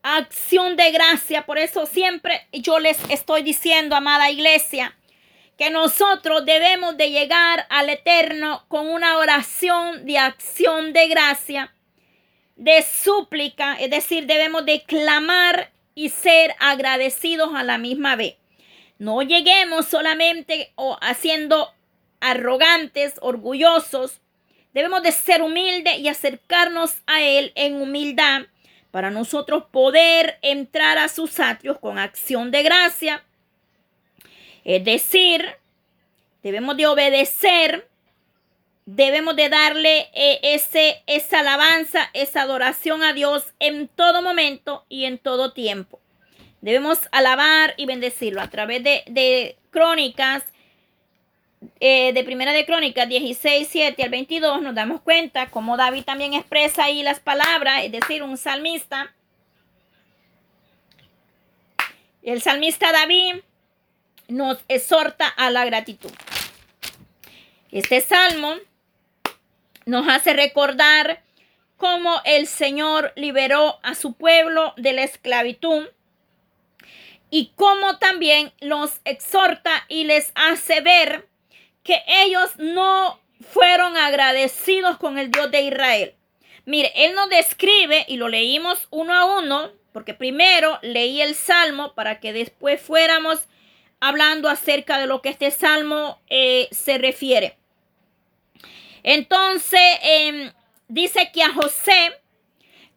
acción 0.04 0.76
de 0.76 0.92
gracia. 0.92 1.46
Por 1.46 1.58
eso 1.58 1.86
siempre 1.86 2.48
yo 2.52 2.80
les 2.80 2.98
estoy 3.10 3.44
diciendo, 3.44 3.96
amada 3.96 4.32
iglesia, 4.32 4.96
que 5.58 5.70
nosotros 5.70 6.46
debemos 6.46 6.98
de 6.98 7.12
llegar 7.12 7.68
al 7.70 7.90
Eterno 7.90 8.66
con 8.68 8.88
una 8.90 9.18
oración 9.18 10.06
de 10.06 10.18
acción 10.18 10.94
de 10.94 11.08
gracia, 11.08 11.74
de 12.56 12.82
súplica, 12.82 13.76
es 13.76 13.90
decir, 13.90 14.26
debemos 14.26 14.66
de 14.66 14.84
clamar 14.84 15.72
y 15.94 16.10
ser 16.10 16.56
agradecidos 16.60 17.54
a 17.56 17.64
la 17.64 17.78
misma 17.78 18.16
vez. 18.16 18.36
No 18.98 19.22
lleguemos 19.22 19.88
solamente 19.88 20.72
o 20.76 20.98
haciendo 21.02 21.74
arrogantes, 22.20 23.16
orgullosos, 23.22 24.22
Debemos 24.74 25.04
de 25.04 25.12
ser 25.12 25.42
humildes 25.42 26.00
y 26.00 26.08
acercarnos 26.08 26.96
a 27.06 27.22
Él 27.22 27.52
en 27.56 27.82
humildad 27.82 28.44
para 28.92 29.10
nosotros 29.10 29.64
poder 29.72 30.38
entrar 30.42 30.98
a 30.98 31.08
sus 31.08 31.40
atrios 31.40 31.80
con 31.80 31.98
acción 31.98 32.52
de 32.52 32.64
gracia. 32.64 33.24
Es 34.64 34.84
decir, 34.84 35.46
debemos 36.44 36.78
de 36.78 36.88
obedecer, 36.88 37.88
debemos 38.86 39.36
de 39.36 39.50
darle 39.50 40.10
eh, 40.14 40.40
ese, 40.44 41.02
esa 41.08 41.40
alabanza, 41.40 42.10
esa 42.14 42.42
adoración 42.42 43.02
a 43.02 43.14
Dios 43.14 43.54
en 43.60 43.88
todo 43.88 44.22
momento 44.22 44.86
y 44.90 45.06
en 45.06 45.18
todo 45.18 45.54
tiempo. 45.54 46.00
Debemos 46.60 47.00
alabar 47.12 47.74
y 47.78 47.86
bendecirlo 47.86 48.42
a 48.42 48.50
través 48.50 48.84
de, 48.84 49.04
de 49.08 49.58
crónicas 49.72 50.44
eh, 51.80 52.12
de 52.14 52.24
Primera 52.24 52.54
de 52.54 52.66
Crónicas 52.66 53.08
16, 53.08 53.68
7 53.70 54.04
al 54.04 54.10
22 54.10 54.62
nos 54.62 54.74
damos 54.74 55.02
cuenta 55.02 55.50
cómo 55.52 55.78
David 55.78 56.04
también 56.04 56.34
expresa 56.34 56.86
ahí 56.86 57.04
las 57.04 57.20
palabras, 57.20 57.84
es 57.84 57.92
decir, 57.92 58.24
un 58.24 58.38
salmista. 58.38 59.14
El 62.24 62.42
salmista 62.42 62.92
David 62.92 63.36
nos 64.28 64.60
exhorta 64.68 65.28
a 65.28 65.52
la 65.52 65.66
gratitud. 65.66 66.12
Este 67.72 68.02
salmo 68.02 68.56
nos 69.86 70.08
hace 70.08 70.34
recordar 70.34 71.22
cómo 71.78 72.22
el 72.26 72.48
Señor 72.48 73.14
liberó 73.16 73.80
a 73.84 73.96
su 73.96 74.14
pueblo 74.14 74.74
de 74.78 74.94
la 74.94 75.04
esclavitud 75.04 75.88
y 77.30 77.54
cómo 77.56 77.98
también 77.98 78.52
los 78.60 79.00
exhorta 79.06 79.86
y 79.88 80.04
les 80.04 80.32
hace 80.36 80.82
ver 80.82 81.31
que 81.84 82.04
ellos 82.08 82.52
no 82.58 83.20
fueron 83.50 83.98
agradecidos 83.98 84.98
con 84.98 85.18
el 85.18 85.32
Dios 85.32 85.52
de 85.52 85.62
Israel. 85.62 86.16
Mire, 86.66 86.92
Él 86.96 87.16
nos 87.16 87.30
describe 87.30 88.06
y 88.08 88.18
lo 88.18 88.30
leímos 88.30 88.88
uno 88.92 89.14
a 89.14 89.40
uno, 89.40 89.72
porque 89.94 90.14
primero 90.14 90.80
leí 90.82 91.22
el 91.22 91.36
Salmo 91.36 91.94
para 91.96 92.20
que 92.20 92.34
después 92.34 92.82
fuéramos 92.82 93.48
hablando 94.00 94.50
acerca 94.50 95.00
de 95.00 95.08
lo 95.08 95.22
que 95.22 95.30
este 95.30 95.52
Salmo 95.52 96.20
eh, 96.30 96.68
se 96.72 96.98
refiere. 96.98 97.58
Entonces, 99.04 99.82
em, 100.04 100.52
dice 100.88 101.32
que 101.34 101.44
a 101.44 101.54
José 101.54 102.22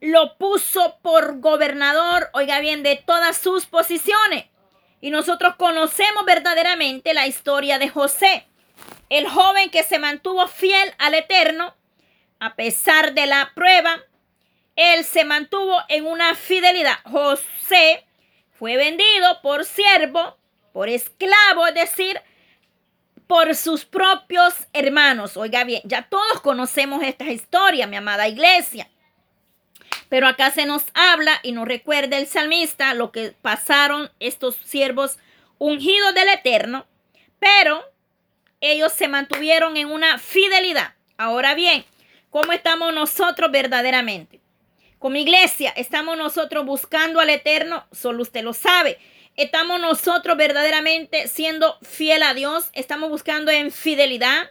lo 0.01 0.37
puso 0.37 0.99
por 1.03 1.41
gobernador, 1.41 2.29
oiga 2.33 2.61
bien, 2.61 2.83
de 2.83 2.97
todas 2.97 3.39
sus 3.39 3.67
posiciones. 3.67 4.47
Y 5.01 5.11
nosotros 5.11 5.57
conocemos 5.57 6.25
verdaderamente 6.25 7.15
la 7.15 7.27
historia 7.27 7.79
de 7.79 7.89
José, 7.89 8.47
el 9.09 9.29
joven 9.29 9.71
que 9.71 9.83
se 9.83 9.99
mantuvo 9.99 10.47
fiel 10.49 10.95
al 10.99 11.15
Eterno 11.15 11.75
a 12.41 12.55
pesar 12.57 13.15
de 13.15 13.27
la 13.27 13.53
prueba. 13.55 14.01
Él 14.77 15.05
se 15.05 15.25
mantuvo 15.25 15.79
en 15.89 16.07
una 16.07 16.35
fidelidad. 16.35 16.97
José 17.05 18.05
fue 18.53 18.77
vendido 18.77 19.41
por 19.43 19.65
siervo, 19.65 20.37
por 20.73 20.89
esclavo, 20.89 21.67
es 21.69 21.75
decir, 21.75 22.21
por 23.27 23.55
sus 23.55 23.85
propios 23.85 24.55
hermanos. 24.73 25.37
Oiga 25.37 25.65
bien, 25.65 25.83
ya 25.85 26.03
todos 26.03 26.41
conocemos 26.41 27.03
esta 27.03 27.25
historia, 27.25 27.87
mi 27.87 27.97
amada 27.97 28.29
iglesia. 28.29 28.91
Pero 30.09 30.27
acá 30.27 30.51
se 30.51 30.67
nos 30.67 30.85
habla 30.95 31.41
y 31.43 31.53
nos 31.53 31.67
recuerda 31.67 32.19
el 32.19 32.27
salmista 32.27 32.95
lo 32.95 33.11
que 33.11 33.33
pasaron 33.41 34.11
estos 34.21 34.57
siervos 34.57 35.19
ungidos 35.59 36.15
del 36.15 36.29
Eterno, 36.29 36.87
pero 37.39 37.85
ellos 38.71 38.93
se 38.93 39.09
mantuvieron 39.09 39.77
en 39.77 39.91
una 39.91 40.19
fidelidad. 40.19 40.95
Ahora 41.17 41.55
bien, 41.55 41.85
¿cómo 42.31 42.53
estamos 42.53 42.95
nosotros 42.95 43.51
verdaderamente? 43.51 44.41
Como 44.99 45.17
iglesia, 45.17 45.73
¿estamos 45.77 46.17
nosotros 46.17 46.65
buscando 46.65 47.21
al 47.21 47.31
Eterno? 47.31 47.87
Solo 47.93 48.23
usted 48.23 48.43
lo 48.43 48.55
sabe. 48.55 48.99
¿Estamos 49.37 49.81
nosotros 49.81 50.37
verdaderamente 50.37 51.29
siendo 51.29 51.79
fiel 51.83 52.23
a 52.23 52.35
Dios? 52.35 52.71
¿Estamos 52.73 53.11
buscando 53.11 53.51
en 53.51 53.71
fidelidad? 53.71 54.51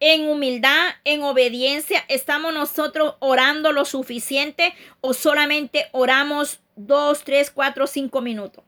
en 0.00 0.26
humildad, 0.26 0.94
en 1.04 1.22
obediencia, 1.22 2.02
estamos 2.08 2.54
nosotros 2.54 3.16
orando 3.20 3.70
lo 3.70 3.84
suficiente 3.84 4.74
o 5.02 5.12
solamente 5.12 5.88
oramos 5.92 6.60
dos, 6.74 7.22
tres, 7.22 7.50
cuatro, 7.50 7.86
cinco 7.86 8.22
minutos. 8.22 8.64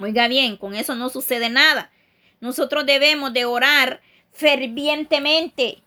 Oiga 0.00 0.28
bien, 0.28 0.56
con 0.56 0.74
eso 0.74 0.94
no 0.94 1.10
sucede 1.10 1.50
nada. 1.50 1.92
Nosotros 2.40 2.86
debemos 2.86 3.32
de 3.32 3.44
orar 3.44 4.00
fervientemente, 4.32 5.82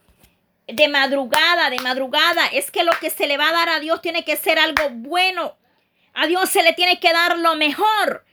de 0.67 0.87
madrugada, 0.87 1.69
de 1.69 1.79
madrugada. 1.79 2.47
Es 2.47 2.71
que 2.71 2.83
lo 2.83 2.91
que 2.99 3.09
se 3.09 3.27
le 3.27 3.37
va 3.37 3.49
a 3.49 3.53
dar 3.53 3.69
a 3.69 3.79
Dios 3.79 4.01
tiene 4.01 4.23
que 4.23 4.37
ser 4.37 4.59
algo 4.59 4.89
bueno. 4.91 5.57
A 6.13 6.27
Dios 6.27 6.49
se 6.49 6.63
le 6.63 6.73
tiene 6.73 6.99
que 6.99 7.11
dar 7.11 7.37
lo 7.37 7.55
mejor. 7.55 8.25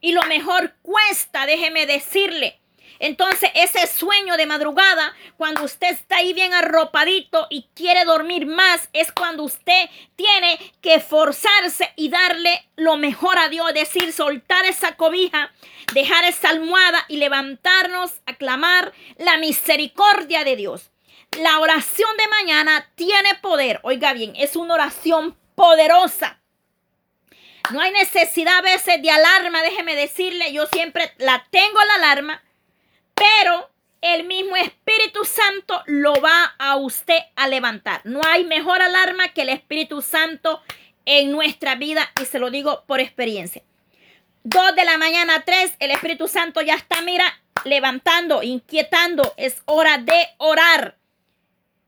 Y 0.00 0.12
lo 0.12 0.22
mejor 0.24 0.74
cuesta, 0.82 1.46
déjeme 1.46 1.86
decirle. 1.86 2.61
Entonces, 3.02 3.50
ese 3.56 3.84
sueño 3.88 4.36
de 4.36 4.46
madrugada, 4.46 5.12
cuando 5.36 5.64
usted 5.64 5.88
está 5.88 6.18
ahí 6.18 6.32
bien 6.34 6.54
arropadito 6.54 7.48
y 7.50 7.66
quiere 7.74 8.04
dormir 8.04 8.46
más, 8.46 8.88
es 8.92 9.10
cuando 9.10 9.42
usted 9.42 9.90
tiene 10.14 10.56
que 10.80 11.00
forzarse 11.00 11.92
y 11.96 12.10
darle 12.10 12.64
lo 12.76 12.96
mejor 12.96 13.40
a 13.40 13.48
Dios, 13.48 13.74
decir, 13.74 14.12
soltar 14.12 14.64
esa 14.66 14.94
cobija, 14.94 15.50
dejar 15.94 16.22
esa 16.26 16.50
almohada 16.50 17.04
y 17.08 17.16
levantarnos 17.16 18.12
a 18.26 18.34
clamar 18.34 18.92
la 19.16 19.36
misericordia 19.36 20.44
de 20.44 20.54
Dios. 20.54 20.92
La 21.40 21.58
oración 21.58 22.16
de 22.16 22.28
mañana 22.28 22.88
tiene 22.94 23.34
poder. 23.42 23.80
Oiga 23.82 24.12
bien, 24.12 24.34
es 24.36 24.54
una 24.54 24.74
oración 24.74 25.36
poderosa. 25.56 26.40
No 27.72 27.80
hay 27.80 27.90
necesidad 27.90 28.58
a 28.58 28.62
veces 28.62 29.02
de 29.02 29.10
alarma, 29.10 29.60
déjeme 29.62 29.96
decirle, 29.96 30.52
yo 30.52 30.66
siempre 30.66 31.12
la 31.18 31.44
tengo 31.50 31.84
la 31.84 31.94
alarma 31.94 32.40
pero 33.14 33.70
el 34.00 34.24
mismo 34.24 34.56
Espíritu 34.56 35.24
Santo 35.24 35.82
lo 35.86 36.14
va 36.20 36.54
a 36.58 36.76
usted 36.76 37.18
a 37.36 37.46
levantar. 37.46 38.00
No 38.04 38.20
hay 38.26 38.44
mejor 38.44 38.82
alarma 38.82 39.28
que 39.28 39.42
el 39.42 39.48
Espíritu 39.48 40.02
Santo 40.02 40.60
en 41.04 41.30
nuestra 41.30 41.74
vida 41.76 42.10
y 42.20 42.26
se 42.26 42.38
lo 42.38 42.50
digo 42.50 42.84
por 42.86 43.00
experiencia. 43.00 43.62
Dos 44.44 44.74
de 44.74 44.84
la 44.84 44.98
mañana, 44.98 45.44
tres, 45.44 45.74
el 45.78 45.92
Espíritu 45.92 46.26
Santo 46.26 46.60
ya 46.62 46.74
está, 46.74 47.00
mira, 47.02 47.40
levantando, 47.64 48.42
inquietando. 48.42 49.34
Es 49.36 49.62
hora 49.66 49.98
de 49.98 50.28
orar. 50.38 50.96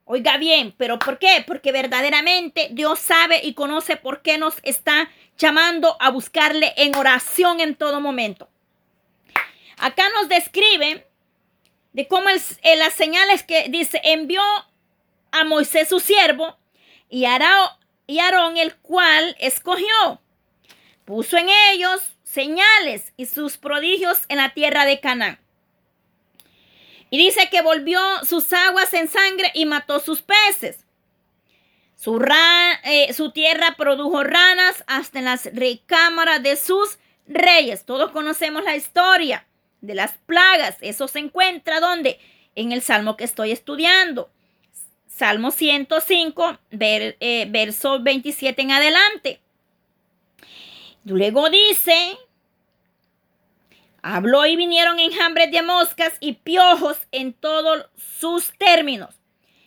Oiga 0.05 0.37
bien, 0.37 0.73
pero 0.77 0.99
¿por 0.99 1.19
qué? 1.19 1.43
Porque 1.47 1.73
verdaderamente 1.73 2.69
Dios 2.71 3.01
sabe 3.01 3.41
y 3.43 3.55
conoce 3.55 3.97
por 3.97 4.23
qué 4.23 4.39
nos 4.39 4.57
está 4.63 5.11
llamando 5.37 5.97
a 5.99 6.11
buscarle 6.11 6.75
en 6.77 6.95
oración 6.95 7.61
en 7.61 7.75
todo 7.75 8.01
momento. 8.01 8.49
Acá 9.79 10.05
nos 10.11 10.29
describe 10.29 11.07
de 11.95 12.09
cómo 12.09 12.29
el, 12.29 12.79
las 12.79 12.93
señales 12.93 13.45
que 13.45 13.69
dice, 13.71 14.01
envió 14.05 14.43
a 15.31 15.45
Moisés 15.45 15.89
su 15.89 16.01
siervo 16.01 16.59
y, 17.09 17.25
y 18.07 18.19
Aarón 18.19 18.57
el 18.57 18.75
cual 18.77 19.37
escogió. 19.39 20.21
Puso 21.05 21.39
en 21.39 21.49
ellos 21.73 22.03
señales 22.25 23.13
y 23.17 23.27
sus 23.27 23.57
prodigios 23.57 24.25
en 24.29 24.39
la 24.39 24.53
tierra 24.53 24.85
de 24.85 25.01
Canaán. 25.01 25.39
Y 27.11 27.19
dice 27.19 27.49
que 27.49 27.63
volvió 27.63 28.01
sus 28.25 28.53
aguas 28.53 28.93
en 28.93 29.09
sangre 29.09 29.53
y 29.55 29.65
mató 29.65 30.01
sus 30.01 30.21
peces. 30.21 30.85
Su, 31.95 32.21
eh, 32.83 33.13
su 33.13 33.31
tierra 33.31 33.77
produjo 33.77 34.25
ranas 34.25 34.83
hasta 34.89 35.21
en 35.21 35.27
las 35.27 35.45
recámaras 35.55 36.43
de 36.43 36.57
sus 36.57 36.99
reyes. 37.29 37.87
Todos 37.87 38.11
conocemos 38.11 38.65
la 38.65 38.75
historia 38.75 39.47
de 39.87 39.95
las 39.95 40.13
plagas. 40.27 40.77
Eso 40.81 41.09
se 41.09 41.19
encuentra 41.19 41.81
donde? 41.81 42.19
En 42.55 42.73
el 42.73 42.83
salmo 42.83 43.17
que 43.17 43.25
estoy 43.25 43.53
estudiando. 43.53 44.31
Salmo 45.09 45.51
105, 45.51 46.59
eh, 46.71 47.47
verso 47.49 48.03
27 48.03 48.63
en 48.63 48.73
adelante. 48.73 49.41
Luego 51.05 51.51
dice, 51.51 52.17
habló 54.03 54.45
y 54.47 54.57
vinieron 54.57 54.99
enjambres 54.99 55.51
de 55.53 55.63
moscas 55.63 56.15
y 56.19 56.33
piojos 56.33 56.99
en 57.13 57.33
todos 57.33 57.87
sus 57.97 58.53
términos. 58.59 59.15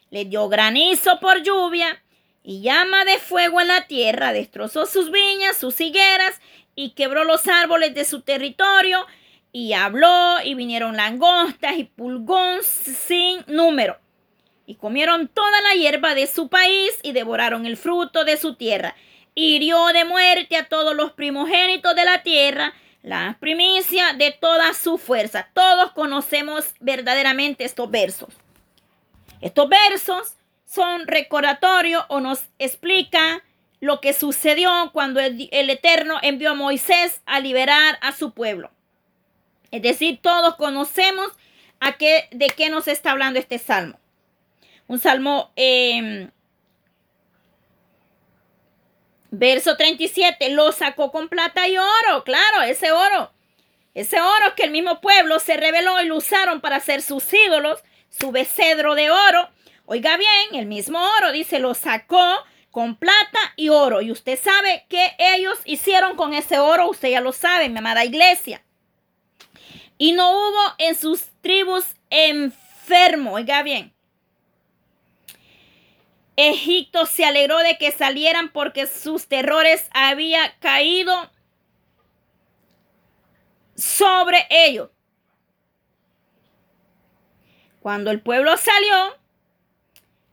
Le 0.10 0.26
dio 0.26 0.50
granizo 0.50 1.20
por 1.20 1.44
lluvia 1.44 2.04
y 2.44 2.62
llama 2.62 3.06
de 3.06 3.18
fuego 3.20 3.62
en 3.62 3.68
la 3.68 3.88
tierra, 3.88 4.34
destrozó 4.34 4.86
sus 4.86 5.12
viñas, 5.12 5.58
sus 5.58 5.80
higueras 5.80 6.42
y 6.76 6.92
quebró 6.92 7.24
los 7.24 7.48
árboles 7.48 7.94
de 7.94 8.06
su 8.06 8.22
territorio 8.22 9.06
y 9.58 9.74
habló 9.74 10.36
y 10.44 10.54
vinieron 10.54 10.96
langostas 10.96 11.80
y 11.80 11.86
pulgón 11.86 12.60
sin 12.62 13.44
número. 13.48 13.98
Y 14.68 14.76
comieron 14.76 15.28
toda 15.30 15.62
la 15.62 15.74
hierba 15.74 16.14
de 16.14 16.28
su 16.28 16.48
país 16.48 16.92
y 17.02 17.12
devoraron 17.12 17.66
el 17.66 17.76
fruto 17.76 18.24
de 18.24 18.38
su 18.38 18.54
tierra. 18.54 18.96
Hirió 19.34 19.88
de 19.88 20.06
muerte 20.06 20.58
a 20.58 20.68
todos 20.70 20.96
los 20.96 21.14
primogénitos 21.14 21.96
de 21.96 22.06
la 22.06 22.22
tierra, 22.22 22.76
la 23.02 23.38
primicia 23.40 24.14
de 24.14 24.30
toda 24.30 24.76
su 24.76 25.00
fuerza. 25.00 25.50
Todos 25.56 25.92
conocemos 25.94 26.76
verdaderamente 26.80 27.64
estos 27.64 27.90
versos. 27.90 28.30
Estos 29.42 29.68
versos 29.70 30.36
son 30.68 31.08
recordatorios 31.08 32.06
o 32.10 32.20
nos 32.20 32.44
explica 32.60 33.44
lo 33.80 34.02
que 34.02 34.14
sucedió 34.14 34.92
cuando 34.94 35.20
el, 35.20 35.50
el 35.52 35.72
Eterno 35.72 36.20
envió 36.22 36.52
a 36.52 36.54
Moisés 36.54 37.24
a 37.26 37.40
liberar 37.40 37.98
a 38.02 38.12
su 38.12 38.34
pueblo. 38.36 38.70
Es 39.72 39.82
decir, 39.82 40.20
todos 40.22 40.56
conocemos 40.56 41.32
a 41.80 41.94
qué, 41.94 42.28
de 42.32 42.48
qué 42.48 42.70
nos 42.70 42.88
está 42.88 43.12
hablando 43.12 43.40
este 43.40 43.60
salmo. 43.60 44.00
Un 44.88 45.00
salmo, 45.00 45.52
em, 45.56 46.32
verso 49.32 49.76
37, 49.76 50.50
lo 50.50 50.72
sacó 50.72 51.12
con 51.12 51.28
plata 51.28 51.68
y 51.68 51.78
oro, 51.78 52.24
claro, 52.24 52.62
ese 52.64 52.92
oro. 52.92 53.32
Ese 53.94 54.22
oro 54.22 54.56
que 54.56 54.64
el 54.64 54.72
mismo 54.72 55.02
pueblo 55.02 55.40
se 55.40 55.58
reveló 55.58 56.00
y 56.02 56.06
lo 56.06 56.18
usaron 56.18 56.62
para 56.62 56.78
hacer 56.78 57.02
sus 57.02 57.26
ídolos, 57.34 57.84
su 58.10 58.32
becedro 58.32 58.96
de 58.96 59.10
oro. 59.10 59.50
Oiga 59.86 60.18
bien, 60.18 60.54
el 60.54 60.68
mismo 60.68 61.00
oro, 61.18 61.32
dice, 61.32 61.60
lo 61.60 61.74
sacó 61.74 62.44
con 62.72 62.96
plata 62.96 63.40
y 63.56 63.70
oro. 63.70 64.02
Y 64.02 64.12
usted 64.12 64.40
sabe 64.40 64.86
qué 64.88 65.16
ellos 65.18 65.58
hicieron 65.66 66.16
con 66.16 66.34
ese 66.34 66.60
oro, 66.60 66.90
usted 66.90 67.10
ya 67.10 67.22
lo 67.22 67.32
sabe, 67.32 67.70
mi 67.70 67.80
amada 67.80 68.06
iglesia. 68.06 68.62
Y 69.98 70.14
no 70.14 70.32
hubo 70.32 70.74
en 70.78 70.96
sus 70.96 71.26
tribus 71.42 71.86
enfermo. 72.10 73.34
Oiga 73.34 73.64
bien. 73.64 73.94
Egipto 76.36 77.08
se 77.08 77.26
alegró 77.26 77.58
de 77.60 77.78
que 77.80 77.92
salieran 77.92 78.50
porque 78.50 78.86
sus 78.86 79.28
terrores 79.28 79.90
había 79.92 80.56
caído 80.60 81.32
sobre 83.76 84.46
ellos. 84.50 84.92
Cuando 87.80 88.12
el 88.12 88.22
pueblo 88.22 88.56
salió, 88.58 89.18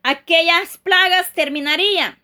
aquellas 0.03 0.77
plagas 0.79 1.33
terminarían. 1.33 2.24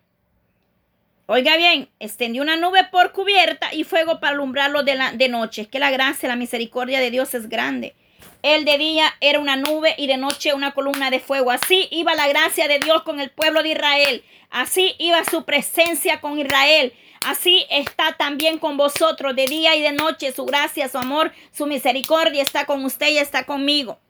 Oiga 1.33 1.55
bien, 1.55 1.87
extendió 2.01 2.41
una 2.41 2.57
nube 2.57 2.83
por 2.91 3.13
cubierta 3.13 3.73
y 3.73 3.85
fuego 3.85 4.19
para 4.19 4.33
alumbrarlo 4.33 4.83
de, 4.83 4.99
de 5.13 5.29
noche. 5.29 5.61
Es 5.61 5.69
que 5.69 5.79
la 5.79 5.89
gracia, 5.89 6.27
la 6.27 6.35
misericordia 6.35 6.99
de 6.99 7.09
Dios 7.09 7.33
es 7.33 7.47
grande. 7.47 7.95
El 8.43 8.65
de 8.65 8.77
día 8.77 9.05
era 9.21 9.39
una 9.39 9.55
nube 9.55 9.95
y 9.97 10.07
de 10.07 10.17
noche 10.17 10.53
una 10.53 10.73
columna 10.73 11.09
de 11.09 11.21
fuego. 11.21 11.51
Así 11.51 11.87
iba 11.89 12.15
la 12.15 12.27
gracia 12.27 12.67
de 12.67 12.79
Dios 12.79 13.03
con 13.03 13.21
el 13.21 13.31
pueblo 13.31 13.63
de 13.63 13.69
Israel. 13.69 14.25
Así 14.49 14.93
iba 14.99 15.23
su 15.23 15.45
presencia 15.45 16.19
con 16.19 16.37
Israel. 16.37 16.91
Así 17.25 17.65
está 17.69 18.17
también 18.17 18.57
con 18.59 18.75
vosotros 18.75 19.33
de 19.33 19.45
día 19.45 19.77
y 19.77 19.81
de 19.81 19.93
noche. 19.93 20.33
Su 20.33 20.43
gracia, 20.43 20.89
su 20.89 20.97
amor, 20.97 21.31
su 21.53 21.65
misericordia 21.65 22.43
está 22.43 22.65
con 22.65 22.83
usted 22.83 23.07
y 23.07 23.19
está 23.19 23.45
conmigo. 23.45 24.01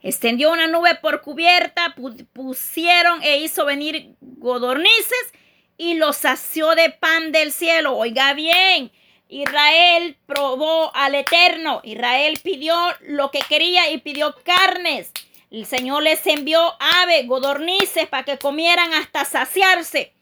Extendió 0.00 0.52
una 0.52 0.68
nube 0.68 0.94
por 1.02 1.22
cubierta, 1.22 1.96
pusieron 2.32 3.20
e 3.24 3.38
hizo 3.38 3.64
venir 3.64 4.14
godornices 4.20 5.32
y 5.78 5.94
los 5.94 6.16
sació 6.16 6.74
de 6.74 6.90
pan 6.90 7.32
del 7.32 7.52
cielo. 7.52 7.96
Oiga 7.96 8.34
bien, 8.34 8.92
Israel 9.28 10.16
probó 10.26 10.94
al 10.94 11.14
Eterno. 11.14 11.80
Israel 11.84 12.38
pidió 12.42 12.74
lo 13.00 13.30
que 13.30 13.40
quería 13.48 13.90
y 13.90 13.98
pidió 13.98 14.34
carnes. 14.44 15.12
El 15.50 15.64
Señor 15.64 16.02
les 16.02 16.26
envió 16.26 16.74
aves, 16.78 17.26
godornices 17.26 18.06
para 18.08 18.24
que 18.24 18.38
comieran 18.38 18.92
hasta 18.92 19.24
saciarse. 19.24 20.12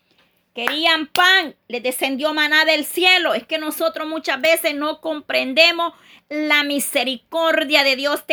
Querían 0.54 1.06
pan, 1.06 1.56
les 1.68 1.82
descendió 1.82 2.32
maná 2.32 2.64
del 2.64 2.84
cielo. 2.84 3.34
Es 3.34 3.46
que 3.46 3.58
nosotros 3.58 4.06
muchas 4.06 4.40
veces 4.40 4.74
no 4.74 5.00
comprendemos 5.00 5.94
la 6.28 6.62
misericordia 6.64 7.82
de 7.82 7.96
Dios. 7.96 8.24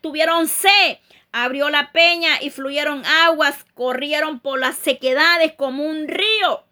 tuvieron 0.00 0.48
sed, 0.48 0.98
abrió 1.32 1.70
la 1.70 1.92
peña 1.92 2.40
y 2.40 2.50
fluyeron 2.50 3.04
aguas, 3.06 3.64
corrieron 3.74 4.40
por 4.40 4.58
las 4.58 4.76
sequedades 4.76 5.52
como 5.54 5.84
un 5.84 6.08
río. 6.08 6.64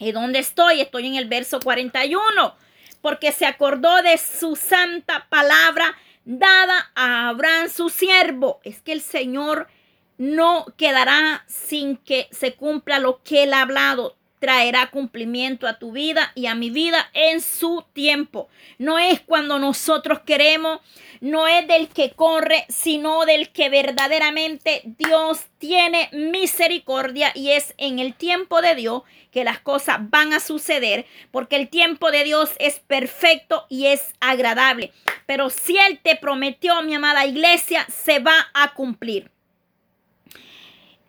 ¿Y 0.00 0.12
dónde 0.12 0.38
estoy? 0.38 0.80
Estoy 0.80 1.06
en 1.06 1.16
el 1.16 1.28
verso 1.28 1.60
41 1.60 2.56
porque 3.02 3.32
se 3.32 3.44
acordó 3.44 4.02
de 4.02 4.16
su 4.16 4.56
santa 4.56 5.26
palabra 5.28 5.94
dada 6.24 6.90
a 6.94 7.28
Abraham 7.28 7.68
su 7.68 7.90
siervo. 7.90 8.60
Es 8.64 8.80
que 8.80 8.92
el 8.92 9.02
Señor 9.02 9.68
no 10.16 10.64
quedará 10.78 11.44
sin 11.46 11.98
que 11.98 12.28
se 12.32 12.54
cumpla 12.54 12.98
lo 12.98 13.22
que 13.22 13.42
él 13.42 13.52
ha 13.52 13.60
hablado. 13.60 14.16
Traerá 14.40 14.90
cumplimiento 14.90 15.68
a 15.68 15.78
tu 15.78 15.92
vida 15.92 16.32
y 16.34 16.46
a 16.46 16.54
mi 16.56 16.70
vida 16.70 17.08
en 17.12 17.40
su 17.40 17.84
tiempo. 17.92 18.48
No 18.78 18.98
es 18.98 19.20
cuando 19.20 19.58
nosotros 19.58 20.20
queremos, 20.20 20.80
no 21.20 21.46
es 21.46 21.68
del 21.68 21.88
que 21.88 22.10
corre, 22.10 22.64
sino 22.68 23.26
del 23.26 23.52
que 23.52 23.68
verdaderamente 23.68 24.82
Dios 24.84 25.44
tiene 25.58 26.08
misericordia 26.12 27.30
y 27.34 27.50
es 27.50 27.74
en 27.76 27.98
el 27.98 28.14
tiempo 28.14 28.62
de 28.62 28.74
Dios 28.74 29.02
que 29.30 29.44
las 29.44 29.60
cosas 29.60 29.98
van 30.10 30.32
a 30.32 30.40
suceder, 30.40 31.06
porque 31.30 31.56
el 31.56 31.68
tiempo 31.68 32.10
de 32.10 32.24
Dios 32.24 32.50
es 32.58 32.80
perfecto 32.80 33.66
y 33.68 33.86
es 33.86 34.14
agradable. 34.20 34.92
Pero 35.26 35.50
si 35.50 35.76
Él 35.76 36.00
te 36.02 36.16
prometió, 36.16 36.82
mi 36.82 36.94
amada 36.94 37.26
iglesia, 37.26 37.86
se 37.88 38.18
va 38.18 38.48
a 38.54 38.74
cumplir. 38.74 39.30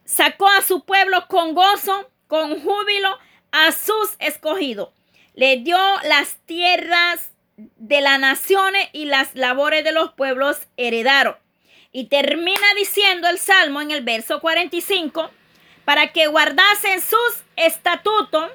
Sacó 0.06 0.48
a 0.48 0.62
su 0.62 0.84
pueblo 0.84 1.26
con 1.28 1.54
gozo, 1.54 2.11
con 2.32 2.62
júbilo, 2.62 3.20
a 3.52 3.74
sus 3.74 4.16
escogidos. 4.20 4.92
Le 5.34 5.58
dio 5.58 5.78
las 6.06 6.38
tierras 6.46 7.30
de 7.58 8.00
las 8.00 8.22
naciones 8.22 8.88
y 8.94 9.04
las 9.04 9.36
labores 9.36 9.84
de 9.84 9.92
los 9.92 10.14
pueblos 10.14 10.62
heredaron. 10.78 11.36
Y 11.92 12.06
termina 12.06 12.74
diciendo 12.78 13.28
el 13.28 13.38
Salmo 13.38 13.82
en 13.82 13.92
el 13.92 14.02
verso 14.06 14.40
45, 14.40 15.30
para 15.84 16.14
que 16.14 16.28
guardasen 16.28 17.02
sus 17.02 17.44
estatutos 17.58 18.50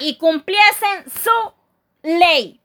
y 0.00 0.16
cumpliesen 0.16 1.04
su 1.22 1.52
ley. 2.02 2.60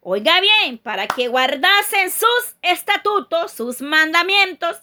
Oiga 0.00 0.40
bien, 0.40 0.78
para 0.78 1.06
que 1.06 1.28
guardasen 1.28 2.10
sus 2.10 2.56
estatutos, 2.62 3.52
sus 3.52 3.80
mandamientos 3.80 4.78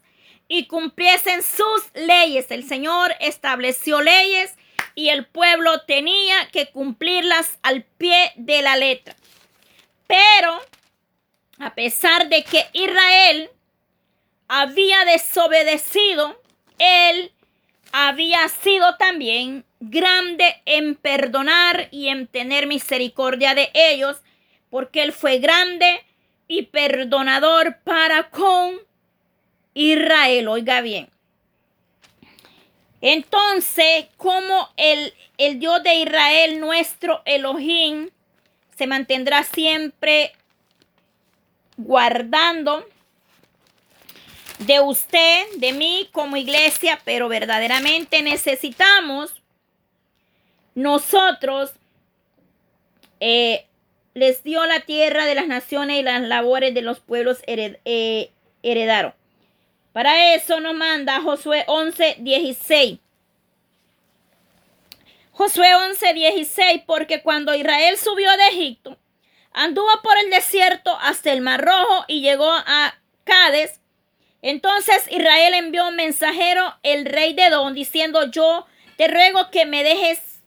y 0.52 0.66
cumpliesen 0.66 1.44
sus 1.44 1.90
leyes. 1.94 2.52
El 2.52 2.68
Señor 2.68 3.16
estableció 3.22 4.02
leyes 4.02 4.54
y 4.96 5.08
el 5.08 5.26
pueblo 5.26 5.80
tenía 5.84 6.50
que 6.52 6.70
cumplirlas 6.72 7.58
al 7.64 7.84
pie 7.84 8.34
de 8.36 8.62
la 8.62 8.76
letra. 8.76 9.16
Pero, 10.08 10.60
a 11.58 11.74
pesar 11.74 12.28
de 12.28 12.44
que 12.44 12.66
Israel 12.74 13.50
había 14.50 15.06
desobedecido, 15.06 16.38
él 16.80 17.32
había 17.94 18.46
sido 18.50 18.98
también 18.98 19.64
grande 19.80 20.62
en 20.66 20.96
perdonar 20.96 21.88
y 21.92 22.10
en 22.10 22.28
tener 22.28 22.68
misericordia 22.68 23.56
de 23.56 23.72
ellos, 23.74 24.18
porque 24.70 25.02
él 25.02 25.14
fue 25.14 25.38
grande 25.38 26.04
y 26.50 26.64
perdonador 26.64 27.78
para 27.86 28.30
con 28.32 28.91
Israel. 29.74 30.48
Oiga 30.48 30.82
bien. 30.82 31.10
Entonces, 33.02 34.06
como 34.18 34.70
el, 34.78 35.14
el 35.38 35.60
Dios 35.60 35.82
de 35.84 35.96
Israel, 35.96 36.60
nuestro 36.60 37.22
Elohim, 37.26 38.10
se 38.78 38.88
mantendrá 38.88 39.44
siempre 39.44 40.34
guardando 41.78 42.86
de 44.60 44.80
usted, 44.80 45.46
de 45.58 45.74
mí 45.74 46.10
como 46.12 46.38
iglesia, 46.38 47.00
pero 47.04 47.28
verdaderamente 47.28 48.22
necesitamos 48.22 49.42
nosotros, 50.76 51.74
eh, 53.20 53.66
les 54.14 54.44
dio 54.44 54.66
la 54.66 54.82
tierra 54.82 55.26
de 55.26 55.36
las 55.36 55.48
naciones 55.48 56.00
y 56.00 56.04
las 56.04 56.22
labores 56.22 56.74
de 56.74 56.82
los 56.82 57.00
pueblos 57.00 57.40
eh, 57.48 58.32
heredaron. 58.62 59.14
Para 59.94 60.36
eso 60.36 60.60
nos 60.60 60.74
manda 60.74 61.22
Josué 61.22 61.66
11, 61.68 62.18
16. 62.20 63.00
Josué 65.32 65.76
11, 65.76 66.14
16, 66.14 66.84
porque 66.86 67.22
cuando 67.22 67.54
Israel 67.56 67.98
subió 67.98 68.30
de 68.38 68.48
Egipto, 68.50 68.98
anduvo 69.54 69.90
por 70.04 70.18
el 70.18 70.30
desierto 70.30 70.98
hasta 71.02 71.34
el 71.34 71.42
Mar 71.42 71.64
Rojo 71.66 72.06
y 72.08 72.22
llegó 72.22 72.50
a 72.52 72.96
Cades. 73.24 73.80
Entonces 74.42 75.06
Israel 75.10 75.54
envió 75.56 75.88
un 75.88 75.96
mensajero, 75.96 76.76
el 76.84 77.06
rey 77.06 77.34
de 77.34 77.50
Don, 77.50 77.74
diciendo, 77.74 78.30
yo 78.32 78.66
te 78.98 79.08
ruego 79.08 79.50
que 79.52 79.66
me 79.66 79.84
dejes 79.84 80.42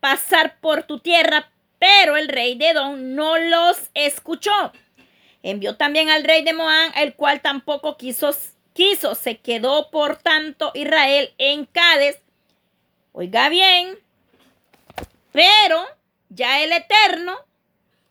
pasar 0.00 0.58
por 0.60 0.82
tu 0.82 1.00
tierra, 1.00 1.50
pero 1.78 2.16
el 2.16 2.28
rey 2.28 2.56
de 2.56 2.72
Don 2.72 3.14
no 3.14 3.38
los 3.38 3.90
escuchó. 3.94 4.72
Envió 5.42 5.76
también 5.76 6.08
al 6.08 6.24
rey 6.24 6.42
de 6.42 6.54
Moán, 6.54 6.92
el 6.96 7.14
cual 7.14 7.40
tampoco 7.40 7.96
quiso, 7.96 8.34
quiso. 8.74 9.14
Se 9.14 9.38
quedó, 9.38 9.90
por 9.90 10.16
tanto, 10.16 10.70
Israel 10.74 11.32
en 11.38 11.64
Cades. 11.64 12.18
Oiga 13.12 13.48
bien, 13.48 13.98
pero 15.32 15.86
ya 16.28 16.62
el 16.62 16.72
Eterno 16.72 17.38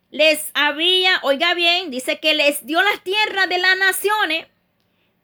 les 0.10 0.52
había, 0.54 1.20
oiga 1.24 1.54
bien, 1.54 1.92
dice 1.92 2.20
que 2.20 2.34
les 2.34 2.66
dio 2.66 2.82
las 2.82 3.04
tierras 3.04 3.50
de 3.50 3.58
las 3.58 3.78
naciones 3.78 4.48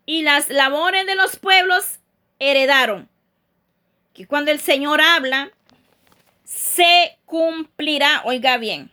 y 0.05 0.23
las 0.23 0.49
labores 0.49 1.05
de 1.05 1.15
los 1.15 1.37
pueblos 1.37 1.99
heredaron. 2.39 3.09
Que 4.13 4.25
cuando 4.27 4.51
el 4.51 4.59
Señor 4.59 4.99
habla, 4.99 5.51
se 6.43 7.17
cumplirá, 7.25 8.23
oiga 8.25 8.57
bien. 8.57 8.91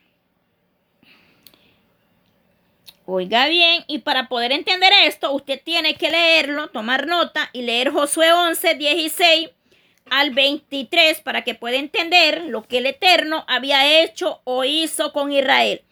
Oiga 3.08 3.46
bien, 3.46 3.84
y 3.86 3.98
para 3.98 4.28
poder 4.28 4.50
entender 4.50 4.92
esto, 5.04 5.30
usted 5.30 5.62
tiene 5.62 5.94
que 5.94 6.10
leerlo, 6.10 6.70
tomar 6.70 7.06
nota 7.06 7.50
y 7.52 7.62
leer 7.62 7.92
Josué 7.92 8.32
11, 8.32 8.74
16 8.74 9.50
al 10.10 10.30
23 10.30 11.20
para 11.20 11.44
que 11.44 11.54
pueda 11.54 11.76
entender 11.76 12.46
lo 12.46 12.66
que 12.66 12.78
el 12.78 12.86
Eterno 12.86 13.44
había 13.46 14.02
hecho 14.02 14.40
o 14.42 14.64
hizo 14.64 15.12
con 15.12 15.30
Israel. 15.30 15.84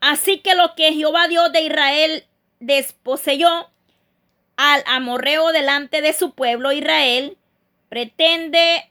Así 0.00 0.38
que 0.38 0.54
lo 0.54 0.74
que 0.74 0.94
Jehová 0.94 1.28
Dios 1.28 1.52
de 1.52 1.64
Israel 1.64 2.24
desposeyó 2.60 3.68
al 4.56 4.82
amorreo 4.86 5.52
delante 5.52 6.00
de 6.00 6.14
su 6.14 6.30
pueblo 6.30 6.72
Israel, 6.72 7.36
pretende 7.90 8.90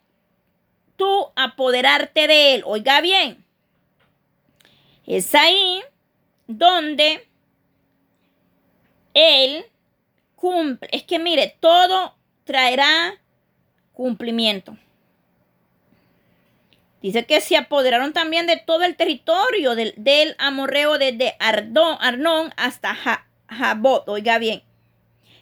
tú 0.96 1.30
apoderarte 1.36 2.28
de 2.28 2.54
él. 2.54 2.64
Oiga 2.68 3.02
bien, 3.02 3.44
es 5.08 5.34
ahí 5.34 5.82
donde 6.46 7.28
él 9.14 9.66
cumple. 10.36 10.90
Es 10.92 11.04
que 11.04 11.20
mire, 11.20 11.56
todo 11.60 12.16
traerá 12.44 13.14
cumplimiento. 13.94 14.78
Dice 17.02 17.26
que 17.26 17.42
se 17.42 17.58
apoderaron 17.58 18.14
también 18.14 18.48
de 18.48 18.56
todo 18.58 18.84
el 18.84 18.96
territorio 18.96 19.76
del, 19.76 20.36
amorreo 20.38 20.98
desde 20.98 21.36
Ardón, 21.38 21.98
Arnón 22.00 22.54
hasta 22.56 22.98
Jabot, 23.50 24.08
oiga 24.08 24.38
bien. 24.38 24.64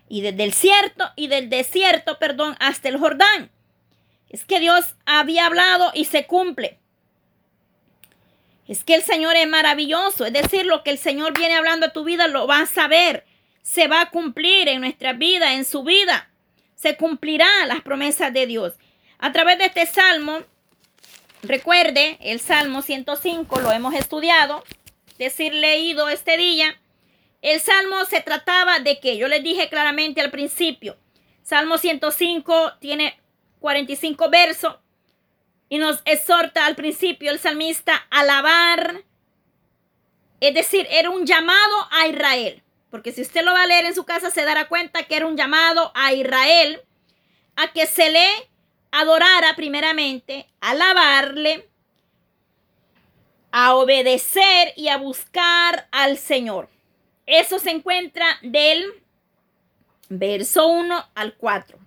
Y 0.09 0.22
desde 0.22 0.43
el 0.43 0.53
cierto 0.53 1.11
y 1.15 1.28
del 1.28 1.49
desierto, 1.49 2.17
perdón, 2.17 2.57
hasta 2.59 2.89
el 2.89 2.97
Jordán. 2.97 3.51
Es 4.30 4.43
que 4.43 4.59
Dios 4.59 4.95
había 5.05 5.45
hablado 5.45 5.91
y 5.93 6.05
se 6.05 6.26
cumple. 6.26 6.80
Es 8.67 8.84
que 8.84 8.95
el 8.95 9.03
Señor 9.03 9.36
es 9.36 9.47
maravilloso. 9.47 10.26
Es 10.26 10.34
decir, 10.34 10.65
lo 10.65 10.84
que 10.84 10.89
el 10.89 10.97
Señor 10.97 11.38
viene 11.38 11.55
hablando 11.55 11.86
a 11.86 11.93
tu 11.93 12.03
vida 12.03 12.28
lo 12.28 12.47
vas 12.47 12.78
a 12.78 12.88
ver. 12.88 13.26
Se 13.62 13.88
va 13.88 14.01
a 14.01 14.09
cumplir 14.09 14.68
en 14.68 14.82
nuestra 14.82 15.14
vida, 15.14 15.53
en 15.53 15.66
su 15.66 15.84
vida. 15.84 16.30
Se 16.76 16.97
cumplirá 16.97 17.47
las 17.68 17.82
promesas 17.82 18.34
de 18.34 18.47
Dios. 18.47 18.74
A 19.20 19.32
través 19.32 19.57
de 19.57 19.66
este 19.66 19.86
salmo, 19.86 20.43
Recuerde, 21.43 22.18
el 22.22 22.39
Salmo 22.39 22.84
105 22.84 23.62
lo 23.62 23.72
hemos 23.72 23.95
estudiado, 23.95 24.64
decir 25.18 25.53
leído 25.53 26.07
este 26.07 26.38
día. 26.38 26.80
El 27.41 27.59
Salmo 27.59 28.05
se 28.05 28.22
trataba 28.22 28.80
de 28.80 28.99
que 28.99 29.18
yo 29.18 29.28
les 29.28 29.43
dije 29.43 29.68
claramente 29.68 30.22
al 30.22 30.30
principio, 30.30 30.97
Salmo 31.41 31.80
105 31.80 32.74
tiene 32.80 33.20
45 33.59 34.30
versos 34.30 34.76
y 35.68 35.80
nos 35.80 36.01
exhorta 36.05 36.68
al 36.68 36.76
principio 36.76 37.32
el 37.32 37.39
salmista 37.39 38.05
a 38.12 38.20
alabar, 38.20 39.03
es 40.39 40.53
decir, 40.53 40.88
era 40.91 41.09
un 41.09 41.26
llamado 41.26 41.88
a 41.89 42.07
Israel, 42.07 42.62
porque 42.92 43.14
si 43.14 43.22
usted 43.22 43.44
lo 43.44 43.54
va 43.54 43.64
a 43.64 43.68
leer 43.68 43.86
en 43.86 43.96
su 43.96 44.04
casa 44.04 44.30
se 44.30 44.44
dará 44.44 44.68
cuenta 44.68 45.04
que 45.04 45.16
era 45.16 45.26
un 45.26 45.38
llamado 45.38 45.92
a 45.96 46.14
Israel 46.14 46.82
a 47.56 47.72
que 47.72 47.88
se 47.88 48.12
le 48.12 48.28
adorara 48.92 49.56
primeramente, 49.56 50.48
alabarle, 50.60 51.70
a 53.52 53.76
obedecer 53.76 54.74
y 54.76 54.89
a 54.89 54.98
buscar 54.98 55.88
al 55.92 56.18
Señor. 56.18 56.70
Eso 57.26 57.60
se 57.60 57.72
encuentra 57.72 58.26
del 58.42 58.86
verso 60.10 60.68
1 60.68 61.06
al 61.16 61.36
4. 61.36 61.78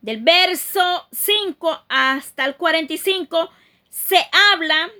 Del 0.00 0.22
verso 0.22 1.06
5 1.12 1.84
hasta 1.88 2.44
el 2.46 2.56
45 2.56 3.50
se 3.88 4.18
habla 4.52 4.90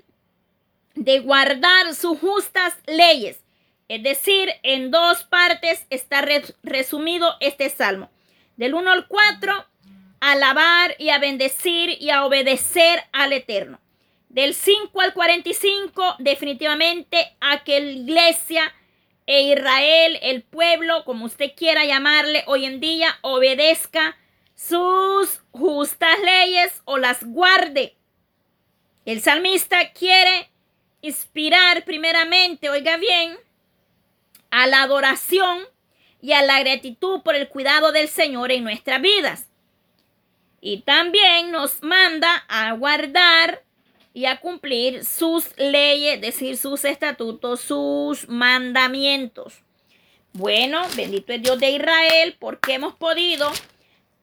de 0.94 1.20
guardar 1.20 1.94
sus 1.94 2.18
justas 2.18 2.76
leyes. 2.86 3.42
Es 3.90 4.04
decir, 4.04 4.52
en 4.62 4.92
dos 4.92 5.24
partes 5.24 5.84
está 5.90 6.24
resumido 6.62 7.34
este 7.40 7.68
salmo. 7.70 8.08
Del 8.56 8.74
1 8.74 8.88
al 8.88 9.08
4 9.08 9.66
alabar 10.20 10.94
y 10.96 11.08
a 11.08 11.18
bendecir 11.18 12.00
y 12.00 12.10
a 12.10 12.24
obedecer 12.24 13.02
al 13.10 13.32
Eterno. 13.32 13.80
Del 14.28 14.54
5 14.54 15.00
al 15.00 15.12
45, 15.12 16.14
definitivamente 16.20 17.36
a 17.40 17.64
que 17.64 17.80
la 17.80 17.90
iglesia 17.90 18.72
e 19.26 19.42
Israel, 19.54 20.20
el 20.22 20.44
pueblo, 20.44 21.04
como 21.04 21.24
usted 21.24 21.50
quiera 21.56 21.84
llamarle 21.84 22.44
hoy 22.46 22.66
en 22.66 22.78
día, 22.78 23.18
obedezca 23.22 24.16
sus 24.54 25.42
justas 25.50 26.16
leyes 26.24 26.80
o 26.84 26.96
las 26.96 27.24
guarde. 27.24 27.96
El 29.04 29.20
salmista 29.20 29.90
quiere 29.90 30.48
inspirar 31.00 31.84
primeramente, 31.84 32.70
oiga 32.70 32.96
bien, 32.96 33.36
a 34.50 34.66
la 34.66 34.82
adoración 34.82 35.60
y 36.22 36.32
a 36.32 36.42
la 36.42 36.60
gratitud 36.60 37.22
por 37.22 37.34
el 37.34 37.48
cuidado 37.48 37.92
del 37.92 38.08
Señor 38.08 38.52
en 38.52 38.64
nuestras 38.64 39.00
vidas. 39.00 39.48
Y 40.60 40.82
también 40.82 41.50
nos 41.50 41.82
manda 41.82 42.44
a 42.48 42.72
guardar 42.72 43.62
y 44.12 44.26
a 44.26 44.40
cumplir 44.40 45.04
sus 45.04 45.56
leyes, 45.56 46.16
es 46.16 46.20
decir, 46.20 46.56
sus 46.56 46.84
estatutos, 46.84 47.60
sus 47.60 48.28
mandamientos. 48.28 49.54
Bueno, 50.32 50.82
bendito 50.96 51.32
es 51.32 51.42
Dios 51.42 51.58
de 51.58 51.70
Israel 51.70 52.36
porque 52.38 52.74
hemos 52.74 52.94
podido 52.94 53.50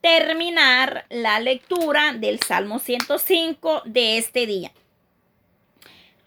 terminar 0.01 1.05
la 1.09 1.39
lectura 1.39 2.13
del 2.13 2.39
Salmo 2.39 2.79
105 2.79 3.81
de 3.85 4.17
este 4.17 4.45
día. 4.45 4.71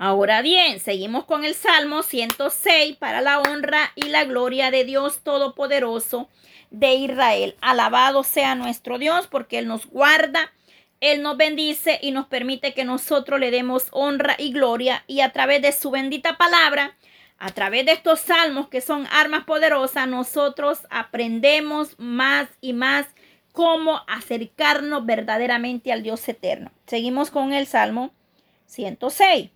Ahora 0.02 0.40
bien, 0.40 0.80
seguimos 0.80 1.26
con 1.26 1.44
el 1.44 1.52
Salmo 1.52 2.02
106 2.02 2.96
para 2.96 3.20
la 3.20 3.38
honra 3.38 3.92
y 3.94 4.08
la 4.08 4.24
gloria 4.24 4.70
de 4.70 4.86
Dios 4.86 5.18
Todopoderoso 5.22 6.30
de 6.70 6.94
Israel. 6.94 7.54
Alabado 7.60 8.22
sea 8.22 8.54
nuestro 8.54 8.96
Dios 8.96 9.26
porque 9.26 9.58
Él 9.58 9.68
nos 9.68 9.84
guarda, 9.84 10.54
Él 11.00 11.20
nos 11.20 11.36
bendice 11.36 11.98
y 12.00 12.12
nos 12.12 12.28
permite 12.28 12.72
que 12.72 12.86
nosotros 12.86 13.38
le 13.38 13.50
demos 13.50 13.88
honra 13.90 14.36
y 14.38 14.52
gloria 14.52 15.04
y 15.06 15.20
a 15.20 15.32
través 15.32 15.60
de 15.60 15.72
su 15.72 15.90
bendita 15.90 16.38
palabra, 16.38 16.96
a 17.36 17.50
través 17.50 17.84
de 17.84 17.92
estos 17.92 18.20
salmos 18.20 18.68
que 18.68 18.80
son 18.80 19.06
armas 19.12 19.44
poderosas, 19.44 20.08
nosotros 20.08 20.78
aprendemos 20.88 21.94
más 21.98 22.48
y 22.62 22.72
más 22.72 23.06
cómo 23.52 24.00
acercarnos 24.08 25.04
verdaderamente 25.04 25.92
al 25.92 26.02
Dios 26.02 26.26
eterno. 26.26 26.72
Seguimos 26.86 27.30
con 27.30 27.52
el 27.52 27.66
Salmo 27.66 28.14
106. 28.64 29.50